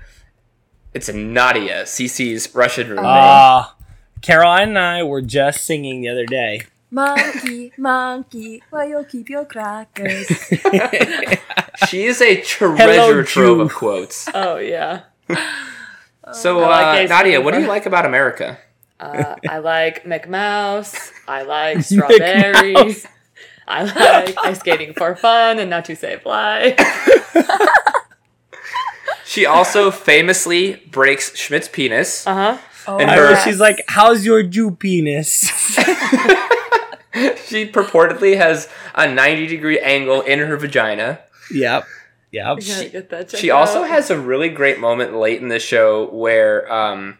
It's 0.94 1.12
Nadia, 1.12 1.82
Cece's 1.82 2.54
Russian 2.54 2.88
roommate. 2.88 3.04
Uh, 3.04 3.66
Caroline 4.22 4.70
and 4.70 4.78
I 4.78 5.02
were 5.02 5.20
just 5.20 5.62
singing 5.62 6.00
the 6.00 6.08
other 6.08 6.24
day. 6.24 6.62
Monkey, 6.90 7.70
monkey, 7.76 8.62
why 8.70 8.86
you 8.86 9.04
keep 9.06 9.28
your 9.28 9.44
crackers? 9.44 10.26
she 11.88 12.04
is 12.04 12.22
a 12.22 12.36
Hello, 12.36 12.76
treasure 12.76 13.24
trove 13.24 13.60
of 13.60 13.74
quotes. 13.74 14.26
Oh 14.34 14.56
yeah. 14.56 15.02
So, 16.32 16.60
I 16.60 16.94
like 16.94 17.10
uh, 17.10 17.14
Nadia, 17.14 17.42
what 17.42 17.52
do 17.52 17.60
you 17.60 17.66
like 17.66 17.84
about 17.84 18.06
America? 18.06 18.56
Uh, 18.98 19.36
I 19.46 19.58
like 19.58 20.04
McMouse. 20.04 21.10
I 21.28 21.42
like 21.42 21.80
strawberries. 21.82 23.06
I 23.66 23.84
like 23.84 24.36
ice 24.44 24.60
skating 24.60 24.92
for 24.94 25.16
fun 25.16 25.58
and 25.58 25.70
not 25.70 25.84
to 25.86 25.96
save 25.96 26.24
life. 26.26 26.78
She 29.26 29.46
also 29.46 29.90
famously 29.90 30.74
breaks 30.90 31.36
Schmidt's 31.36 31.66
penis. 31.66 32.24
Uh 32.26 32.34
huh. 32.34 32.58
Oh, 32.86 32.98
And 32.98 33.10
her- 33.10 33.32
know 33.34 33.40
she's 33.42 33.58
like, 33.58 33.82
"How's 33.88 34.24
your 34.24 34.42
Jew 34.42 34.70
penis?" 34.72 35.50
She 37.46 37.68
purportedly 37.70 38.36
has 38.36 38.68
a 38.94 39.06
90 39.12 39.46
degree 39.46 39.78
angle 39.78 40.20
in 40.22 40.40
her 40.40 40.56
vagina. 40.56 41.20
yep, 41.50 41.84
yep. 42.32 42.56
We 42.58 42.66
gotta 42.66 42.88
get 42.88 43.10
that 43.10 43.28
checked 43.28 43.40
She 43.40 43.50
also 43.50 43.84
has 43.84 44.10
a 44.10 44.18
really 44.18 44.48
great 44.48 44.80
moment 44.80 45.14
late 45.16 45.40
in 45.40 45.46
the 45.48 45.60
show 45.60 46.06
where 46.10 46.70
um, 46.72 47.18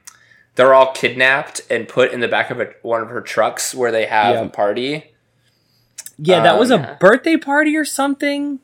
they're 0.57 0.75
all 0.75 0.93
kidnapped 0.93 1.61
and 1.71 1.87
put 1.89 2.11
in 2.13 2.19
the 2.21 2.27
back 2.29 2.51
of 2.51 2.61
a, 2.61 2.73
one 2.83 3.03
of 3.03 3.09
her 3.09 3.21
trucks 3.21 3.73
where 3.75 3.93
they 3.93 4.07
have 4.07 4.35
Yeah. 4.35 4.43
a 4.43 4.49
party. 4.49 5.14
Yeah, 6.19 6.43
that 6.43 6.59
was 6.59 6.71
Um, 6.71 6.83
a 6.85 6.97
birthday 7.01 7.37
party 7.37 7.77
or 7.77 7.85
something. 7.85 8.61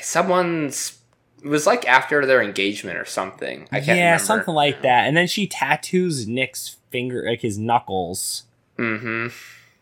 Someone's 0.00 0.98
it 1.42 1.48
was 1.48 1.66
like 1.66 1.86
after 1.88 2.26
their 2.26 2.42
engagement 2.42 2.98
or 2.98 3.04
something. 3.04 3.68
I 3.70 3.76
can't 3.80 3.98
yeah, 3.98 4.04
remember. 4.12 4.24
something 4.24 4.54
like 4.54 4.82
that. 4.82 5.06
And 5.06 5.16
then 5.16 5.26
she 5.28 5.46
tattoos 5.46 6.26
Nick's 6.26 6.76
finger, 6.90 7.24
like 7.28 7.42
his 7.42 7.58
knuckles. 7.58 8.44
Mm-hmm. 8.76 9.28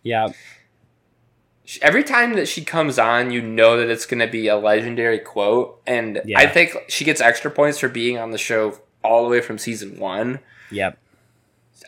Yeah, 0.02 0.28
Every 1.82 2.04
time 2.04 2.34
that 2.34 2.46
she 2.46 2.64
comes 2.64 2.96
on, 2.96 3.32
you 3.32 3.42
know 3.42 3.76
that 3.76 3.90
it's 3.90 4.06
going 4.06 4.20
to 4.20 4.28
be 4.28 4.46
a 4.46 4.56
legendary 4.56 5.18
quote, 5.18 5.80
and 5.84 6.22
Yeah. 6.24 6.38
I 6.38 6.46
think 6.46 6.76
she 6.88 7.04
gets 7.04 7.20
extra 7.20 7.50
points 7.50 7.80
for 7.80 7.88
being 7.88 8.18
on 8.18 8.30
the 8.30 8.38
show 8.38 8.78
all 9.02 9.24
the 9.24 9.28
way 9.30 9.40
from 9.40 9.58
season 9.58 9.98
one. 9.98 10.38
yep. 10.70 10.96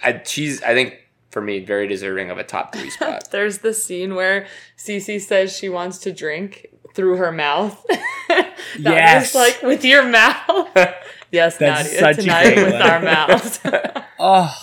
I, 0.03 0.21
she's, 0.25 0.61
I 0.65 0.75
think, 0.75 1.08
for 1.31 1.41
me, 1.43 1.59
very 1.61 1.87
deserving 1.87 2.31
of 2.31 2.39
a 2.39 2.45
top 2.45 2.75
three 2.75 2.91
spot. 2.99 3.31
There's 3.31 3.59
the 3.59 3.75
scene 3.75 4.15
where 4.15 4.47
Cece 4.77 5.21
says 5.21 5.57
she 5.57 5.69
wants 5.69 5.99
to 5.99 6.13
drink 6.13 6.67
through 6.95 7.17
her 7.17 7.31
mouth. 7.33 7.85
Not 8.31 8.47
Yes. 8.79 9.33
just 9.33 9.35
like 9.35 9.63
with 9.63 9.85
your 9.85 10.05
mouth. 10.05 10.69
yes, 11.31 11.57
That's 11.59 11.85
Nadia, 11.93 11.99
such 12.01 12.19
a 12.19 12.21
tonight 12.23 12.55
great 12.55 12.65
with 12.65 12.73
one. 12.75 12.83
our 12.83 13.01
mouths. 13.01 13.61
Oh, 14.19 14.55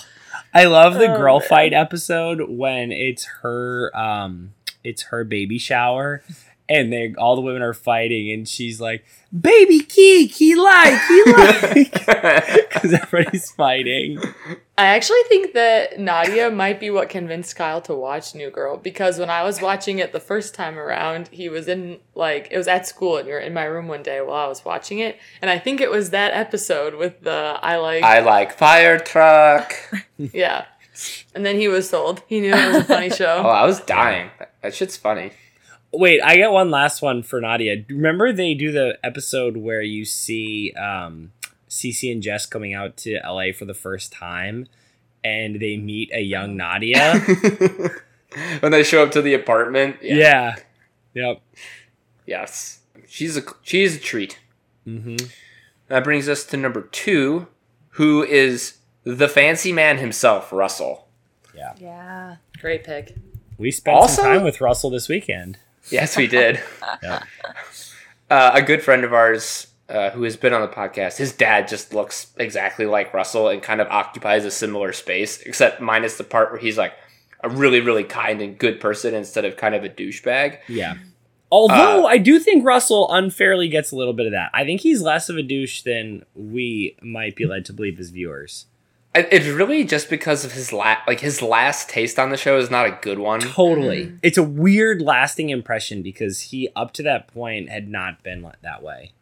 I 0.54 0.66
love 0.66 0.96
the 0.96 1.14
Oh, 1.14 1.18
girl 1.18 1.40
man. 1.40 1.48
fight 1.48 1.74
episode 1.74 2.50
when 2.50 2.92
it's 2.92 3.26
her, 3.42 3.92
um, 3.96 4.54
it's 4.84 5.04
her 5.04 5.24
baby 5.24 5.58
shower, 5.58 6.24
and 6.68 6.92
they 6.92 7.14
all 7.18 7.36
the 7.36 7.42
women 7.42 7.62
are 7.62 7.74
fighting, 7.74 8.32
and 8.32 8.48
she's 8.48 8.82
like, 8.82 9.06
"Baby 9.40 9.80
Keek, 9.82 10.32
he 10.32 10.56
like, 10.56 11.00
he 11.08 11.24
like," 11.32 11.94
because 11.94 12.94
everybody's 13.02 13.52
fighting. 13.52 14.20
I 14.78 14.88
actually 14.88 15.22
think 15.30 15.54
that 15.54 16.00
Nadia 16.00 16.50
might 16.50 16.80
be 16.80 16.90
what 16.90 17.08
convinced 17.08 17.56
Kyle 17.56 17.82
to 17.82 17.94
watch 17.94 18.36
New 18.36 18.50
Girl 18.50 18.78
because 18.78 19.20
when 19.20 19.30
I 19.30 19.44
was 19.44 19.62
watching 19.62 20.00
it 20.00 20.12
the 20.12 20.20
first 20.20 20.54
time 20.56 20.78
around, 20.78 21.30
he 21.30 21.50
was 21.50 21.68
in 21.68 22.00
like 22.16 22.48
it 22.52 22.58
was 22.58 22.68
at 22.68 22.88
school 22.88 23.18
and 23.18 23.28
you 23.28 23.34
were 23.34 23.40
in 23.40 23.54
my 23.54 23.66
room 23.66 23.88
one 23.88 24.04
day 24.04 24.22
while 24.22 24.46
I 24.46 24.48
was 24.48 24.66
watching 24.66 25.00
it, 25.00 25.20
and 25.42 25.52
I 25.52 25.60
think 25.60 25.82
it 25.82 25.92
was 25.92 26.10
that 26.10 26.34
episode 26.34 26.96
with 26.96 27.22
the 27.22 27.60
I 27.62 27.78
like 27.78 28.04
I 28.04 28.22
like 28.22 28.58
fire 28.58 28.98
truck. 28.98 29.76
yeah, 30.18 30.66
and 31.36 31.46
then 31.46 31.58
he 31.58 31.68
was 31.68 31.88
sold. 31.88 32.24
He 32.28 32.42
knew 32.42 32.54
it 32.54 32.74
was 32.74 32.78
a 32.78 32.86
funny 32.86 33.12
show. 33.12 33.44
Oh. 33.46 33.50
I 33.50 33.66
was 33.66 33.82
dying. 33.82 34.32
That 34.62 34.74
shit's 34.74 34.98
funny. 34.98 35.32
Wait, 35.98 36.22
I 36.24 36.38
got 36.38 36.52
one 36.52 36.72
last 36.72 37.02
one 37.02 37.24
for 37.24 37.40
Nadia. 37.42 37.84
Remember 37.90 38.32
they 38.32 38.54
do 38.54 38.72
the 38.72 38.98
episode 39.04 39.58
where 39.58 39.82
you 39.82 40.06
see 40.06 40.72
um, 40.74 41.32
Cece 41.70 42.12
and 42.12 42.22
Jess 42.24 42.46
coming 42.46 42.74
out 42.74 42.98
to 42.98 43.20
LA 43.26 43.52
for 43.58 43.66
the 43.66 43.74
first 43.74 44.12
time, 44.12 44.68
and 45.24 45.60
they 45.60 45.78
meet 45.78 46.12
a 46.14 46.22
young 46.22 46.56
Nadia. 46.58 47.20
when 48.60 48.72
they 48.72 48.84
show 48.84 49.04
up 49.04 49.12
to 49.12 49.22
the 49.22 49.34
apartment, 49.34 49.98
yeah. 50.02 50.56
Yep. 51.14 51.42
yes, 52.26 52.80
she's 53.08 53.38
a 53.38 53.44
she's 53.62 53.96
a 53.96 54.00
treat. 54.00 54.40
hmm 54.84 55.16
That 55.88 56.04
brings 56.04 56.28
us 56.28 56.44
to 56.48 56.58
number 56.58 56.82
two, 56.82 57.48
who 57.92 58.24
is 58.24 58.78
the 59.04 59.30
fancy 59.30 59.72
man 59.72 59.98
himself, 59.98 60.52
Russell. 60.52 61.08
Yeah. 61.56 61.74
Yeah. 61.80 62.36
Great 62.60 62.84
pick. 62.84 63.16
We 63.58 63.72
spent 63.72 63.96
Also- 63.96 64.22
some 64.24 64.26
time 64.26 64.44
with 64.44 64.60
Russell 64.60 64.90
this 64.90 65.08
weekend. 65.08 65.58
Yes, 65.90 66.18
we 66.18 66.28
did. 66.28 66.60
Yeah. 67.04 67.24
Uh, 68.30 68.52
a 68.56 68.62
good 68.62 68.82
friend 68.82 69.04
of 69.04 69.14
ours 69.14 69.68
uh, 69.90 70.10
who 70.12 70.24
has 70.24 70.36
been 70.36 70.54
on 70.54 70.62
the 70.62 70.68
podcast, 70.68 71.18
his 71.18 71.32
dad 71.32 71.68
just 71.68 71.94
looks 71.94 72.34
exactly 72.38 72.86
like 72.86 73.14
Russell 73.14 73.50
and 73.50 73.62
kind 73.62 73.82
of 73.82 73.88
occupies 73.90 74.46
a 74.46 74.52
similar 74.52 74.94
space, 74.94 75.42
except 75.42 75.80
minus 75.82 76.18
the 76.18 76.24
part 76.24 76.52
where 76.52 76.60
he's 76.60 76.78
like 76.78 76.94
a 77.44 77.50
really, 77.50 77.82
really 77.82 78.04
kind 78.04 78.42
and 78.42 78.58
good 78.58 78.80
person 78.80 79.14
instead 79.14 79.46
of 79.46 79.58
kind 79.58 79.76
of 79.76 79.84
a 79.84 79.90
douchebag. 79.90 80.58
Yeah. 80.68 80.96
Although 81.52 82.06
Uh, 82.06 82.08
I 82.08 82.18
do 82.18 82.40
think 82.40 82.66
Russell 82.66 83.08
unfairly 83.14 83.68
gets 83.68 83.92
a 83.92 83.96
little 83.96 84.14
bit 84.14 84.26
of 84.26 84.32
that. 84.32 84.50
I 84.54 84.64
think 84.64 84.82
he's 84.82 85.02
less 85.02 85.30
of 85.30 85.38
a 85.38 85.44
douche 85.44 85.84
than 85.84 86.24
we 86.34 86.98
might 87.04 87.36
be 87.36 87.46
led 87.46 87.66
to 87.66 87.74
believe 87.74 88.00
as 88.00 88.10
viewers. 88.10 88.66
It- 89.16 89.30
It's 89.32 89.48
really 89.48 89.84
just 89.84 90.10
because 90.10 90.44
of 90.46 90.52
his 90.52 90.72
la- 90.74 90.98
like 91.08 91.20
his 91.22 91.42
last 91.42 91.90
taste 91.90 92.20
on 92.20 92.30
the 92.30 92.38
show 92.38 92.58
is 92.58 92.70
not 92.70 92.86
a 92.86 92.98
good 93.02 93.20
one. 93.20 93.40
Totally. 93.40 94.14
It's 94.22 94.38
a 94.38 94.44
weird 94.44 95.02
lasting 95.02 95.50
impression 95.50 96.02
because 96.02 96.42
he 96.42 96.70
up 96.76 96.94
to 96.94 97.04
that 97.04 97.28
point 97.28 97.70
had 97.70 97.88
not 97.90 98.22
been 98.24 98.48
that 98.62 98.84
way. 98.84 99.14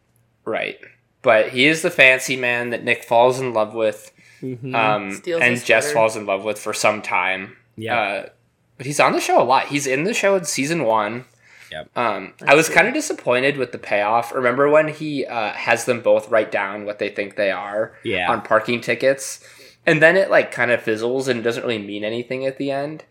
Right. 0.46 0.80
But 1.22 1.50
he 1.50 1.66
is 1.68 1.82
the 1.84 1.92
fancy 1.92 2.36
man 2.36 2.72
that 2.72 2.84
Nick 2.84 3.04
falls 3.04 3.40
in 3.40 3.54
love 3.54 3.74
with, 3.74 4.12
Mm-hmm. 4.42 4.76
um, 4.76 5.22
and 5.42 5.64
Jess 5.64 5.86
sweater. 5.86 5.94
falls 5.94 6.18
in 6.18 6.26
love 6.26 6.44
with 6.44 6.60
for 6.60 6.74
some 6.74 7.02
time. 7.02 7.56
yeah. 7.78 7.98
Uh, 8.00 8.30
but 8.76 8.86
he's 8.88 9.00
on 9.00 9.14
the 9.14 9.22
show 9.22 9.42
a 9.42 9.46
lot. 9.46 9.68
He's 9.68 9.86
in 9.88 10.04
the 10.04 10.14
show 10.14 10.36
in 10.36 10.44
season 10.46 10.84
one. 10.84 11.26
Yep. 11.72 11.96
Um, 11.96 12.34
I 12.46 12.56
was 12.56 12.68
kind 12.70 12.88
of 12.88 12.94
disappointed 12.94 13.56
with 13.58 13.72
the 13.72 13.78
payoff. 13.78 14.34
Remember 14.34 14.68
when 14.70 14.90
he 14.90 15.26
uh, 15.26 15.52
has 15.54 15.86
them 15.86 16.02
both 16.02 16.30
write 16.30 16.52
down 16.52 16.84
what 16.86 17.00
they 17.00 17.08
think 17.10 17.36
they 17.36 17.52
are 17.52 17.94
yeah. 18.04 18.30
on 18.32 18.42
parking 18.42 18.82
tickets, 18.82 19.40
and 19.86 20.02
then 20.02 20.16
it 20.16 20.30
like 20.30 20.52
kind 20.52 20.72
of 20.72 20.82
fizzles 20.82 21.28
and 21.28 21.44
doesn't 21.44 21.64
really 21.64 21.78
mean 21.80 22.04
anything 22.04 22.46
at 22.46 22.58
the 22.58 22.72
end. 22.72 23.04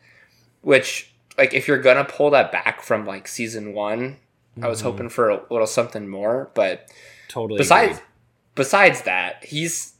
Which, 0.63 1.13
like, 1.37 1.53
if 1.55 1.67
you're 1.67 1.81
gonna 1.81 2.05
pull 2.05 2.31
that 2.31 2.53
back 2.53 2.83
from 2.83 3.07
like 3.07 3.27
season 3.29 3.73
one, 3.75 4.19
I 4.63 4.69
was 4.69 4.81
Mhm. 4.81 4.85
hoping 4.85 5.09
for 5.09 5.31
a 5.31 5.41
little 5.51 5.67
something 5.67 6.09
more. 6.09 6.51
But 6.55 6.89
totally. 7.29 7.59
besides 7.59 7.99
agree. 7.99 8.07
besides 8.55 9.03
that, 9.03 9.45
he's 9.45 9.95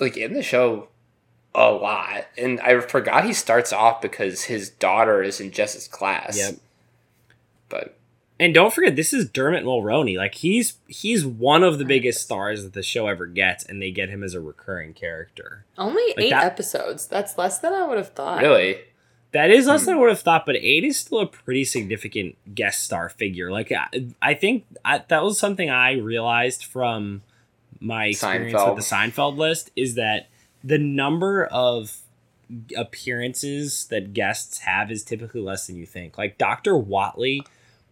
like 0.00 0.16
in 0.16 0.34
the 0.34 0.42
show 0.42 0.88
a 1.54 1.70
lot, 1.70 2.26
and 2.36 2.60
I 2.60 2.80
forgot 2.80 3.24
he 3.24 3.32
starts 3.32 3.72
off 3.72 4.02
because 4.02 4.44
his 4.44 4.68
daughter 4.70 5.22
is 5.22 5.40
in 5.40 5.52
Jess's 5.52 5.86
class. 5.86 6.36
Yep. 6.36 6.54
But 7.68 7.96
And 8.38 8.52
don't 8.52 8.74
forget, 8.74 8.96
this 8.96 9.12
is 9.12 9.28
Dermot 9.28 9.64
Mulroney. 9.64 10.16
Like 10.16 10.34
he's 10.34 10.74
he's 10.88 11.24
one 11.24 11.62
of 11.62 11.78
the 11.78 11.84
biggest 11.84 12.22
stars 12.22 12.64
that 12.64 12.72
the 12.72 12.82
show 12.82 13.06
ever 13.06 13.26
gets, 13.26 13.64
and 13.64 13.80
they 13.80 13.92
get 13.92 14.08
him 14.08 14.24
as 14.24 14.34
a 14.34 14.40
recurring 14.40 14.92
character. 14.92 15.64
Only 15.78 16.02
eight 16.18 16.30
that- 16.30 16.44
episodes. 16.44 17.06
That's 17.06 17.38
less 17.38 17.58
than 17.58 17.72
I 17.72 17.86
would 17.86 17.98
have 17.98 18.10
thought. 18.10 18.42
really, 18.42 18.78
That 19.32 19.50
is 19.50 19.66
less 19.66 19.82
hmm. 19.82 19.86
than 19.86 19.94
I 19.94 19.98
would 20.00 20.08
have 20.08 20.20
thought, 20.20 20.46
but 20.46 20.56
eight 20.56 20.82
is 20.82 20.98
still 20.98 21.20
a 21.20 21.26
pretty 21.26 21.64
significant 21.64 22.36
guest 22.54 22.82
star 22.82 23.08
figure. 23.08 23.52
Like 23.52 23.70
I, 23.70 23.86
I 24.20 24.34
think 24.34 24.64
I, 24.84 24.98
that 25.06 25.22
was 25.22 25.38
something 25.38 25.70
I 25.70 25.92
realized 25.92 26.64
from 26.64 27.22
my 27.80 28.06
experience 28.06 28.52
Seinfeld. 28.52 28.74
with 28.74 28.88
the 28.88 28.94
Seinfeld 28.94 29.36
list 29.36 29.70
is 29.76 29.94
that 29.94 30.28
the 30.64 30.78
number 30.78 31.44
of 31.44 31.98
appearances 32.76 33.86
that 33.86 34.12
guests 34.12 34.58
have 34.60 34.90
is 34.90 35.02
typically 35.02 35.40
less 35.40 35.66
than 35.66 35.76
you 35.76 35.86
think. 35.86 36.18
Like 36.18 36.38
Dr. 36.38 36.72
Whatley 36.72 37.40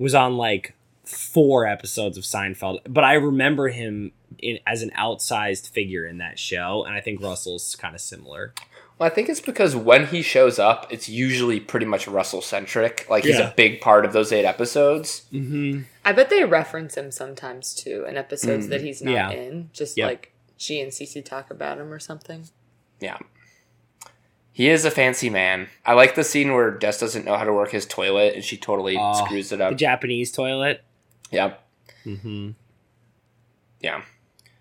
was 0.02 0.14
on 0.14 0.36
like 0.36 0.74
four 1.04 1.66
episodes 1.66 2.16
of 2.18 2.24
Seinfeld, 2.24 2.80
but 2.88 3.04
I 3.04 3.14
remember 3.14 3.68
him 3.68 4.12
in, 4.38 4.58
as 4.66 4.82
an 4.82 4.90
outsized 4.90 5.68
figure 5.70 6.06
in 6.06 6.18
that 6.18 6.38
show, 6.38 6.84
and 6.84 6.94
I 6.94 7.00
think 7.00 7.20
Russell's 7.22 7.76
kind 7.76 7.94
of 7.94 8.00
similar. 8.00 8.54
well, 8.98 9.10
I 9.10 9.14
think 9.14 9.28
it's 9.28 9.40
because 9.40 9.74
when 9.74 10.06
he 10.06 10.22
shows 10.22 10.58
up, 10.58 10.86
it's 10.92 11.08
usually 11.08 11.58
pretty 11.58 11.86
much 11.86 12.06
Russell 12.06 12.40
centric. 12.42 13.06
Like 13.10 13.24
he's 13.24 13.38
Yeah. 13.38 13.50
a 13.50 13.54
big 13.54 13.80
part 13.80 14.04
of 14.04 14.12
those 14.12 14.32
eight 14.32 14.44
episodes. 14.44 15.22
Mm-hmm. 15.32 15.82
I 16.04 16.12
bet 16.12 16.30
they 16.30 16.44
reference 16.44 16.96
him 16.96 17.10
sometimes 17.10 17.74
too 17.74 18.04
in 18.08 18.16
episodes 18.16 18.66
Mm. 18.66 18.70
that 18.70 18.80
he's 18.82 19.02
not 19.02 19.12
Yeah. 19.12 19.30
in. 19.30 19.70
Just 19.72 19.96
Yep. 19.96 20.06
like 20.08 20.32
G 20.58 20.80
and 20.80 20.92
Cece 20.92 21.24
talk 21.24 21.50
about 21.50 21.78
him 21.78 21.92
or 21.92 21.98
something. 21.98 22.48
Yeah. 23.00 23.18
He 24.52 24.68
is 24.68 24.84
a 24.84 24.90
fancy 24.90 25.30
man. 25.30 25.68
I 25.86 25.94
like 25.94 26.14
the 26.14 26.24
scene 26.24 26.52
where 26.52 26.72
Jess 26.72 27.00
doesn't 27.00 27.24
know 27.24 27.36
how 27.36 27.44
to 27.44 27.52
work 27.52 27.70
his 27.70 27.86
toilet 27.86 28.34
and 28.34 28.44
she 28.44 28.56
totally 28.58 28.96
Oh, 28.98 29.24
screws 29.24 29.50
it 29.52 29.60
up. 29.60 29.70
The. 29.70 29.76
Japanese 29.76 30.30
toilet. 30.30 30.84
Yep. 31.30 31.62
Mm-hmm. 32.04 32.50
Yeah. 33.80 34.02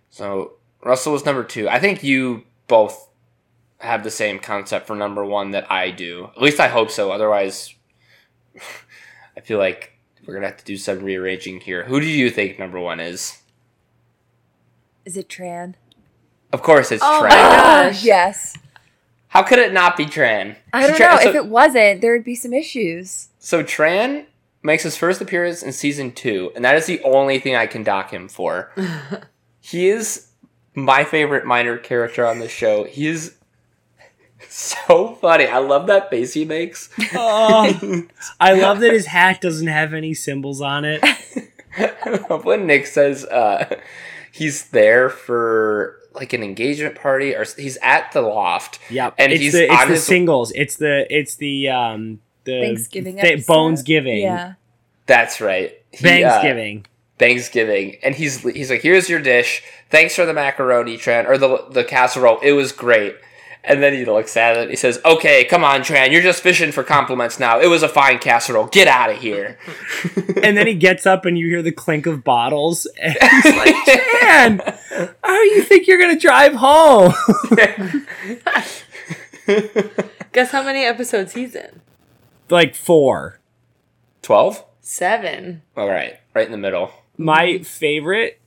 So 0.10 0.54
Russell 0.84 1.14
was 1.14 1.26
number 1.26 1.44
two. 1.44 1.68
I 1.68 1.80
think 1.80 2.04
you 2.04 2.44
both 2.68 3.10
have 3.80 4.04
the 4.04 4.12
same 4.12 4.40
concept 4.40 4.88
for 4.88 4.96
number 4.96 5.26
one 5.26 5.52
that 5.52 5.70
I 5.72 5.92
do. 5.92 6.30
At 6.36 6.42
least 6.42 6.60
I 6.62 6.68
hope 6.70 6.90
so. 6.90 7.12
Otherwise, 7.12 7.76
I 9.36 9.42
feel 9.42 9.58
like 9.58 9.94
we're 10.26 10.36
gonna 10.36 10.48
have 10.48 10.58
to 10.58 10.66
do 10.66 10.78
some 10.78 11.00
rearranging 11.00 11.60
here. 11.60 11.84
Who 11.84 12.00
do 12.00 12.06
you 12.08 12.30
think 12.30 12.58
number 12.60 12.80
one 12.80 13.00
is? 13.02 13.40
Is 15.04 15.18
it 15.18 15.28
Tran? 15.28 15.74
Of 16.54 16.62
course, 16.62 16.92
it's 16.92 17.04
Oh 17.04 17.22
Tran. 17.24 17.30
my 17.30 17.36
gosh. 17.90 18.04
yes. 18.06 18.56
How 19.32 19.44
could 19.44 19.60
it 19.60 19.72
not 19.72 19.96
be 19.96 20.06
Tran? 20.06 20.58
I 20.74 20.88
don't 20.88 21.00
Tran- 21.00 21.16
know. 21.16 21.22
So, 21.22 21.30
if 21.30 21.36
it 21.36 21.46
wasn't, 21.46 22.02
there 22.02 22.12
would 22.12 22.26
be 22.26 22.36
some 22.36 22.54
issues. 22.54 23.30
so 23.40 23.64
Tran 23.64 24.26
makes 24.62 24.84
his 24.84 24.98
first 24.98 25.22
appearance 25.22 25.64
in 25.64 25.72
season 25.72 26.12
two, 26.12 26.52
and 26.54 26.66
that 26.66 26.76
is 26.76 26.86
the 26.86 27.02
only 27.04 27.40
thing 27.40 27.56
I 27.56 27.66
can 27.66 27.82
dock 27.82 28.12
him 28.12 28.28
for. 28.28 28.72
he 29.62 29.88
is 29.88 30.28
my 30.76 31.06
favorite 31.06 31.46
minor 31.46 31.78
character 31.78 32.28
on 32.28 32.40
the 32.40 32.50
show. 32.50 32.84
He 32.84 33.08
is 33.08 33.38
so 34.50 35.16
funny. 35.22 35.48
I 35.48 35.60
love 35.60 35.88
that 35.88 36.10
face 36.10 36.34
he 36.34 36.44
makes. 36.44 36.90
Oh, 37.16 38.04
I 38.42 38.54
love 38.54 38.82
that 38.82 38.92
his 38.92 39.06
hat 39.06 39.40
doesn't 39.40 39.68
have 39.68 39.94
any 39.94 40.14
symbols 40.14 40.60
on 40.60 40.84
it. 40.86 41.02
when 42.44 42.68
Nick 42.68 42.86
says 42.86 43.24
uh, 43.24 43.78
he's 44.34 44.72
there 44.72 45.10
for 45.10 46.01
like 46.14 46.34
an 46.34 46.44
engagement 46.44 46.96
party 46.96 47.36
or 47.36 47.46
he's 47.58 47.78
at 47.82 48.12
the 48.12 48.22
loft. 48.22 48.80
Yep, 48.90 49.16
And 49.18 49.32
it's 49.32 49.42
he's 49.42 49.54
the 49.54 49.64
it's 49.66 49.74
on 49.82 49.88
the 49.88 49.94
his- 49.96 50.06
singles. 50.06 50.52
It's 50.56 50.76
the 50.78 51.06
it's 51.16 51.36
the 51.36 51.70
um 51.70 52.20
the 52.44 52.62
Thanksgiving 52.62 53.16
th- 53.16 53.26
episode. 53.34 53.48
Bones 53.54 53.84
giving. 53.84 54.22
Yeah. 54.22 54.54
That's 55.06 55.40
right. 55.42 55.74
He, 55.92 56.24
uh, 56.24 56.30
Thanksgiving. 56.32 56.86
Thanksgiving, 57.20 57.98
and 58.04 58.16
he's 58.16 58.42
he's 58.42 58.70
like, 58.72 58.82
"Here's 58.82 59.08
your 59.10 59.20
dish. 59.20 59.62
Thanks 59.92 60.16
for 60.16 60.26
the 60.26 60.34
macaroni, 60.34 60.98
Tran, 60.98 61.28
or 61.28 61.38
the 61.38 61.66
the 61.70 61.84
casserole. 61.84 62.40
It 62.42 62.54
was 62.54 62.72
great." 62.72 63.16
And 63.64 63.84
then 63.84 63.94
he 63.94 64.06
looks 64.06 64.36
at 64.38 64.58
it. 64.58 64.70
He 64.72 64.76
says, 64.76 65.00
"Okay, 65.06 65.44
come 65.46 65.64
on, 65.64 65.82
Tran. 65.82 66.12
You're 66.12 66.24
just 66.24 66.42
fishing 66.42 66.72
for 66.72 66.84
compliments 66.84 67.40
now. 67.40 67.60
It 67.60 67.68
was 67.68 67.84
a 67.84 67.88
fine 67.88 68.18
casserole. 68.18 68.66
Get 68.68 68.88
out 68.88 69.12
of 69.12 69.18
here." 69.18 69.60
and 70.44 70.58
then 70.58 70.66
he 70.66 70.74
gets 70.74 71.06
up 71.06 71.26
and 71.26 71.38
you 71.38 71.48
hear 71.48 71.62
the 71.62 71.72
clink 71.72 72.06
of 72.08 72.24
bottles. 72.24 72.88
And 73.02 73.16
he's 73.44 73.46
like, 73.56 73.76
man, 74.24 74.60
how 75.24 75.36
do 75.36 75.50
you 75.50 75.62
think 75.64 75.88
you're 75.88 76.00
gonna 76.00 76.20
drive 76.20 76.54
home? 76.56 77.14
Guess 80.32 80.52
how 80.52 80.64
many 80.64 80.84
episodes 80.84 81.34
he's 81.34 81.56
in? 81.56 81.82
like 82.50 82.76
four. 82.76 83.40
Twelve. 84.22 84.66
Seven. 84.82 85.62
All 85.78 85.88
right, 85.88 86.20
right 86.34 86.46
in 86.46 86.52
the 86.52 86.58
middle. 86.58 86.92
My 87.18 87.60
favorite, 87.60 88.41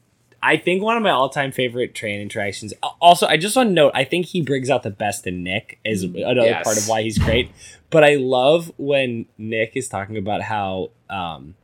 I 0.46 0.58
think 0.58 0.82
one 0.82 0.96
of 0.98 1.02
my 1.02 1.10
all-time 1.10 1.52
favorite 1.52 1.94
Tran 1.94 2.20
interactions. 2.20 2.74
Also, 3.00 3.26
I 3.26 3.36
just 3.38 3.56
want 3.56 3.70
to 3.70 3.72
note, 3.72 3.92
I 3.94 4.04
think 4.04 4.26
he 4.26 4.42
brings 4.42 4.68
out 4.68 4.82
the 4.82 4.90
best 4.90 5.26
in 5.26 5.42
Nick 5.42 5.78
is 5.84 6.02
another 6.02 6.42
Yes. 6.42 6.64
part 6.64 6.76
of 6.76 6.86
why 6.86 7.02
he's 7.02 7.18
great. 7.18 7.50
But 7.90 8.04
I 8.04 8.16
love 8.16 8.72
when 8.76 9.26
Nick 9.38 9.72
is 9.76 9.88
talking 9.88 10.16
about 10.16 10.42
how 10.42 10.90
um, 11.08 11.54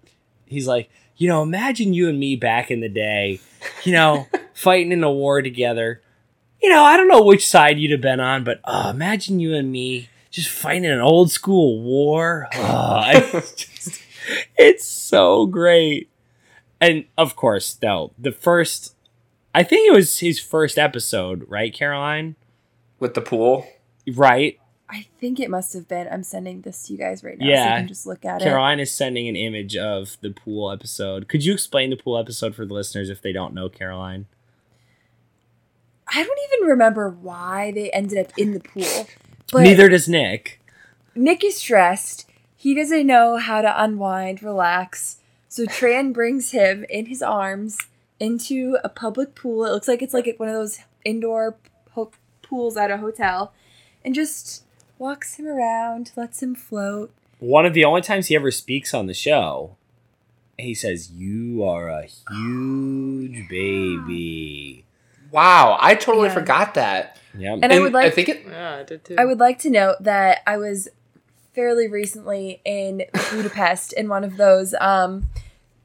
he's 0.47 0.67
like, 0.67 0.89
you 1.17 1.29
know, 1.29 1.43
imagine 1.43 1.93
you 1.93 2.09
and 2.09 2.19
me 2.19 2.37
back 2.37 2.71
in 2.71 2.81
the 2.81 2.89
day, 2.89 3.41
you 3.85 3.93
know, 3.93 4.27
fighting 4.55 4.93
in 4.93 5.03
a 5.05 5.11
war 5.13 5.43
together. 5.43 6.01
You 6.63 6.71
know, 6.71 6.83
I 6.83 6.97
don't 6.97 7.09
know 7.09 7.23
which 7.23 7.47
side 7.49 7.79
you'd 7.79 7.91
have 7.93 8.01
been 8.01 8.21
on, 8.21 8.45
but 8.45 8.61
uh, 8.65 8.91
imagine 8.95 9.41
you 9.41 9.55
and 9.55 9.71
me 9.73 10.09
just 10.31 10.49
fighting 10.49 10.87
an 10.87 11.01
old 11.01 11.31
school 11.31 11.83
war. 11.83 12.47
Uh, 12.55 13.11
it's, 13.15 13.53
just, 13.65 14.03
it's 14.57 14.87
so 14.87 15.47
great 15.47 16.10
and 16.81 17.05
of 17.19 17.37
course, 17.37 17.79
no, 17.83 18.13
the 18.19 18.33
first, 18.33 18.95
I 19.55 19.63
think 19.63 19.89
it 19.89 19.95
was 19.95 20.19
his 20.21 20.41
first 20.41 20.79
episode, 20.79 21.45
right, 21.49 21.73
Caroline? 21.75 22.37
With 22.99 23.15
the 23.15 23.21
pool. 23.21 23.67
Right. 24.15 24.59
I 24.93 25.07
think 25.21 25.39
it 25.39 25.49
must 25.51 25.73
have 25.75 25.87
been. 25.87 26.09
I'm 26.11 26.25
sending 26.25 26.63
this 26.63 26.83
to 26.85 26.93
you 26.93 26.99
guys 26.99 27.23
right 27.23 27.39
now 27.39 27.47
so 27.47 27.51
Yeah. 27.51 27.75
you 27.75 27.81
can 27.83 27.89
just 27.89 28.07
look 28.07 28.25
at 28.25 28.41
it. 28.41 28.45
Caroline 28.45 28.81
is 28.81 28.91
sending 28.91 29.29
an 29.29 29.37
image 29.37 29.77
of 29.77 30.17
the 30.21 30.31
pool 30.31 30.71
episode. 30.73 31.29
Could 31.29 31.45
you 31.45 31.53
explain 31.53 31.91
the 31.91 31.97
pool 31.97 32.19
episode 32.19 32.57
for 32.57 32.67
the 32.67 32.75
listeners 32.75 33.09
if 33.09 33.23
they 33.23 33.33
don't 33.33 33.55
know 33.55 33.69
Caroline? 33.69 34.27
I 36.13 36.25
don't 36.25 36.39
even 36.53 36.69
remember 36.69 37.09
why 37.09 37.71
they 37.73 37.91
ended 37.91 38.19
up 38.19 38.33
in 38.37 38.53
the 38.53 38.61
pool. 38.61 39.07
But 39.53 39.63
Neither 39.63 39.89
does 39.89 40.09
Nick. 40.09 40.61
Nick 41.15 41.45
is 41.45 41.57
stressed. 41.59 42.29
He 42.57 42.75
doesn't 42.75 43.07
know 43.07 43.37
how 43.37 43.63
to 43.63 43.83
unwind, 43.83 44.43
relax. 44.43 45.19
So 45.53 45.67
Tran 45.67 46.13
brings 46.13 46.53
him 46.53 46.85
in 46.89 47.07
his 47.07 47.23
arms 47.23 47.77
into 48.21 48.79
a 48.85 48.89
public 48.89 49.35
pool. 49.35 49.65
It 49.65 49.71
looks 49.73 49.89
like 49.89 50.01
it's 50.01 50.15
like 50.15 50.33
one 50.39 50.49
of 50.49 50.55
those 50.55 50.79
indoor 51.05 51.57
po- 51.93 52.13
pools 52.41 52.77
at 52.77 52.91
a 52.93 52.99
hotel 52.99 53.53
and 54.05 54.15
just 54.15 54.63
walks 54.97 55.35
him 55.35 55.49
around, 55.49 56.13
lets 56.15 56.41
him 56.41 56.55
float. 56.55 57.11
One 57.41 57.67
of 57.67 57.75
the 57.75 57.85
only 57.85 58.01
times 58.01 58.29
he 58.29 58.37
ever 58.37 58.53
speaks 58.53 58.95
on 58.95 59.07
the 59.07 59.15
show. 59.15 59.77
he 60.57 60.75
says, 60.75 61.11
"You 61.11 61.65
are 61.65 61.89
a 61.89 62.05
huge 62.31 63.49
baby." 63.51 64.85
Wow, 65.33 65.79
I 65.81 65.95
totally 65.95 66.29
Yeah. 66.29 66.35
forgot 66.35 66.75
that. 66.75 67.17
Yep. 67.37 67.61
And 67.63 67.73
I 67.73 67.81
would 67.81 67.93
like 67.95 68.07
I 68.07 68.11
think 68.11 68.29
it. 68.29 68.45
Yeah, 68.47 68.77
I 68.77 68.83
did 68.85 69.05
too. 69.05 69.17
I 69.19 69.25
would 69.25 69.41
like 69.41 69.59
to 69.61 69.71
note 69.71 69.97
that 70.01 70.43
I 70.47 70.59
was 70.59 70.89
fairly 71.55 71.89
recently 71.89 72.61
in 72.65 73.03
Budapest 73.31 73.93
in 73.93 74.09
one 74.09 74.25
of 74.25 74.37
those 74.37 74.75
um, 74.81 75.29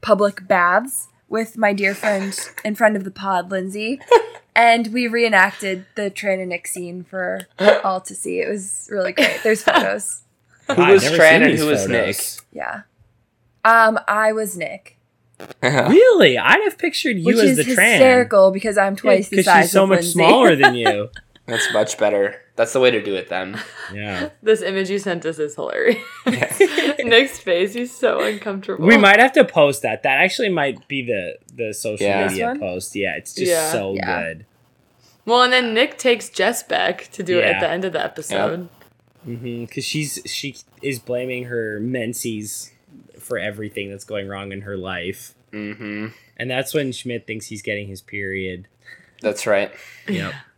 public 0.00 0.46
baths 0.48 1.08
with 1.28 1.56
my 1.58 1.72
dear 1.72 1.94
friend 1.94 2.38
and 2.64 2.78
friend 2.78 2.96
of 2.96 3.04
the 3.04 3.10
pod, 3.10 3.50
Lindsay. 3.50 4.00
And 4.58 4.86
we 4.86 5.06
reenacted 5.06 5.84
the 5.96 6.10
Tran 6.10 6.40
and 6.40 6.48
Nick 6.48 6.66
scene 6.66 7.04
for 7.04 7.40
all 7.84 8.00
to 8.00 8.14
see. 8.14 8.40
It 8.40 8.48
was 8.48 8.88
really 8.90 9.12
great. 9.12 9.40
There's 9.42 9.62
photos. 9.62 10.22
Who 10.74 10.76
was 10.82 11.02
never 11.04 11.18
Tran 11.18 11.44
and 11.50 11.58
who 11.58 11.66
was 11.66 11.86
Nick? 11.86 12.16
Yeah. 12.52 12.84
Um, 13.66 13.98
I 14.08 14.32
was 14.32 14.56
Nick, 14.56 14.96
Really? 15.62 16.38
I'd 16.38 16.62
have 16.64 16.78
pictured 16.78 17.18
you 17.18 17.26
which 17.26 17.36
as 17.36 17.50
is 17.50 17.56
the 17.58 17.64
Tran. 17.64 17.92
hysterical 17.92 18.50
because 18.50 18.78
I'm 18.78 18.96
twice 18.96 19.28
the 19.28 19.36
Because 19.36 19.44
size 19.44 19.64
she's 19.64 19.72
so 19.72 19.82
of 19.82 19.90
much 19.90 19.96
Lindsay. 19.98 20.12
smaller 20.12 20.56
than 20.56 20.74
you. 20.74 21.10
That's 21.46 21.72
much 21.72 21.96
better. 21.98 22.42
That's 22.56 22.72
the 22.72 22.80
way 22.80 22.90
to 22.90 23.02
do 23.02 23.14
it 23.14 23.28
then. 23.28 23.60
Yeah. 23.92 24.30
this 24.42 24.62
image 24.62 24.90
you 24.90 24.98
sent 24.98 25.24
us 25.24 25.38
is 25.38 25.54
hilarious. 25.54 26.02
Nick's 26.98 27.38
face, 27.38 27.74
he's 27.74 27.96
so 27.96 28.20
uncomfortable. 28.22 28.86
We 28.86 28.96
might 28.96 29.18
have 29.20 29.32
to 29.32 29.44
post 29.44 29.82
that. 29.82 30.02
That 30.02 30.18
actually 30.18 30.48
might 30.48 30.88
be 30.88 31.02
the 31.06 31.38
the 31.54 31.72
social 31.72 32.06
Yeah. 32.06 32.26
Media 32.28 32.54
post. 32.58 32.96
Yeah, 32.96 33.16
it's 33.16 33.34
just 33.34 33.50
Yeah. 33.50 33.70
so 33.72 33.94
Yeah. 33.94 34.22
good. 34.22 34.46
Well, 35.24 35.42
and 35.42 35.52
then 35.52 35.72
Nick 35.74 35.98
takes 35.98 36.28
Jess 36.28 36.62
back 36.62 37.08
to 37.12 37.22
do 37.22 37.38
it 37.38 37.44
at 37.44 37.60
the 37.60 37.68
end 37.68 37.84
of 37.84 37.92
the 37.92 38.02
episode. 38.04 38.68
Because 39.24 39.84
she's 39.84 40.20
she 40.26 40.56
is 40.82 40.98
blaming 41.00 41.44
her 41.44 41.80
menses 41.80 42.72
for 43.18 43.38
everything 43.38 43.90
that's 43.90 44.04
going 44.04 44.28
wrong 44.28 44.52
in 44.52 44.62
her 44.62 44.76
life, 44.76 45.34
Mm-hmm. 45.52 46.08
and 46.36 46.50
that's 46.50 46.72
when 46.74 46.92
Schmidt 46.92 47.26
thinks 47.26 47.46
he's 47.46 47.62
getting 47.62 47.88
his 47.88 48.00
period. 48.02 48.68
That's 49.20 49.46
right. 49.46 49.70
Yep. 50.08 50.32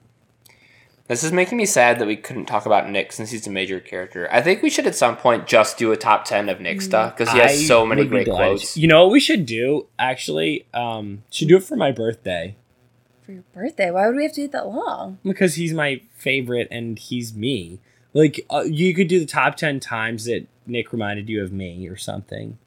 This 1.09 1.25
is 1.25 1.33
making 1.33 1.57
me 1.57 1.65
sad 1.65 1.99
that 1.99 2.07
we 2.07 2.17
couldn't 2.17 2.45
talk 2.45 2.67
about 2.67 2.89
Nick 2.91 3.13
since 3.13 3.31
he's 3.31 3.47
a 3.47 3.51
major 3.51 3.81
character. 3.81 4.29
I 4.31 4.43
think 4.43 4.63
we 4.63 4.69
should 4.69 4.87
at 4.87 4.95
some 4.95 5.17
point 5.17 5.47
just 5.47 5.79
do 5.79 5.91
a 5.91 5.97
top 5.97 6.27
ten 6.27 6.51
of 6.51 6.61
Nick 6.61 6.83
stuff 6.83 7.17
because 7.17 7.33
he 7.33 7.39
has 7.41 7.53
I 7.53 7.55
so 7.65 7.87
many 7.87 8.05
great 8.05 8.27
quotes. 8.29 8.77
You 8.77 8.89
know 8.89 9.05
what 9.05 9.13
we 9.13 9.19
should 9.21 9.47
do? 9.47 9.87
Actually, 9.99 10.67
um, 10.75 11.23
should 11.31 11.49
do 11.49 11.57
it 11.57 11.63
for 11.63 11.77
my 11.77 11.93
birthday 11.93 12.57
For 13.25 13.33
your 13.33 13.45
birthday, 13.55 13.91
why 13.91 14.07
would 14.07 14.17
we 14.17 14.23
have 14.25 14.33
to 14.33 14.43
do 14.43 14.45
it 14.45 14.53
that 14.53 14.69
long? 14.69 15.19
because 15.25 15.55
he's 15.55 15.73
my 15.73 16.03
favorite 16.15 16.69
and 16.71 16.99
he's 16.99 17.35
me. 17.35 17.81
Like 18.13 18.45
uh, 18.51 18.65
you 18.67 18.95
could 18.95 19.09
do 19.09 19.19
the 19.19 19.27
top 19.27 19.57
ten 19.57 19.81
times 19.81 20.27
that 20.27 20.47
Nick 20.67 20.93
reminded 20.93 21.31
you 21.31 21.43
of 21.43 21.53
me 21.53 21.89
or 21.89 21.97
something. 21.97 22.59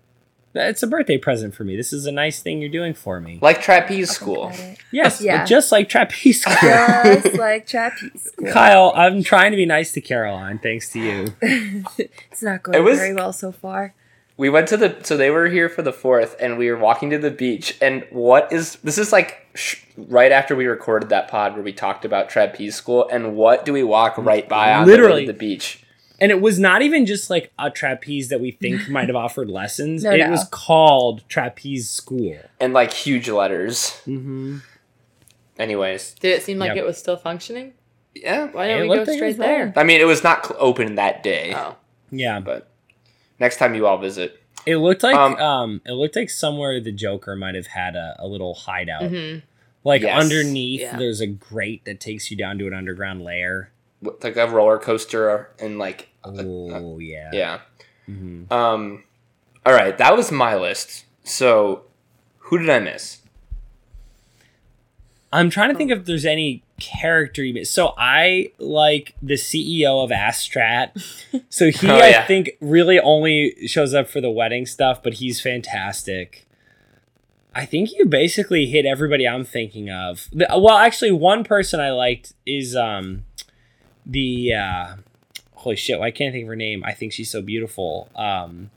It's 0.54 0.84
a 0.84 0.88
birthday 0.88 1.18
present 1.18 1.56
for 1.56 1.64
me. 1.64 1.78
This 1.78 1.94
is 1.94 2.06
a 2.06 2.12
nice 2.12 2.42
thing 2.42 2.60
you're 2.60 2.70
doing 2.70 2.94
for 2.94 3.22
me. 3.22 3.40
Like 3.42 3.62
trapeze 3.62 4.10
school. 4.12 4.50
Got. 4.50 4.78
Yes, 4.92 5.22
Yeah. 5.22 5.38
but 5.40 5.46
just 5.48 5.72
like 5.72 5.88
trapeze 5.88 6.42
school. 6.42 6.56
Just 6.62 7.34
like 7.38 7.68
trapeze. 7.68 8.24
school. 8.24 8.52
Kyle, 8.52 8.92
I'm 8.96 9.24
trying 9.24 9.52
to 9.52 9.58
be 9.58 9.66
nice 9.66 9.94
to 9.94 10.02
Caroline, 10.02 10.60
thanks 10.60 10.90
to 10.92 11.00
you. 11.00 11.28
It's 12.32 12.42
not 12.44 12.64
going 12.64 12.78
It 12.78 12.82
was- 12.82 12.98
very 13.00 13.14
well 13.14 13.32
so 13.34 13.52
far. 13.52 13.94
We 14.38 14.50
went 14.50 14.68
to 14.70 14.78
the 14.78 14.96
so 15.04 15.18
they 15.18 15.30
were 15.30 15.48
here 15.50 15.70
for 15.70 15.84
the 15.84 15.94
fourth, 15.94 16.36
and 16.40 16.58
we 16.58 16.72
were 16.72 16.78
walking 16.78 17.12
to 17.12 17.20
the 17.20 17.30
beach. 17.30 17.78
And 17.80 18.08
what 18.10 18.52
is 18.52 18.76
this? 18.78 18.98
Is 18.98 19.12
like 19.12 19.46
sh- 19.54 19.76
right 19.98 20.32
after 20.32 20.56
we 20.56 20.66
recorded 20.66 21.10
that 21.10 21.28
pod 21.28 21.54
where 21.54 21.62
we 21.62 21.72
talked 21.74 22.06
about 22.06 22.30
trapeze 22.30 22.74
school. 22.76 23.08
And 23.12 23.36
what 23.36 23.66
do 23.66 23.74
we 23.74 23.84
walk 23.84 24.18
right 24.18 24.48
by 24.50 24.74
on 24.74 24.88
Literally. 24.88 25.12
the, 25.12 25.16
way 25.16 25.26
to 25.28 25.32
the 25.34 25.38
beach? 25.38 25.81
And 26.22 26.32
it 26.32 26.40
was 26.40 26.60
not 26.60 26.82
even 26.84 27.06
just 27.06 27.30
like 27.30 27.52
a 27.60 27.70
trapeze 27.72 28.30
that 28.30 28.40
we 28.40 28.52
think 28.52 28.88
might 28.90 29.08
have 29.10 29.16
offered 29.16 29.50
lessons. 29.50 30.04
No, 30.04 30.12
it 30.12 30.20
no. 30.20 30.30
was 30.30 30.46
called 30.52 31.28
Trapeze 31.28 31.90
School. 31.90 32.38
And 32.60 32.72
like 32.74 32.94
huge 32.94 33.28
letters. 33.28 34.00
Mm-hmm. 34.06 34.60
Anyways, 35.60 36.14
Did 36.20 36.34
it 36.38 36.44
seem 36.44 36.58
like 36.60 36.70
Yep. 36.70 36.78
it 36.78 36.86
was 36.86 36.98
still 36.98 37.18
functioning? 37.18 37.74
yeah. 38.16 38.48
Why 38.52 38.66
It 38.66 38.68
didn't 38.70 38.82
we 38.84 38.88
go 38.88 38.94
looked 38.96 39.08
like 39.08 39.16
it 39.16 39.18
straight 39.18 39.28
was 39.30 39.38
there? 39.38 39.74
I 39.76 39.84
mean, 39.84 40.02
it 40.02 40.06
was 40.06 40.24
not 40.24 40.46
cl- 40.46 40.58
open 40.62 40.96
that 40.96 41.24
day, 41.24 41.54
Oh. 41.56 41.76
Yeah, 42.12 42.40
but 42.40 42.70
next 43.40 43.58
time 43.58 43.74
you 43.74 43.88
all 43.88 43.98
visit, 43.98 44.38
it 44.66 44.78
looked 44.78 45.02
like 45.02 45.16
um, 45.16 45.36
Um, 45.38 45.82
it 45.86 45.94
looked 45.94 46.16
like 46.16 46.30
somewhere 46.30 46.80
the 46.80 46.92
Joker 46.92 47.36
might 47.36 47.56
have 47.56 47.68
had 47.68 47.96
a, 47.96 48.16
a 48.20 48.28
little 48.28 48.54
hideout. 48.54 49.04
hmm 49.10 49.38
Like 49.84 50.02
Yes. 50.04 50.22
underneath, 50.24 50.82
Yeah. 50.82 50.98
there's 50.98 51.22
a 51.22 51.28
grate 51.28 51.86
that 51.86 52.00
takes 52.00 52.30
you 52.30 52.38
down 52.38 52.58
to 52.60 52.68
an 52.68 52.74
underground 52.74 53.24
lair. 53.24 53.72
With, 54.02 54.24
like 54.24 54.36
a 54.38 54.48
roller 54.48 54.78
coaster 54.80 55.50
and 55.60 55.78
like 55.80 56.10
a- 56.24 56.30
a- 56.30 56.44
Oh 56.74 57.00
yeah, 57.00 57.30
yeah. 57.34 57.60
hmm 58.06 58.44
Um, 58.52 59.04
all 59.66 59.74
right, 59.74 59.98
that 59.98 60.16
was 60.16 60.32
my 60.32 60.56
list. 60.56 61.06
So, 61.24 61.84
who 62.40 62.58
did 62.58 62.70
I 62.70 62.80
miss? 62.80 63.20
I'm 65.34 65.50
trying 65.50 65.70
to 65.72 65.76
think 65.78 65.92
if 65.92 66.06
there's 66.06 66.26
any 66.26 66.62
character 66.80 67.42
you 67.44 67.54
miss. 67.54 67.72
So 67.72 67.94
I 67.98 68.52
like 68.58 69.16
the 69.22 69.36
CEO 69.36 70.04
of 70.04 70.10
Astrat. 70.12 70.92
So 71.50 71.70
he, 71.70 71.90
Oh, 71.90 71.96
I 71.96 72.10
yeah. 72.10 72.26
think, 72.28 72.52
really 72.60 73.00
only 73.00 73.56
shows 73.68 73.94
up 73.94 74.10
for 74.10 74.20
the 74.20 74.30
wedding 74.30 74.66
stuff, 74.66 75.02
but 75.04 75.16
he's 75.16 75.40
fantastic. 75.42 76.46
I 77.56 77.66
think 77.66 77.92
you 77.98 78.06
basically 78.06 78.66
hit 78.66 78.86
everybody 78.86 79.28
I'm 79.28 79.44
thinking 79.46 79.90
of. 79.90 80.28
Well, 80.34 80.78
actually, 80.78 81.12
one 81.12 81.44
person 81.46 81.80
I 81.80 81.92
liked 81.92 82.34
is 82.46 82.76
um 82.76 83.24
the 84.06 84.54
uh, 84.54 84.96
holy 85.54 85.76
shit. 85.76 86.00
Why 86.00 86.12
can't 86.12 86.30
I 86.30 86.32
think 86.34 86.44
of 86.44 86.50
her 86.50 86.56
name? 86.56 86.84
I 86.86 86.94
think 86.94 87.14
she's 87.14 87.30
so 87.32 87.42
beautiful. 87.42 88.10
Um, 88.16 88.72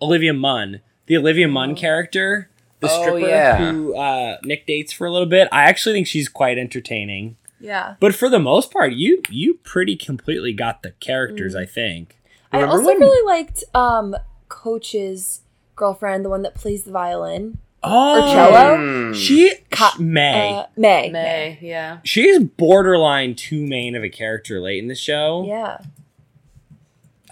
Olivia 0.00 0.32
Munn, 0.34 0.80
the 1.06 1.16
Olivia 1.16 1.48
Munn 1.48 1.74
character, 1.74 2.48
the 2.80 2.88
Oh, 2.90 3.00
stripper 3.02 3.18
yeah. 3.28 3.56
who 3.72 3.96
uh, 3.96 4.38
Nick 4.44 4.66
dates 4.66 4.92
for 4.92 5.06
a 5.06 5.10
little 5.10 5.26
bit. 5.28 5.48
I 5.50 5.64
actually 5.64 5.94
think 5.94 6.06
she's 6.06 6.28
quite 6.28 6.58
entertaining. 6.58 7.36
Yeah. 7.60 7.96
But 7.98 8.14
for 8.14 8.28
the 8.28 8.38
most 8.38 8.70
part, 8.72 8.92
you 8.92 9.20
you 9.30 9.54
pretty 9.64 9.96
completely 9.96 10.52
got 10.52 10.82
the 10.82 10.92
characters. 11.00 11.56
I 11.56 11.66
think. 11.66 12.16
I 12.52 12.62
also 12.62 12.84
when- 12.86 13.00
really 13.00 13.26
liked 13.26 13.64
um 13.74 14.14
Coach's 14.48 15.42
girlfriend, 15.76 16.24
the 16.24 16.28
one 16.28 16.42
that 16.42 16.54
plays 16.54 16.84
the 16.84 16.90
violin. 16.92 17.58
Oh, 17.82 18.32
cello? 18.34 18.76
Hmm. 18.76 19.12
she 19.12 19.54
Ka- 19.70 19.94
May. 19.98 20.52
Uh, 20.52 20.66
May. 20.76 21.10
May, 21.10 21.58
yeah. 21.62 21.98
she 22.04 22.26
is 22.28 22.42
borderline 22.42 23.34
too 23.36 23.64
main 23.66 23.94
of 23.94 24.02
a 24.02 24.08
character 24.08 24.60
late 24.60 24.78
in 24.82 24.88
the 24.88 24.94
show. 24.96 25.44
Yeah. 25.46 25.78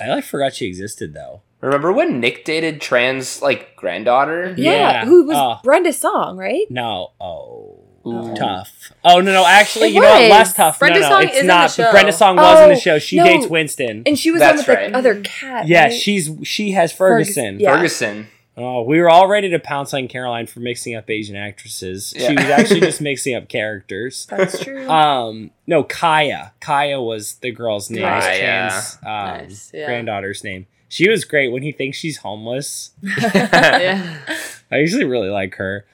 I 0.00 0.08
like 0.08 0.24
forgot 0.24 0.54
she 0.54 0.66
existed 0.66 1.14
though. 1.14 1.42
Remember 1.60 1.92
when 1.92 2.20
Nick 2.20 2.44
dated 2.44 2.80
Tran's 2.80 3.40
like 3.42 3.74
granddaughter? 3.76 4.54
Yeah. 4.56 4.72
Yeah. 4.72 5.04
Who 5.06 5.24
was 5.26 5.36
Oh. 5.36 5.58
Brenda 5.64 5.92
Song, 5.92 6.36
right? 6.36 6.66
No, 6.70 7.12
oh, 7.20 7.80
Ooh. 8.06 8.34
tough. 8.36 8.92
Oh 9.02 9.20
no, 9.20 9.32
no, 9.32 9.44
actually, 9.46 9.88
It 9.88 9.94
you 9.94 10.00
know 10.02 10.08
what? 10.10 10.30
Less 10.30 10.52
tough. 10.52 10.78
Brenda 10.78 11.00
no, 11.00 11.08
no, 11.08 11.14
Song 11.14 11.22
it's 11.24 11.38
is 11.38 11.44
not. 11.44 11.70
show. 11.70 11.84
But 11.84 11.92
Brenda 11.92 12.12
Song 12.12 12.36
was 12.36 12.60
in 12.62 12.68
the 12.68 12.74
Oh, 12.76 12.78
show. 12.78 12.98
She 12.98 13.16
no. 13.16 13.24
dates 13.24 13.46
Winston. 13.48 14.02
And 14.06 14.18
she 14.18 14.30
was 14.30 14.40
That's 14.40 14.52
on 14.60 14.66
with 14.66 14.68
right. 14.68 14.92
the 14.92 14.98
other 14.98 15.20
cat. 15.22 15.66
yeah, 15.66 15.84
right? 15.84 15.92
she's 15.92 16.30
she 16.44 16.72
has 16.72 16.92
Ferguson. 16.92 17.58
Yeah. 17.58 17.74
Ferguson. 17.74 18.28
Oh, 18.58 18.82
we 18.82 18.98
were 19.00 19.10
all 19.10 19.28
ready 19.28 19.50
to 19.50 19.58
pounce 19.58 19.92
on 19.92 20.08
Caroline 20.08 20.46
for 20.46 20.60
mixing 20.60 20.94
up 20.94 21.10
Asian 21.10 21.36
actresses. 21.36 22.14
Yeah. 22.16 22.28
She 22.28 22.34
was 22.36 22.44
actually 22.46 22.80
just 22.80 23.00
mixing 23.02 23.34
up 23.34 23.48
characters. 23.48 24.26
That's 24.30 24.64
true. 24.64 24.88
Um, 24.88 25.50
no, 25.66 25.84
Kaya. 25.84 26.54
Kaya 26.60 27.00
was 27.02 27.34
the 27.34 27.50
girl's 27.50 27.90
name. 27.90 28.02
his 28.02 28.24
Kaya. 28.24 28.38
Tran's 28.38 28.98
um, 29.02 29.48
Nice, 29.48 29.70
yeah. 29.74 29.86
granddaughter's 29.86 30.42
name. 30.42 30.66
She 30.88 31.08
was 31.10 31.24
great 31.24 31.52
when 31.52 31.62
he 31.62 31.72
thinks 31.72 31.98
she's 31.98 32.18
homeless. 32.18 32.92
yeah. 33.02 34.20
I 34.70 34.78
usually 34.78 35.04
really 35.04 35.28
like 35.28 35.56
her. 35.56 35.84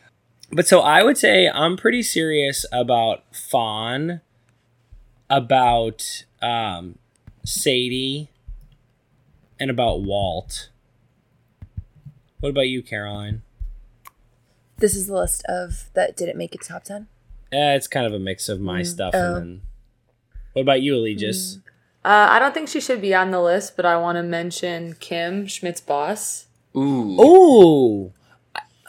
But 0.53 0.69
so 0.69 0.81
I 0.81 1.03
would 1.03 1.19
say 1.19 1.49
I'm 1.49 1.77
pretty 1.77 2.03
serious 2.03 2.65
about 2.71 3.25
Fawn, 3.35 4.21
about 5.29 6.25
um, 6.41 6.99
Sadie, 7.45 8.29
and 9.59 9.71
about 9.71 10.03
Walt. 10.03 10.69
What 12.43 12.51
about 12.51 12.69
you, 12.69 12.83
Caroline? 12.83 13.43
this 14.79 14.97
is 14.97 15.07
the 15.07 15.15
list 15.15 15.45
of 15.49 15.85
that 15.95 16.17
didn't 16.17 16.37
make 16.37 16.57
it 16.57 16.63
top 16.63 16.83
ten. 16.83 17.07
Eh, 17.53 17.75
it's 17.77 17.87
kind 17.87 18.05
of 18.05 18.13
a 18.13 18.19
mix 18.19 18.49
of 18.49 18.61
my 18.61 18.83
stuff 18.83 19.15
Oh. 19.15 19.37
and 19.37 19.37
then. 19.37 19.61
What 20.55 20.63
about 20.63 20.83
you, 20.83 20.97
Allegis? 20.97 21.59
Uh, 22.05 22.27
I 22.31 22.41
don't 22.41 22.53
think 22.53 22.69
she 22.69 22.81
should 22.81 23.01
be 23.01 23.15
on 23.15 23.31
the 23.31 23.41
list, 23.41 23.77
but 23.77 23.87
I 23.87 23.97
want 23.97 24.17
to 24.17 24.25
mention 24.25 24.97
Kim, 24.99 25.47
Schmidt's 25.47 25.81
boss. 25.81 26.47
Ooh. 26.77 27.17
Oh, 27.21 28.13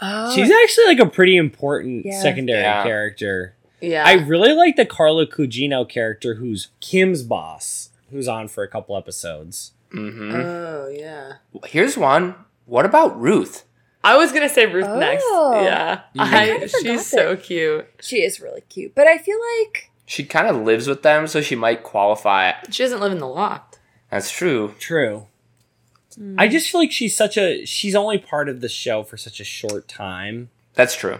Oh, 0.01 0.33
she's 0.33 0.49
actually 0.51 0.85
like 0.87 0.99
a 0.99 1.05
pretty 1.05 1.37
important 1.37 2.05
Yeah. 2.07 2.19
secondary 2.23 2.61
Yeah. 2.63 2.81
character. 2.83 3.53
Yeah. 3.79 4.03
I 4.03 4.13
really 4.13 4.53
like 4.53 4.75
the 4.77 4.85
Carla 4.87 5.27
Gugino 5.27 5.87
character, 5.87 6.35
who's 6.35 6.69
Kim's 6.79 7.21
boss, 7.21 7.89
who's 8.09 8.27
on 8.27 8.47
for 8.47 8.63
a 8.63 8.67
couple 8.67 8.97
episodes. 8.97 9.73
Mm-hmm. 9.93 10.31
oh, 10.35 10.87
yeah. 10.91 11.33
Here's 11.67 11.95
one. 11.99 12.33
What 12.73 12.85
about 12.87 13.21
Ruth? 13.21 13.65
I 14.03 14.17
was 14.17 14.31
going 14.31 14.41
to 14.47 14.53
say 14.53 14.65
Ruth 14.65 14.89
next. 14.97 15.23
Oh. 15.27 15.61
Yeah. 15.63 16.01
I 16.17 16.53
I, 16.63 16.65
she's 16.65 17.05
so 17.05 17.35
cute. 17.35 17.87
she 18.01 18.23
is 18.23 18.41
really 18.41 18.61
cute, 18.61 18.95
but 18.95 19.05
I 19.05 19.19
feel 19.19 19.37
like 19.59 19.91
She 20.07 20.23
kind 20.23 20.47
of 20.47 20.55
lives 20.55 20.87
with 20.87 21.03
them, 21.03 21.27
so 21.27 21.39
she 21.39 21.55
might 21.55 21.83
qualify. 21.83 22.53
She 22.71 22.81
doesn't 22.81 22.99
live 22.99 23.11
in 23.11 23.19
the 23.19 23.27
loft. 23.27 23.77
That's 24.09 24.31
true. 24.31 24.73
True. 24.79 25.27
I 26.37 26.47
just 26.47 26.67
feel 26.71 26.81
like 26.81 26.91
she's 26.91 27.15
such 27.15 27.37
a 27.37 27.63
she's 27.65 27.93
only 27.93 28.17
part 28.17 28.49
of 28.49 28.59
the 28.61 28.69
show 28.69 29.03
for 29.03 29.17
such 29.17 29.39
a 29.39 29.43
short 29.43 29.87
time. 29.87 30.49
That's 30.73 30.95
true. 30.95 31.19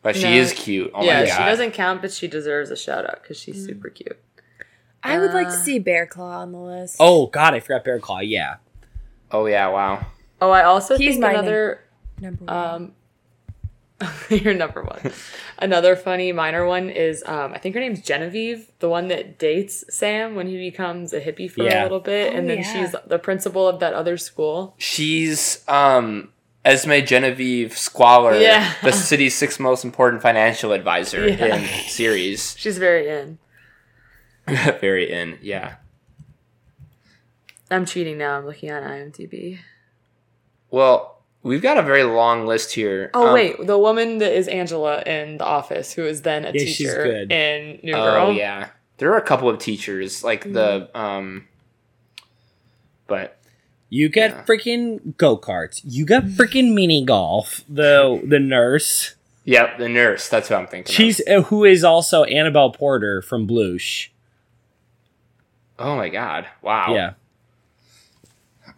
But 0.00 0.16
she 0.16 0.24
No. 0.24 0.30
is 0.30 0.54
cute. 0.54 0.90
Oh 0.94 1.04
yeah, 1.04 1.20
my 1.20 1.26
she 1.26 1.38
doesn't 1.38 1.72
count, 1.72 2.00
but 2.00 2.12
she 2.12 2.28
deserves 2.28 2.70
a 2.70 2.76
shout 2.78 3.04
out 3.04 3.22
because 3.22 3.38
she's 3.38 3.62
super 3.64 3.90
cute. 3.90 4.18
I 5.02 5.18
would 5.18 5.34
like 5.34 5.48
to 5.48 5.52
Uh, 5.54 5.56
see 5.56 5.78
Bear 5.78 6.06
Claw 6.06 6.40
on 6.40 6.52
the 6.52 6.58
list. 6.58 6.96
Oh 6.98 7.26
God, 7.26 7.52
I 7.52 7.60
forgot 7.60 7.84
Bear 7.84 7.98
Claw. 8.00 8.20
Yeah, 8.20 8.56
Oh 9.30 9.44
yeah, 9.46 9.68
wow. 9.68 10.06
Oh, 10.42 10.50
I 10.50 10.64
also 10.64 10.96
He's 10.98 11.12
think 11.14 11.20
my 11.22 11.30
another 11.30 11.84
number 12.20 12.44
one. 12.44 12.56
um 12.56 12.92
you're 14.30 14.54
number 14.54 14.82
one. 14.82 15.12
Another 15.60 15.94
funny 15.94 16.32
minor 16.32 16.66
one 16.66 16.90
is 16.90 17.22
um 17.26 17.52
I 17.52 17.58
think 17.58 17.76
her 17.76 17.80
name's 17.80 18.00
Genevieve, 18.00 18.66
the 18.80 18.88
one 18.88 19.06
that 19.08 19.38
dates 19.38 19.84
Sam 19.88 20.34
when 20.34 20.48
he 20.48 20.56
becomes 20.58 21.12
a 21.12 21.20
hippie 21.20 21.48
for 21.48 21.62
Yeah. 21.62 21.82
a 21.82 21.84
little 21.84 22.00
bit, 22.00 22.32
Oh, 22.32 22.36
and 22.36 22.50
then 22.50 22.58
yeah. 22.58 22.72
she's 22.72 22.96
the 23.06 23.20
principal 23.20 23.68
of 23.68 23.78
that 23.78 23.94
other 23.94 24.16
school. 24.16 24.74
She's 24.78 25.62
um 25.68 26.32
Esme 26.64 26.98
Genevieve 27.04 27.76
Squalor, 27.78 28.34
Yeah. 28.40 28.72
the 28.82 28.90
city's 28.92 29.36
sixth 29.36 29.60
most 29.60 29.84
important 29.84 30.22
financial 30.22 30.72
advisor 30.72 31.28
Yeah. 31.28 31.54
in 31.56 31.64
series. 31.88 32.56
She's 32.58 32.78
very 32.78 33.08
in. 33.08 33.38
Very 34.80 35.12
in, 35.12 35.38
yeah. 35.40 35.76
I'm 37.70 37.86
cheating 37.86 38.18
now. 38.18 38.38
I'm 38.38 38.44
looking 38.46 38.72
on 38.72 38.82
IMDb. 38.82 39.60
Well, 40.72 41.22
we've 41.44 41.62
got 41.62 41.78
a 41.78 41.82
very 41.82 42.02
long 42.02 42.46
list 42.46 42.72
here. 42.72 43.10
Oh 43.14 43.28
Um, 43.28 43.34
wait, 43.34 43.64
the 43.66 43.78
woman 43.78 44.18
that 44.18 44.32
is 44.32 44.48
Angela 44.48 45.02
in 45.02 45.38
The 45.38 45.44
Office, 45.44 45.92
who 45.92 46.04
is 46.04 46.22
then 46.22 46.44
a 46.44 46.48
Yeah, 46.52 46.64
she's 46.64 46.78
teacher 46.78 47.04
good. 47.04 47.30
in 47.32 47.78
New 47.84 47.94
Oh 47.94 48.02
Girl. 48.02 48.26
Oh 48.26 48.30
yeah, 48.30 48.70
there 48.98 49.12
are 49.12 49.18
a 49.18 49.22
couple 49.22 49.48
of 49.48 49.58
teachers 49.58 50.24
like 50.24 50.44
the 50.52 50.88
Mm-hmm. 50.94 50.96
um, 51.00 51.48
but 53.06 53.38
you 53.90 54.08
get 54.08 54.30
Yeah. 54.30 54.44
freaking 54.44 55.16
go 55.18 55.36
karts. 55.36 55.82
You 55.84 56.06
get 56.06 56.24
freaking 56.24 56.72
mini 56.72 57.04
golf. 57.04 57.62
The 57.68 58.22
the 58.26 58.38
nurse. 58.40 59.14
yep, 59.44 59.76
the 59.76 59.88
nurse. 59.90 60.28
That's 60.30 60.48
what 60.48 60.58
I'm 60.58 60.66
thinking. 60.66 60.94
She's 60.94 61.20
of. 61.20 61.44
uh, 61.44 61.46
who 61.48 61.64
is 61.64 61.84
also 61.84 62.24
Annabelle 62.24 62.70
Porter 62.72 63.20
from 63.20 63.46
Blush. 63.46 64.10
oh 65.78 65.96
my 65.96 66.08
god, 66.08 66.46
wow. 66.62 66.94
Yeah, 66.94 67.12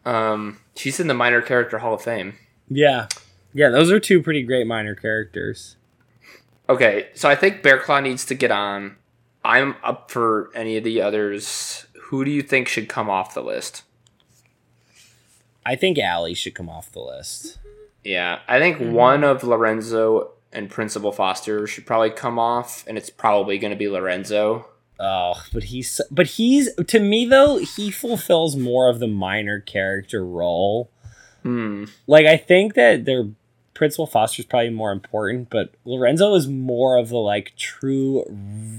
Um, 0.04 0.58
she's 0.76 1.00
in 1.00 1.08
the 1.08 1.14
minor 1.14 1.42
character 1.42 1.78
Hall 1.78 1.94
of 1.94 2.02
Fame. 2.02 2.34
yeah, 2.68 3.08
yeah. 3.52 3.68
Those 3.68 3.90
are 3.90 4.00
two 4.00 4.22
pretty 4.22 4.42
great 4.42 4.66
minor 4.66 4.94
characters. 4.94 5.76
Okay, 6.68 7.08
so 7.14 7.28
I 7.28 7.34
think 7.34 7.62
Bear 7.62 7.78
Claw 7.78 8.00
needs 8.00 8.24
to 8.26 8.34
get 8.34 8.50
on. 8.50 8.96
I'm 9.44 9.76
up 9.82 10.10
for 10.10 10.50
any 10.54 10.76
of 10.78 10.84
the 10.84 11.02
others. 11.02 11.86
Who 12.04 12.24
do 12.24 12.30
you 12.30 12.42
think 12.42 12.68
should 12.68 12.88
come 12.88 13.10
off 13.10 13.34
the 13.34 13.42
list? 13.42 13.82
I 15.66 15.76
think 15.76 15.98
Allie 15.98 16.34
should 16.34 16.54
come 16.54 16.68
off 16.68 16.92
the 16.92 17.00
list. 17.00 17.58
Yeah, 18.02 18.40
I 18.48 18.58
think 18.58 18.78
mm-hmm. 18.78 18.92
one 18.92 19.24
of 19.24 19.44
Lorenzo 19.44 20.32
and 20.52 20.70
Principal 20.70 21.12
Foster 21.12 21.66
should 21.66 21.86
probably 21.86 22.10
come 22.10 22.38
off, 22.38 22.84
and 22.86 22.96
it's 22.96 23.10
probably 23.10 23.58
going 23.58 23.72
to 23.72 23.76
be 23.76 23.88
Lorenzo. 23.88 24.68
Oh, 25.00 25.42
but 25.52 25.64
he's 25.64 26.00
but 26.10 26.26
he's 26.26 26.72
to 26.74 27.00
me 27.00 27.24
though 27.26 27.58
he 27.58 27.90
fulfills 27.90 28.54
more 28.56 28.88
of 28.88 29.00
the 29.00 29.08
minor 29.08 29.60
character 29.60 30.24
role. 30.24 30.90
Hmm. 31.42 31.84
Like 32.06 32.26
I 32.26 32.36
think 32.36 32.74
that 32.74 33.04
their 33.04 33.26
principal 33.74 34.06
Foster 34.06 34.40
is 34.40 34.46
probably 34.46 34.70
more 34.70 34.92
important, 34.92 35.50
but 35.50 35.74
Lorenzo 35.84 36.34
is 36.36 36.46
more 36.46 36.96
of 36.96 37.08
the 37.08 37.16
like 37.18 37.54
true 37.56 38.24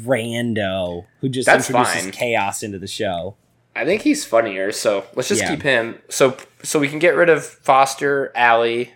rando 0.05 1.05
who 1.19 1.29
just 1.29 1.45
That's 1.45 1.69
introduces 1.69 2.03
fine. 2.03 2.11
chaos 2.11 2.63
into 2.63 2.79
the 2.79 2.87
show. 2.87 3.35
I 3.75 3.83
think 3.83 4.03
he's 4.03 4.23
funnier, 4.23 4.71
so 4.71 5.03
let's 5.15 5.27
just 5.27 5.41
Yeah. 5.41 5.49
keep 5.49 5.63
him. 5.63 5.99
So 6.09 6.37
so 6.63 6.79
we 6.79 6.87
can 6.87 6.99
get 6.99 7.15
rid 7.15 7.29
of 7.29 7.43
Foster, 7.45 8.31
Allie. 8.35 8.93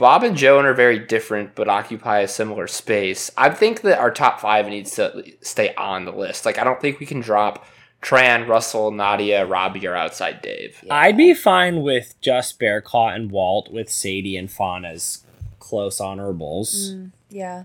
Bob 0.00 0.22
and 0.22 0.34
Joan 0.34 0.64
are 0.64 0.72
very 0.72 0.98
different, 0.98 1.54
but 1.54 1.68
occupy 1.68 2.20
a 2.20 2.26
similar 2.26 2.66
space. 2.66 3.30
I 3.36 3.50
think 3.50 3.82
that 3.82 3.98
our 3.98 4.10
top 4.10 4.40
five 4.40 4.66
needs 4.66 4.94
to 4.96 5.22
stay 5.42 5.74
on 5.74 6.06
the 6.06 6.10
list. 6.10 6.46
Like 6.46 6.58
I 6.58 6.64
don't 6.64 6.80
think 6.80 7.00
we 7.00 7.04
can 7.04 7.20
drop 7.20 7.66
Tran, 8.00 8.48
Russell, 8.48 8.92
Nadia, 8.92 9.44
Robbie, 9.44 9.86
or 9.86 9.94
outside 9.94 10.40
Dave. 10.40 10.82
I'd 10.90 11.18
be 11.18 11.34
fine 11.34 11.82
with 11.82 12.14
just 12.22 12.58
Bearclaw 12.58 13.14
and 13.14 13.30
Walt 13.30 13.70
with 13.70 13.90
Sadie 13.90 14.38
and 14.38 14.50
Fawn 14.50 14.86
as 14.86 15.22
close 15.58 16.00
honorables. 16.00 16.94
Mm, 16.94 17.10
yeah. 17.28 17.64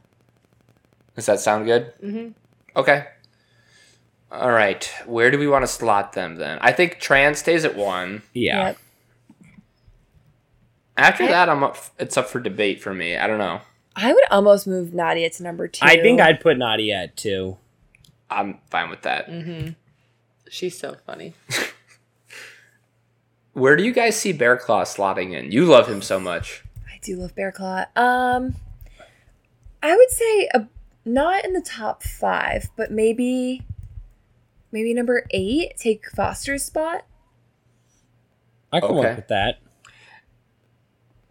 Does 1.15 1.27
that 1.27 1.39
sound 1.39 1.65
good? 1.65 1.93
Mm-hmm. 2.03 2.31
Okay. 2.77 3.05
All 4.29 4.51
right. 4.51 4.91
Where 5.05 5.31
do 5.31 5.39
we 5.39 5.47
want 5.47 5.63
to 5.63 5.67
slot 5.67 6.11
them 6.11 6.36
then? 6.36 6.57
I 6.59 6.73
think 6.73 6.99
Tran 6.99 7.38
stays 7.38 7.63
at 7.63 7.77
one. 7.77 8.23
Yeah. 8.33 8.67
Yep. 8.67 8.77
After 10.97 11.23
Okay. 11.23 11.31
that, 11.31 11.49
I'm 11.49 11.63
up. 11.63 11.77
It's 11.99 12.17
up 12.17 12.27
for 12.27 12.39
debate 12.39 12.81
for 12.81 12.93
me. 12.93 13.17
I 13.17 13.27
don't 13.27 13.39
know. 13.39 13.61
I 13.95 14.13
would 14.13 14.23
almost 14.31 14.67
move 14.67 14.93
Nadia 14.93 15.29
to 15.29 15.43
number 15.43 15.67
two. 15.67 15.85
I 15.85 16.01
think 16.01 16.19
I'd 16.21 16.39
put 16.39 16.57
Nadia 16.57 17.03
at 17.03 17.17
two. 17.17 17.57
I'm 18.29 18.59
fine 18.69 18.89
with 18.89 19.01
that. 19.03 19.29
Mm-hmm. 19.29 19.69
She's 20.49 20.77
so 20.77 20.95
funny. 21.05 21.33
Where 23.53 23.75
do 23.75 23.83
you 23.83 23.93
guys 23.93 24.19
see 24.19 24.33
Bear 24.33 24.57
Claw 24.57 24.83
slotting 24.83 25.33
in? 25.33 25.51
You 25.51 25.65
love 25.65 25.87
him 25.87 26.01
so 26.01 26.19
much. 26.19 26.63
I 26.87 26.99
do 27.01 27.17
love 27.17 27.35
Bear 27.35 27.51
Claw. 27.51 27.85
Um, 27.95 28.55
I 29.81 29.95
would 29.95 30.09
say 30.11 30.49
a, 30.53 30.67
not 31.05 31.45
in 31.45 31.53
the 31.53 31.61
top 31.61 32.03
five, 32.03 32.69
but 32.75 32.91
maybe, 32.91 33.61
maybe 34.71 34.93
number 34.93 35.25
eight. 35.31 35.77
Take 35.77 36.09
Foster's 36.11 36.65
spot. 36.65 37.05
I 38.73 38.81
can 38.81 38.89
Okay. 38.89 38.99
work 38.99 39.15
with 39.15 39.27
that. 39.29 39.59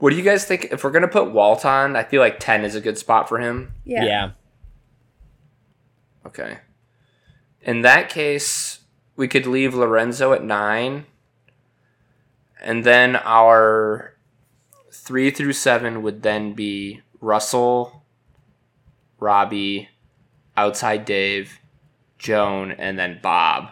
What 0.04 0.10
do 0.10 0.16
you 0.16 0.22
guys 0.22 0.44
think? 0.44 0.64
If 0.70 0.84
we're 0.84 0.90
gonna 0.90 1.08
put 1.08 1.32
Walt 1.32 1.64
on, 1.64 1.96
I 1.96 2.02
feel 2.02 2.20
like 2.20 2.38
ten 2.38 2.62
is 2.62 2.74
a 2.74 2.80
good 2.82 2.98
spot 2.98 3.26
for 3.26 3.38
him. 3.38 3.72
Yeah. 3.86 4.04
yeah. 4.04 4.30
Okay. 6.26 6.58
In 7.62 7.80
that 7.80 8.10
case, 8.10 8.80
we 9.16 9.28
could 9.28 9.46
leave 9.46 9.72
Lorenzo 9.72 10.34
at 10.34 10.44
nine, 10.44 11.06
and 12.60 12.84
then 12.84 13.16
our 13.16 14.14
three 14.92 15.30
through 15.30 15.54
seven 15.54 16.02
would 16.02 16.22
then 16.22 16.52
be 16.52 17.00
Russell, 17.22 18.04
Robbie, 19.18 19.88
outside 20.54 21.06
Dave, 21.06 21.60
Joan, 22.18 22.72
and 22.72 22.98
then 22.98 23.20
Bob. 23.22 23.70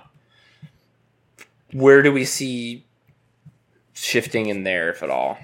Where 1.72 2.00
do 2.00 2.10
we 2.10 2.24
see 2.24 2.86
shifting 3.92 4.46
in 4.46 4.64
there, 4.64 4.88
if 4.88 5.02
at 5.02 5.10
all? 5.10 5.36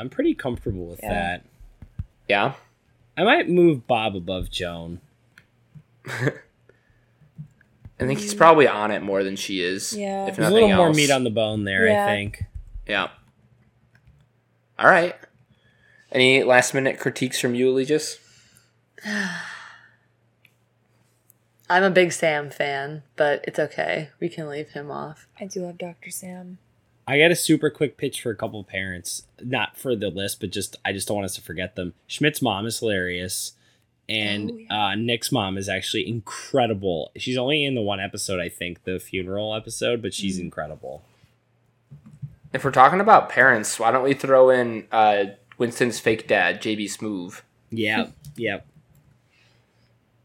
I'm 0.00 0.08
pretty 0.08 0.34
comfortable 0.34 0.86
with 0.86 1.00
Yeah. 1.02 1.12
that. 1.12 1.44
Yeah. 2.28 2.54
I 3.16 3.24
might 3.24 3.48
move 3.48 3.86
Bob 3.86 4.16
above 4.16 4.50
Joan. 4.50 5.00
I 6.06 6.32
think 7.98 8.18
he's 8.20 8.32
probably 8.34 8.66
on 8.66 8.90
it 8.90 9.02
more 9.02 9.22
than 9.22 9.36
she 9.36 9.60
is. 9.62 9.92
Yeah. 9.92 10.26
If 10.26 10.36
There's 10.36 10.48
a 10.48 10.50
nothing 10.50 10.68
little 10.68 10.76
more 10.84 10.92
meat 10.94 11.10
on 11.10 11.24
the 11.24 11.30
bone 11.30 11.64
there, 11.64 11.86
Yeah. 11.86 12.04
I 12.06 12.08
think. 12.08 12.44
Yeah. 12.86 13.08
All 14.78 14.88
right. 14.88 15.14
Any 16.10 16.42
last 16.42 16.72
minute 16.72 16.98
critiques 16.98 17.38
from 17.38 17.54
you, 17.54 17.70
Legis? 17.70 18.18
I'm 21.68 21.84
a 21.84 21.90
big 21.90 22.12
Sam 22.12 22.50
fan, 22.50 23.02
but 23.16 23.44
it's 23.46 23.58
okay. 23.58 24.08
We 24.18 24.28
can 24.28 24.48
leave 24.48 24.70
him 24.70 24.90
off. 24.90 25.28
I 25.38 25.44
do 25.44 25.60
love 25.66 25.78
Dr. 25.78 26.10
Sam. 26.10 26.58
I 27.10 27.18
got 27.18 27.30
a 27.30 27.36
super 27.36 27.70
quick 27.70 27.96
pitch 27.96 28.22
for 28.22 28.30
a 28.30 28.36
couple 28.36 28.62
parents, 28.62 29.24
not 29.42 29.76
for 29.76 29.96
the 29.96 30.10
list, 30.10 30.40
but 30.40 30.50
just 30.50 30.76
I 30.84 30.92
just 30.92 31.08
don't 31.08 31.16
want 31.16 31.24
us 31.24 31.34
to 31.34 31.40
forget 31.42 31.74
them. 31.74 31.94
Schmidt's 32.06 32.40
mom 32.40 32.66
is 32.66 32.78
hilarious, 32.78 33.52
and 34.08 34.50
Oh, 34.50 34.56
yeah. 34.70 34.86
uh, 34.86 34.94
Nick's 34.94 35.32
mom 35.32 35.58
is 35.58 35.68
actually 35.68 36.08
incredible. 36.08 37.10
She's 37.16 37.36
only 37.36 37.64
in 37.64 37.74
the 37.74 37.80
one 37.82 38.00
episode, 38.00 38.38
I 38.40 38.48
think, 38.48 38.84
the 38.84 38.98
funeral 39.00 39.54
episode, 39.54 40.02
but 40.02 40.14
she's 40.14 40.38
incredible. 40.38 41.02
If 42.52 42.64
we're 42.64 42.70
talking 42.72 43.00
about 43.00 43.28
parents, 43.28 43.78
why 43.78 43.90
don't 43.92 44.02
we 44.04 44.14
throw 44.14 44.50
in 44.50 44.86
uh, 44.92 45.24
Winston's 45.58 46.00
fake 46.00 46.26
dad, 46.28 46.60
JB 46.62 46.84
Smoove? 46.96 47.42
Yeah, 47.70 48.08
yeah. 48.36 48.60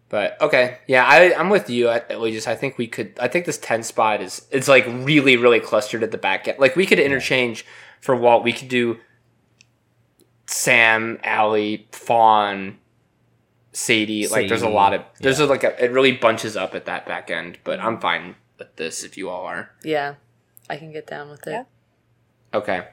But 0.10 0.40
okay, 0.40 0.80
yeah, 0.88 1.04
I, 1.04 1.34
I'm 1.34 1.50
with 1.50 1.70
you, 1.70 1.90
I- 1.90 2.16
Legis. 2.16 2.48
I 2.48 2.56
think 2.56 2.78
we 2.78 2.88
could. 2.88 3.18
I 3.20 3.28
think 3.28 3.46
this 3.46 3.58
ten 3.58 3.84
spot 3.84 4.22
is 4.22 4.46
it's 4.52 4.68
like 4.68 4.86
really, 4.88 5.36
really 5.36 5.60
clustered 5.60 6.04
at 6.04 6.12
the 6.12 6.18
back 6.18 6.48
end. 6.48 6.60
Like 6.60 6.76
we 6.76 6.86
could 6.86 7.00
interchange 7.00 7.66
for 8.02 8.16
Walt. 8.16 8.44
We 8.44 8.54
could 8.54 8.68
do 8.68 9.00
Sam, 10.46 11.20
Allie, 11.24 11.88
Fawn, 11.92 12.78
Sadie. 13.74 14.28
Like 14.28 14.48
there's 14.48 14.62
a 14.62 14.70
lot 14.70 14.94
of 14.94 15.02
there's 15.20 15.40
yeah. 15.40 15.46
a, 15.46 15.48
like 15.48 15.64
a, 15.64 15.84
it 15.84 15.92
really 15.92 16.12
bunches 16.12 16.56
up 16.56 16.76
at 16.76 16.86
that 16.86 17.08
back 17.08 17.32
end. 17.32 17.58
But 17.64 17.80
I'm 17.80 18.00
fine 18.00 18.36
with 18.60 18.76
this 18.76 19.04
if 19.04 19.18
you 19.18 19.30
all 19.30 19.46
are. 19.46 19.72
Yeah, 19.84 20.16
I 20.70 20.78
can 20.78 20.92
get 20.92 21.08
down 21.08 21.30
with 21.30 21.48
it. 21.48 21.52
Yeah. 21.52 21.64
Okay. 22.54 22.88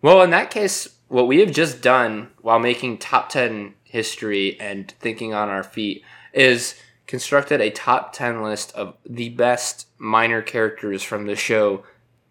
Well, 0.00 0.22
in 0.22 0.30
that 0.30 0.50
case, 0.50 0.96
what 1.08 1.28
we 1.28 1.38
have 1.38 1.52
just 1.52 1.80
done 1.80 2.30
while 2.40 2.58
making 2.58 2.98
top 2.98 3.28
10 3.28 3.74
history 3.84 4.58
and 4.58 4.90
thinking 4.98 5.32
on 5.32 5.48
our 5.48 5.62
feet 5.62 6.02
is 6.32 6.74
constructed 7.06 7.60
a 7.60 7.70
top 7.70 8.12
10 8.12 8.42
list 8.42 8.72
of 8.74 8.96
the 9.04 9.28
best 9.30 9.86
minor 9.98 10.42
characters 10.42 11.02
from 11.02 11.26
the 11.26 11.36
show 11.36 11.84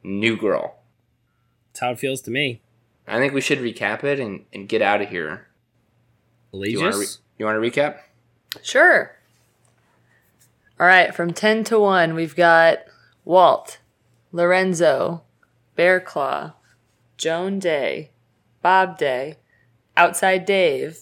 New 0.03 0.37
Girl. 0.37 0.75
That's 1.71 1.81
how 1.81 1.91
it 1.91 1.99
feels 1.99 2.21
to 2.21 2.31
me. 2.31 2.61
I 3.07 3.17
think 3.17 3.33
we 3.33 3.41
should 3.41 3.59
recap 3.59 4.03
it 4.03 4.19
and, 4.19 4.45
and 4.53 4.69
get 4.69 4.81
out 4.81 5.01
of 5.01 5.09
here. 5.09 5.47
You 6.53 6.79
want 6.81 6.93
to 6.93 6.99
re- 6.99 7.05
you 7.37 7.45
want 7.45 7.61
to 7.61 7.69
recap? 7.69 7.99
Sure. 8.61 9.15
All 10.79 10.87
right, 10.87 11.13
from 11.13 11.31
10 11.33 11.63
to 11.65 11.79
1, 11.79 12.15
we've 12.15 12.35
got 12.35 12.79
Walt, 13.23 13.79
Lorenzo, 14.31 15.21
Bearclaw, 15.77 16.53
Joan 17.17 17.59
Day, 17.59 18.09
Bob 18.61 18.97
Day, 18.97 19.37
Outside 19.95 20.45
Dave, 20.45 20.99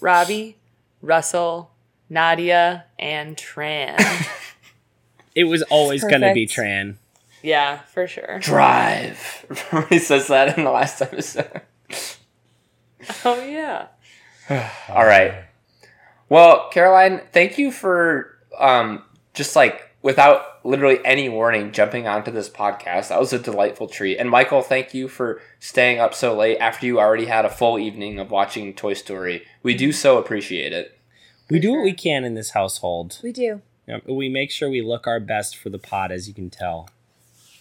Robbie, 0.00 0.58
Russell, 1.00 1.71
Nadia, 2.12 2.84
and 2.98 3.36
Tran. 3.36 3.98
It 5.34 5.44
was 5.44 5.62
always 5.62 6.02
going 6.02 6.20
to 6.20 6.34
be 6.34 6.46
Tran. 6.46 6.96
yeah, 7.42 7.78
for 7.84 8.06
sure. 8.06 8.38
Drive. 8.40 9.46
Remember 9.72 9.88
he 9.94 9.98
says 9.98 10.26
that 10.26 10.58
in 10.58 10.64
the 10.64 10.70
last 10.70 11.00
episode. 11.00 11.62
Oh, 13.24 13.42
yeah. 13.44 13.86
All 14.88 15.04
right. 15.04 15.46
Well, 16.28 16.68
Caroline, 16.70 17.22
thank 17.32 17.58
you 17.58 17.72
for 17.72 18.38
um, 18.58 19.02
just 19.34 19.56
like 19.56 19.90
without 20.02 20.64
literally 20.64 20.98
any 21.04 21.28
warning 21.28 21.72
jumping 21.72 22.06
onto 22.06 22.30
this 22.30 22.48
podcast. 22.48 23.08
That 23.08 23.18
was 23.18 23.32
a 23.32 23.40
delightful 23.40 23.88
treat. 23.88 24.18
And 24.18 24.30
Michael, 24.30 24.62
thank 24.62 24.94
you 24.94 25.08
for 25.08 25.40
staying 25.58 25.98
up 25.98 26.14
so 26.14 26.36
late 26.36 26.58
after 26.58 26.86
you 26.86 27.00
already 27.00 27.24
had 27.24 27.44
a 27.44 27.50
full 27.50 27.76
evening 27.76 28.20
of 28.20 28.30
watching 28.30 28.72
Toy 28.72 28.94
Story. 28.94 29.44
We 29.64 29.74
do 29.74 29.90
so 29.90 30.18
appreciate 30.18 30.72
it. 30.72 30.96
We 31.52 31.60
do 31.60 31.72
what 31.72 31.82
we 31.82 31.92
can 31.92 32.24
in 32.24 32.34
this 32.34 32.50
household. 32.50 33.18
We 33.22 33.32
do. 33.32 33.60
Yep, 33.86 34.06
We 34.08 34.28
make 34.28 34.50
sure 34.50 34.70
we 34.70 34.80
look 34.80 35.06
our 35.06 35.20
best 35.20 35.56
for 35.56 35.68
the 35.70 35.78
pod, 35.78 36.10
as 36.12 36.26
you 36.28 36.34
can 36.34 36.50
tell. 36.50 36.88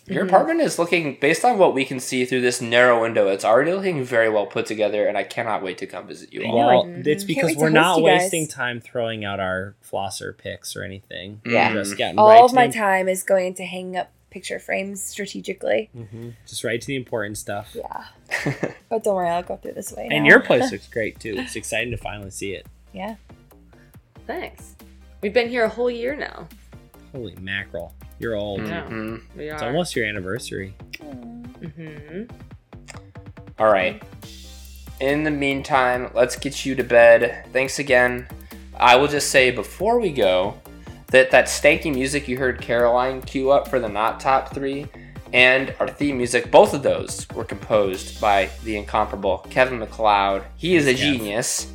Your 0.07 0.25
apartment 0.25 0.61
is 0.61 0.77
looking, 0.79 1.17
based 1.21 1.45
on 1.45 1.57
what 1.57 1.73
we 1.73 1.85
can 1.85 1.99
see 1.99 2.25
through 2.25 2.41
this 2.41 2.59
narrow 2.61 3.01
window, 3.01 3.27
it's 3.27 3.45
already 3.45 3.71
looking 3.73 4.03
very 4.03 4.29
well 4.29 4.45
put 4.47 4.65
together, 4.65 5.07
and 5.07 5.17
I 5.17 5.23
cannot 5.23 5.61
wait 5.63 5.77
to 5.77 5.87
come 5.87 6.07
visit 6.07 6.33
you 6.33 6.43
all. 6.43 6.57
Well, 6.57 6.83
Mhm. 6.85 7.05
it's 7.07 7.23
because 7.23 7.55
we're 7.55 7.69
not 7.69 8.01
wasting 8.01 8.47
time 8.47 8.81
throwing 8.81 9.23
out 9.23 9.39
our 9.39 9.75
flosser 9.87 10.35
picks 10.37 10.75
or 10.75 10.83
anything. 10.83 11.39
Yeah. 11.45 11.73
We're 11.73 11.83
just 11.83 11.97
getting 11.97 12.17
All 12.17 12.27
right 12.29 12.41
of 12.41 12.53
my 12.53 12.67
the, 12.67 12.73
time 12.73 13.07
is 13.07 13.23
going 13.23 13.47
into 13.47 13.63
hanging 13.63 13.95
up 13.95 14.11
picture 14.31 14.59
frames 14.59 15.01
strategically. 15.03 15.89
Mhm. 15.95 16.33
Just 16.47 16.63
right 16.63 16.81
to 16.81 16.87
the 16.87 16.95
important 16.95 17.37
stuff. 17.37 17.75
Yeah. 17.75 18.05
But 18.89 19.03
don't 19.03 19.15
worry, 19.15 19.29
I'll 19.29 19.43
go 19.43 19.57
through 19.57 19.73
this 19.73 19.91
way. 19.93 20.07
And 20.11 20.25
your 20.25 20.39
place 20.39 20.71
looks 20.71 20.87
great 20.87 21.19
too. 21.19 21.35
It's 21.37 21.55
exciting 21.55 21.91
to 21.91 21.97
finally 21.97 22.31
see 22.31 22.53
it. 22.53 22.65
Yeah. 22.93 23.15
Thanks. 24.31 24.75
We've 25.21 25.33
been 25.33 25.49
here 25.49 25.65
a 25.65 25.69
whole 25.69 25.91
year 25.91 26.15
now. 26.15 26.47
Holy 27.11 27.35
mackerel. 27.41 27.93
You're 28.17 28.35
old. 28.35 28.61
Yeah. 28.65 28.85
Mhm. 28.87 29.21
We 29.35 29.49
are. 29.49 29.53
It's 29.55 29.61
almost 29.61 29.93
your 29.93 30.05
anniversary. 30.05 30.73
Mm-hmm. 31.01 32.23
All 33.59 33.67
right. 33.71 34.01
In 35.01 35.23
the 35.23 35.31
meantime, 35.31 36.09
let's 36.13 36.37
get 36.37 36.65
you 36.65 36.75
to 36.75 36.83
bed. 36.83 37.45
Thanks 37.51 37.79
again. 37.79 38.25
I 38.79 38.95
will 38.95 39.09
just 39.09 39.31
say 39.31 39.51
before 39.51 39.99
we 39.99 40.11
go 40.11 40.55
that 41.07 41.29
that 41.31 41.45
stanky 41.47 41.93
music 41.93 42.29
you 42.29 42.37
heard 42.37 42.61
Caroline 42.61 43.21
cue 43.21 43.51
up 43.51 43.67
for 43.67 43.79
the 43.81 43.89
not 43.89 44.21
top 44.21 44.53
three 44.53 44.87
and 45.33 45.73
our 45.81 45.89
theme 45.89 46.17
music, 46.17 46.49
both 46.51 46.73
of 46.73 46.83
those 46.83 47.27
were 47.35 47.43
composed 47.43 48.21
by 48.21 48.49
the 48.63 48.77
incomparable 48.77 49.39
Kevin 49.49 49.79
MacLeod. 49.79 50.43
He 50.55 50.75
is 50.75 50.87
a 50.87 50.93
Kev. 50.93 50.97
genius. 50.97 51.67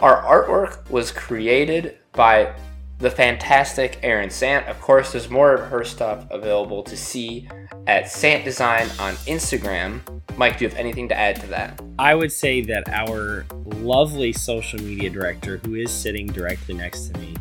Our 0.00 0.22
artwork 0.22 0.90
was 0.90 1.12
created 1.12 1.98
by 2.12 2.54
the 2.98 3.10
fantastic 3.10 3.98
Erin 4.02 4.30
Sant. 4.30 4.66
Of 4.66 4.80
course, 4.80 5.12
there's 5.12 5.30
more 5.30 5.54
of 5.54 5.70
her 5.70 5.84
stuff 5.84 6.26
available 6.30 6.82
to 6.84 6.96
see 6.96 7.48
at 7.86 8.10
Sant 8.10 8.44
Design 8.44 8.88
on 8.98 9.14
Instagram. 9.26 10.00
Mike, 10.36 10.58
do 10.58 10.64
you 10.64 10.68
have 10.68 10.78
anything 10.78 11.08
to 11.08 11.16
add 11.16 11.40
to 11.40 11.46
that? 11.48 11.80
I 11.98 12.14
would 12.14 12.32
say 12.32 12.60
that 12.62 12.88
our 12.88 13.46
lovely 13.64 14.32
social 14.32 14.80
media 14.80 15.10
director, 15.10 15.58
who 15.58 15.74
is 15.74 15.92
sitting 15.92 16.26
directly 16.26 16.74
next 16.74 17.08
to 17.10 17.20
me, 17.20 17.36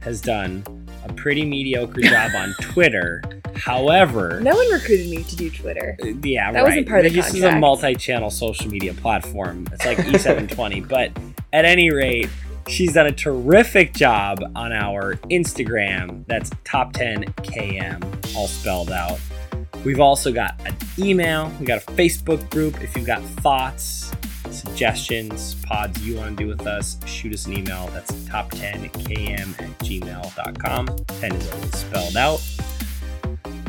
has 0.00 0.20
done 0.20 0.64
a 1.08 1.12
pretty 1.14 1.44
mediocre 1.44 2.00
job 2.00 2.32
on 2.36 2.54
Twitter. 2.60 3.22
However, 3.54 4.40
No 4.42 4.54
one 4.54 4.70
recruited 4.72 5.08
me 5.08 5.22
to 5.24 5.36
do 5.36 5.50
Twitter. 5.50 5.96
Uh, 6.02 6.08
Yeah, 6.22 6.52
That 6.52 6.60
right. 6.60 6.68
wasn't 6.68 6.88
part 6.88 7.06
of 7.06 7.12
the 7.12 7.20
this 7.20 7.34
is 7.34 7.42
a 7.42 7.56
multi-channel 7.56 8.30
social 8.30 8.70
media 8.70 8.92
platform. 8.94 9.66
It's 9.72 9.84
like 9.86 9.98
E720, 9.98 10.86
but 10.88 11.10
at 11.52 11.64
any 11.64 11.90
rate, 11.90 12.28
she's 12.68 12.92
done 12.94 13.06
a 13.06 13.12
terrific 13.12 13.94
job 13.94 14.40
on 14.54 14.72
our 14.72 15.14
Instagram. 15.30 16.24
That's 16.26 16.50
top 16.64 16.92
10 16.92 17.24
KM, 17.42 18.36
all 18.36 18.48
spelled 18.48 18.90
out. 18.90 19.18
We've 19.84 20.00
also 20.00 20.32
got 20.32 20.60
an 20.66 20.76
email. 20.98 21.52
We 21.60 21.66
got 21.66 21.82
a 21.82 21.86
Facebook 21.92 22.48
group. 22.50 22.82
If 22.82 22.96
you've 22.96 23.06
got 23.06 23.22
thoughts, 23.22 24.10
suggestions, 24.66 25.54
pods 25.62 26.06
you 26.06 26.16
want 26.16 26.36
to 26.36 26.44
do 26.44 26.48
with 26.48 26.66
us, 26.66 26.98
shoot 27.06 27.32
us 27.32 27.46
an 27.46 27.58
email. 27.58 27.88
That's 27.88 28.12
top10km 28.24 29.60
at 29.60 29.78
gmail.com. 29.78 30.86
10 31.06 31.32
is 31.32 31.52
always 31.52 31.76
spelled 31.76 32.16
out. 32.16 32.42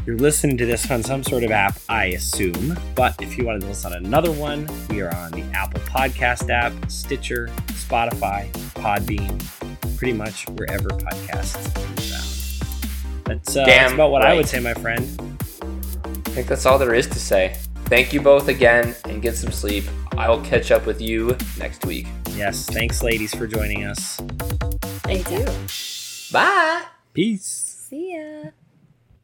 You're 0.05 0.17
listening 0.17 0.57
to 0.57 0.65
this 0.65 0.89
on 0.89 1.03
some 1.03 1.21
sort 1.21 1.43
of 1.43 1.51
app, 1.51 1.77
I 1.89 2.05
assume. 2.05 2.79
But 2.95 3.21
if 3.21 3.37
you 3.37 3.45
wanted 3.45 3.61
to 3.61 3.67
listen 3.67 3.93
on 3.93 4.05
another 4.05 4.31
one, 4.31 4.67
we 4.89 5.01
are 5.01 5.13
on 5.13 5.31
the 5.31 5.43
Apple 5.53 5.81
Podcast 5.81 6.49
app, 6.49 6.73
Stitcher, 6.89 7.47
Spotify, 7.67 8.49
Podbean, 8.75 9.97
pretty 9.97 10.13
much 10.13 10.47
wherever 10.49 10.89
podcasts 10.89 11.73
can 11.75 11.95
be 11.95 12.01
found. 12.03 13.25
That's, 13.25 13.57
uh, 13.57 13.65
that's 13.65 13.93
about 13.93 14.11
what 14.11 14.21
I 14.23 14.33
would 14.33 14.47
say, 14.47 14.59
my 14.59 14.73
friend. 14.75 15.03
I 15.61 16.29
think 16.29 16.47
that's 16.47 16.65
all 16.65 16.77
there 16.77 16.93
is 16.93 17.07
to 17.07 17.19
say. 17.19 17.57
Thank 17.87 18.11
you 18.11 18.21
both 18.21 18.49
again 18.49 18.95
and 19.05 19.21
get 19.21 19.37
some 19.37 19.51
sleep. 19.51 19.85
I 20.17 20.29
will 20.29 20.41
catch 20.41 20.71
up 20.71 20.85
with 20.85 20.99
you 21.01 21.37
next 21.57 21.85
week. 21.85 22.07
Yes, 22.31 22.65
thanks, 22.65 23.01
ladies, 23.01 23.33
for 23.33 23.47
joining 23.47 23.85
us. 23.85 24.17
Thank 25.03 25.31
you. 25.31 25.45
Bye. 26.31 26.83
Peace. 27.13 27.87